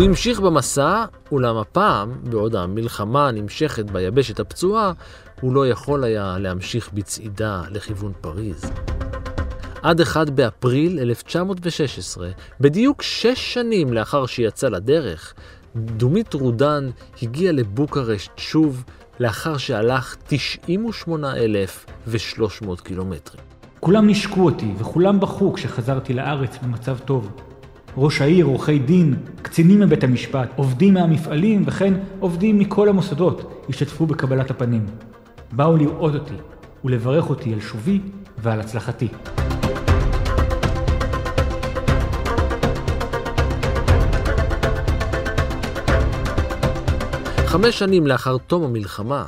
הוא 0.00 0.06
המשיך 0.06 0.40
במסע, 0.40 1.04
אולם 1.32 1.56
הפעם, 1.56 2.12
בעוד 2.30 2.56
המלחמה 2.56 3.30
נמשכת 3.30 3.90
ביבשת 3.90 4.40
הפצועה, 4.40 4.92
הוא 5.40 5.54
לא 5.54 5.68
יכול 5.68 6.04
היה 6.04 6.36
להמשיך 6.38 6.90
בצעידה 6.94 7.62
לכיוון 7.70 8.12
פריז. 8.20 8.72
עד 9.82 10.00
1 10.00 10.30
באפריל 10.30 10.98
1916, 10.98 12.30
בדיוק 12.60 13.02
שש 13.02 13.54
שנים 13.54 13.92
לאחר 13.92 14.26
שיצא 14.26 14.68
לדרך, 14.68 15.34
דומית 15.76 16.34
רודן 16.34 16.90
הגיע 17.22 17.52
לבוקרשט 17.52 18.32
שוב 18.36 18.84
לאחר 19.20 19.56
שהלך 19.56 20.16
98,300 20.26 22.80
קילומטרים. 22.80 23.42
כולם 23.80 24.08
נשקו 24.08 24.44
אותי 24.44 24.72
וכולם 24.78 25.20
בכו 25.20 25.52
כשחזרתי 25.52 26.14
לארץ 26.14 26.58
במצב 26.62 26.98
טוב. 26.98 27.49
ראש 27.96 28.20
העיר, 28.20 28.46
עורכי 28.46 28.78
דין, 28.78 29.14
קצינים 29.42 29.80
מבית 29.80 30.04
המשפט, 30.04 30.48
עובדים 30.56 30.94
מהמפעלים 30.94 31.62
וכן 31.66 31.94
עובדים 32.20 32.58
מכל 32.58 32.88
המוסדות 32.88 33.64
השתתפו 33.68 34.06
בקבלת 34.06 34.50
הפנים. 34.50 34.86
באו 35.52 35.76
לראות 35.76 36.14
אותי 36.14 36.34
ולברך 36.84 37.30
אותי 37.30 37.52
על 37.52 37.60
שובי 37.60 38.00
ועל 38.38 38.60
הצלחתי. 38.60 39.08
חמש 47.46 47.78
שנים 47.78 48.06
לאחר 48.06 48.36
תום 48.38 48.64
המלחמה, 48.64 49.24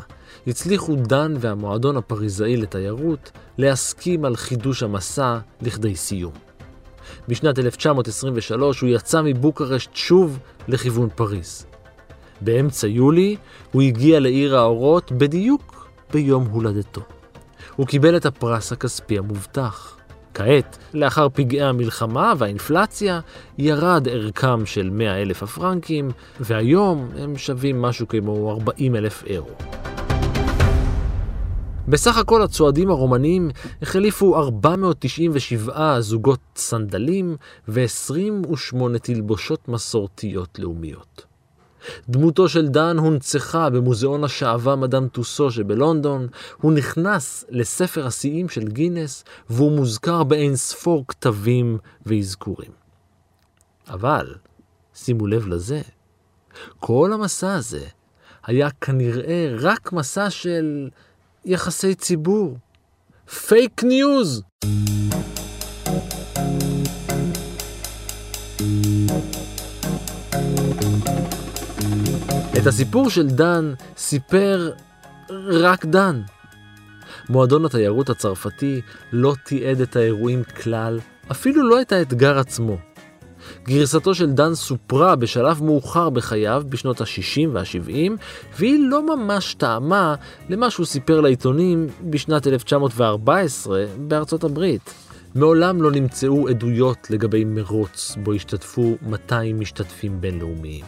הצליחו 0.46 0.96
דן 0.96 1.34
והמועדון 1.40 1.96
הפריזאי 1.96 2.56
לתיירות 2.56 3.30
להסכים 3.58 4.24
על 4.24 4.36
חידוש 4.36 4.82
המסע 4.82 5.38
לכדי 5.62 5.96
סיום. 5.96 6.51
בשנת 7.28 7.58
1923 7.58 8.80
הוא 8.80 8.90
יצא 8.90 9.22
מבוקרשט 9.22 9.94
שוב 9.94 10.38
לכיוון 10.68 11.08
פריז. 11.14 11.66
באמצע 12.40 12.86
יולי 12.86 13.36
הוא 13.72 13.82
הגיע 13.82 14.20
לעיר 14.20 14.56
האורות 14.56 15.12
בדיוק 15.12 15.90
ביום 16.12 16.46
הולדתו. 16.46 17.00
הוא 17.76 17.86
קיבל 17.86 18.16
את 18.16 18.26
הפרס 18.26 18.72
הכספי 18.72 19.18
המובטח. 19.18 19.96
כעת, 20.34 20.78
לאחר 20.94 21.28
פגעי 21.32 21.62
המלחמה 21.62 22.32
והאינפלציה, 22.38 23.20
ירד 23.58 24.08
ערכם 24.08 24.66
של 24.66 24.90
100 24.90 25.22
אלף 25.22 25.42
הפרנקים, 25.42 26.10
והיום 26.40 27.08
הם 27.18 27.36
שווים 27.36 27.82
משהו 27.82 28.08
כמו 28.08 28.50
40 28.50 28.96
אלף 28.96 29.24
אירו. 29.26 29.91
בסך 31.88 32.16
הכל 32.16 32.42
הצועדים 32.42 32.90
הרומנים 32.90 33.50
החליפו 33.82 34.36
497 34.36 36.00
זוגות 36.00 36.40
סנדלים 36.56 37.36
ו-28 37.68 38.98
תלבושות 39.02 39.68
מסורתיות 39.68 40.58
לאומיות. 40.58 41.26
דמותו 42.08 42.48
של 42.48 42.68
דן 42.68 42.98
הונצחה 42.98 43.70
במוזיאון 43.70 44.24
השעווה 44.24 44.76
מדאם 44.76 45.08
טוסו 45.08 45.50
שבלונדון, 45.50 46.26
הוא 46.60 46.72
נכנס 46.72 47.44
לספר 47.48 48.06
השיאים 48.06 48.48
של 48.48 48.68
גינס, 48.68 49.24
והוא 49.50 49.72
מוזכר 49.72 50.24
באין 50.24 50.56
ספור 50.56 51.04
כתבים 51.08 51.78
ואזכורים. 52.06 52.70
אבל, 53.88 54.34
שימו 54.94 55.26
לב 55.26 55.48
לזה, 55.48 55.80
כל 56.80 57.12
המסע 57.12 57.54
הזה 57.54 57.86
היה 58.46 58.70
כנראה 58.70 59.54
רק 59.60 59.92
מסע 59.92 60.30
של 60.30 60.88
יחסי 61.44 61.94
ציבור. 61.94 62.56
פייק 63.48 63.84
ניוז! 63.84 64.42
את 72.58 72.66
הסיפור 72.66 73.10
של 73.10 73.28
דן 73.28 73.74
סיפר 73.96 74.72
רק 75.48 75.84
דן. 75.84 76.22
מועדון 77.28 77.64
התיירות 77.64 78.10
הצרפתי 78.10 78.80
לא 79.12 79.34
תיעד 79.44 79.80
את 79.80 79.96
האירועים 79.96 80.42
כלל, 80.62 81.00
אפילו 81.30 81.68
לא 81.68 81.80
את 81.80 81.92
האתגר 81.92 82.38
עצמו. 82.38 82.91
גרסתו 83.64 84.14
של 84.14 84.30
דן 84.30 84.54
סופרה 84.54 85.16
בשלב 85.16 85.62
מאוחר 85.62 86.10
בחייו, 86.10 86.62
בשנות 86.68 87.00
ה-60 87.00 87.48
וה-70, 87.52 88.12
והיא 88.58 88.78
לא 88.88 89.16
ממש 89.16 89.54
טעמה 89.54 90.14
למה 90.48 90.70
שהוא 90.70 90.86
סיפר 90.86 91.20
לעיתונים 91.20 91.86
בשנת 92.10 92.46
1914 92.46 93.84
בארצות 93.98 94.44
הברית. 94.44 94.94
מעולם 95.34 95.82
לא 95.82 95.90
נמצאו 95.90 96.48
עדויות 96.48 97.10
לגבי 97.10 97.44
מרוץ 97.44 98.16
בו 98.22 98.32
השתתפו 98.32 98.96
200 99.02 99.60
משתתפים 99.60 100.20
בינלאומיים. 100.20 100.84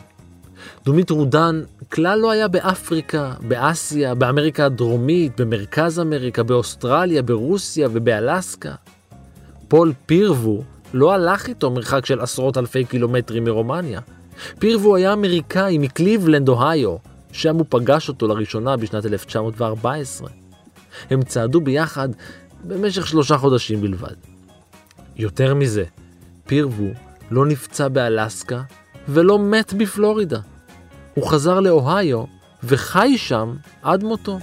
דומית 0.84 1.10
רודן 1.10 1.62
כלל 1.92 2.18
לא 2.18 2.30
היה 2.30 2.48
באפריקה, 2.48 3.32
באסיה, 3.48 4.14
באמריקה 4.14 4.66
הדרומית, 4.66 5.40
במרכז 5.40 6.00
אמריקה, 6.00 6.42
באוסטרליה, 6.42 7.22
ברוסיה 7.22 7.88
ובאלסקה. 7.92 8.74
פול 9.68 9.92
פירבו 10.06 10.62
לא 10.94 11.12
הלך 11.12 11.46
איתו 11.46 11.70
מרחק 11.70 12.06
של 12.06 12.20
עשרות 12.20 12.58
אלפי 12.58 12.84
קילומטרים 12.84 13.44
מרומניה. 13.44 14.00
פירבו 14.58 14.96
היה 14.96 15.12
אמריקאי 15.12 15.78
מקליבלנד, 15.78 16.48
אוהיו, 16.48 16.96
שם 17.32 17.56
הוא 17.56 17.66
פגש 17.68 18.08
אותו 18.08 18.28
לראשונה 18.28 18.76
בשנת 18.76 19.06
1914. 19.06 20.28
הם 21.10 21.22
צעדו 21.22 21.60
ביחד 21.60 22.08
במשך 22.64 23.06
שלושה 23.06 23.38
חודשים 23.38 23.80
בלבד. 23.80 24.14
יותר 25.16 25.54
מזה, 25.54 25.84
פירבו 26.46 26.90
לא 27.30 27.46
נפצע 27.46 27.88
באלסקה 27.88 28.62
ולא 29.08 29.38
מת 29.38 29.72
בפלורידה. 29.72 30.40
הוא 31.14 31.26
חזר 31.26 31.60
לאוהיו 31.60 32.24
וחי 32.64 33.18
שם 33.18 33.54
עד 33.82 34.04
מותו. 34.04 34.38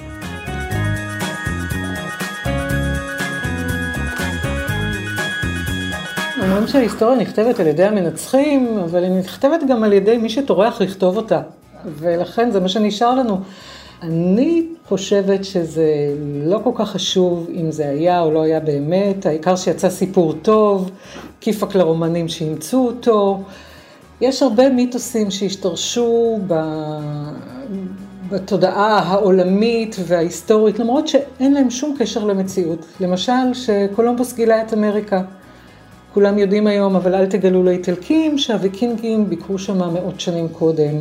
אומרים 6.42 6.68
שההיסטוריה 6.68 7.18
נכתבת 7.18 7.60
על 7.60 7.68
ידי 7.68 7.84
המנצחים, 7.84 8.78
אבל 8.84 9.04
היא 9.04 9.12
נכתבת 9.12 9.60
גם 9.70 9.84
על 9.84 9.94
ידי 9.94 10.18
מי 10.18 10.30
שטורח 10.30 10.82
לכתוב 10.82 11.18
אותה. 11.18 11.42
ולכן 11.86 12.52
זה 12.52 12.60
מה 12.60 12.70
שנשאר 12.70 13.16
לנו. 13.16 13.38
אני 14.02 14.66
חושבת 14.88 15.46
שזה 15.46 15.86
לא 16.46 16.60
כל 16.64 16.72
כך 16.76 16.90
חשוב 16.90 17.50
אם 17.54 17.72
זה 17.72 17.90
היה 17.90 18.22
או 18.22 18.32
לא 18.32 18.42
היה 18.42 18.60
באמת, 18.60 19.26
העיקר 19.26 19.56
שיצא 19.56 19.90
סיפור 19.90 20.34
טוב, 20.34 20.92
כיפק 21.42 21.76
לרומנים 21.76 22.28
שאימצו 22.28 22.88
אותו. 22.88 23.42
יש 24.22 24.44
הרבה 24.44 24.70
מיתוסים 24.70 25.32
שהשתרשו 25.32 26.40
ב... 26.48 26.54
בתודעה 28.30 29.00
העולמית 29.00 29.96
וההיסטורית, 30.08 30.80
למרות 30.80 31.08
שאין 31.08 31.54
להם 31.54 31.70
שום 31.70 31.96
קשר 32.00 32.26
למציאות. 32.26 32.86
למשל, 33.00 33.54
שקולומבוס 33.54 34.34
גילה 34.34 34.62
את 34.62 34.74
אמריקה. 34.74 35.22
כולם 36.14 36.38
יודעים 36.38 36.68
היום, 36.68 36.96
אבל 36.96 37.16
אל 37.16 37.26
תגלו 37.26 37.64
לאיטלקים, 37.64 38.38
שהוויקינגים 38.38 39.30
ביקרו 39.30 39.58
שם 39.58 39.78
מאות 39.94 40.20
שנים 40.20 40.50
קודם. 40.50 40.96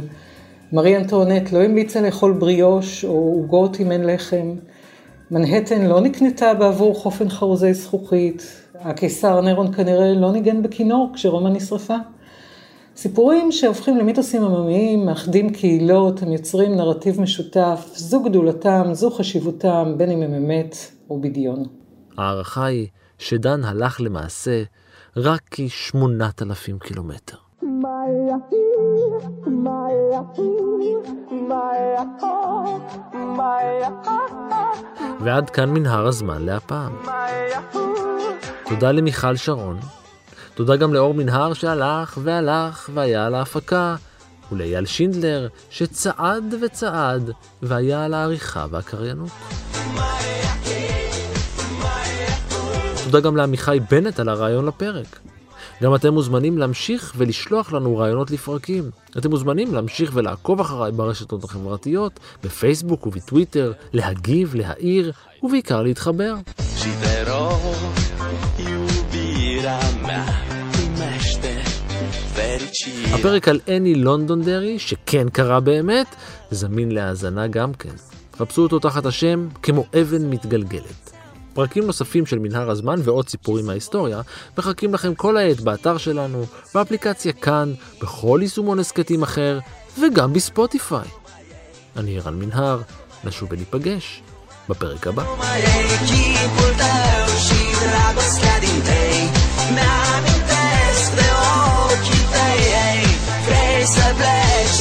מרי 0.72 0.96
אנטואנט 0.96 1.52
לא 1.52 1.58
המליצה 1.58 2.00
לאכול 2.00 2.32
בריאוש 2.32 3.04
או 3.04 3.10
עוגות 3.10 3.80
אם 3.80 3.92
אין 3.92 4.06
לחם. 4.06 4.54
מנהטן 5.30 5.86
לא 5.86 6.00
נקנתה 6.00 6.54
בעבור 6.54 6.94
חופן 6.94 7.28
חרוזי 7.28 7.74
זכוכית. 7.74 8.62
הקיסר 8.74 9.40
נירון 9.40 9.72
כנראה 9.72 10.14
לא 10.14 10.32
ניגן 10.32 10.62
בכינור 10.62 11.10
כשרומא 11.14 11.48
נשרפה. 11.48 11.96
סיפורים 12.96 13.52
שהופכים 13.52 13.96
למיתוסים 13.96 14.44
עממיים, 14.44 15.06
מאחדים 15.06 15.52
קהילות, 15.52 16.22
הם 16.22 16.32
יוצרים 16.32 16.74
נרטיב 16.76 17.20
משותף, 17.20 17.90
זו 17.94 18.22
גדולתם, 18.22 18.90
זו 18.92 19.10
חשיבותם, 19.10 19.94
בין 19.96 20.10
אם 20.10 20.22
הם 20.22 20.34
אמת 20.34 20.76
או 21.10 21.20
בדיון. 21.20 21.64
ההערכה 22.18 22.64
היא 22.64 22.86
שדן 23.18 23.64
הלך 23.64 24.00
למעשה 24.00 24.62
רק 25.16 25.40
כ-8,000 25.50 26.78
קילומטר. 26.84 27.36
ועד 35.20 35.50
כאן 35.50 35.70
מנהר 35.70 36.06
הזמן 36.06 36.42
להפעם. 36.42 36.92
תודה 38.68 38.92
למיכל 38.92 39.36
שרון, 39.36 39.78
תודה 40.54 40.76
גם 40.76 40.94
לאור 40.94 41.14
מנהר 41.14 41.54
שהלך 41.54 42.18
והלך 42.22 42.90
והיה 42.94 43.26
על 43.26 43.34
ההפקה, 43.34 43.96
ולאייל 44.52 44.86
שינדלר, 44.86 45.48
שצעד 45.70 46.54
וצעד, 46.62 47.30
והיה 47.62 48.04
על 48.04 48.14
העריכה 48.14 48.66
והקריינות. 48.70 49.30
תודה 53.10 53.28
גם 53.28 53.36
לעמיחי 53.36 53.78
בנט 53.90 54.20
על 54.20 54.28
הרעיון 54.28 54.66
לפרק. 54.66 55.18
גם 55.82 55.94
אתם 55.94 56.14
מוזמנים 56.14 56.58
להמשיך 56.58 57.12
ולשלוח 57.16 57.72
לנו 57.72 57.96
רעיונות 57.96 58.30
לפרקים. 58.30 58.90
אתם 59.18 59.30
מוזמנים 59.30 59.74
להמשיך 59.74 60.10
ולעקוב 60.14 60.60
אחריי 60.60 60.92
ברשתות 60.92 61.44
החברתיות, 61.44 62.20
בפייסבוק 62.44 63.06
ובטוויטר, 63.06 63.72
להגיב, 63.92 64.54
להעיר, 64.54 65.12
ובעיקר 65.42 65.82
להתחבר. 65.82 66.34
הפרק 73.12 73.48
על 73.48 73.60
אני 73.68 73.94
לונדונדרי, 73.94 74.78
שכן 74.78 75.28
קרה 75.28 75.60
באמת, 75.60 76.06
זמין 76.50 76.92
להאזנה 76.92 77.46
גם 77.46 77.74
כן. 77.74 77.94
חפשו 78.36 78.62
אותו 78.62 78.78
תחת 78.78 79.06
השם 79.06 79.48
כמו 79.62 79.84
אבן 80.00 80.30
מתגלגלת. 80.30 80.99
פרקים 81.54 81.86
נוספים 81.86 82.26
של 82.26 82.38
מנהר 82.38 82.70
הזמן 82.70 83.00
ועוד 83.04 83.28
סיפורים 83.28 83.66
מההיסטוריה 83.66 84.20
מחכים 84.58 84.94
לכם 84.94 85.14
כל 85.14 85.36
העת 85.36 85.60
באתר 85.60 85.98
שלנו, 85.98 86.44
באפליקציה 86.74 87.32
כאן, 87.32 87.72
בכל 88.02 88.38
יישומון 88.42 88.78
הסכתים 88.78 89.22
אחר 89.22 89.58
וגם 90.00 90.32
בספוטיפיי. 90.32 91.08
אני 91.96 92.18
ערן 92.18 92.38
מנהר, 92.38 92.80
נשוב 93.24 93.48
וניפגש 93.52 94.22
בפרק 94.68 95.06
הבא. 95.06 95.24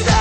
Te 0.06 0.19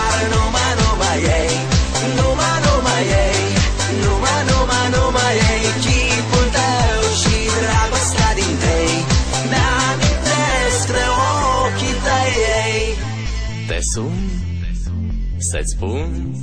să-ți 15.51 15.73
spun 15.77 16.35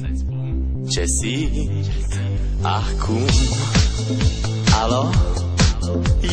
ce 0.89 1.03
simt 1.05 1.85
acum. 2.61 3.25
Alo, 4.81 5.09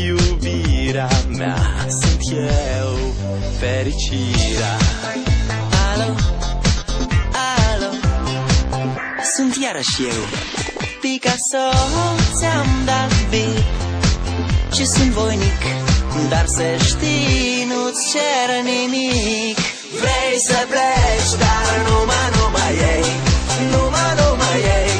iubirea 0.04 1.08
mea, 1.36 1.58
sunt 1.88 2.20
eu, 2.32 2.96
fericirea. 3.58 4.76
Alo, 5.92 6.14
alo, 7.72 7.90
sunt 9.34 9.56
iarăși 9.62 10.02
eu. 10.02 10.22
Picasso, 11.00 11.64
ți-am 12.38 12.66
dat 12.84 13.12
beat 13.30 13.64
Și 14.72 14.86
sunt 14.86 15.10
voinic, 15.10 15.62
dar 16.28 16.44
să 16.46 16.62
știi, 16.84 17.64
nu-ți 17.68 18.10
cer 18.12 18.48
nimic 18.64 19.71
Vrei 20.00 20.34
să 20.48 20.66
pleci, 20.70 21.32
dar 21.42 21.74
numai, 21.88 22.26
numai 22.36 22.74
ei. 22.92 23.04
Numai, 23.72 24.10
numai 24.18 24.60
ei 24.76 24.91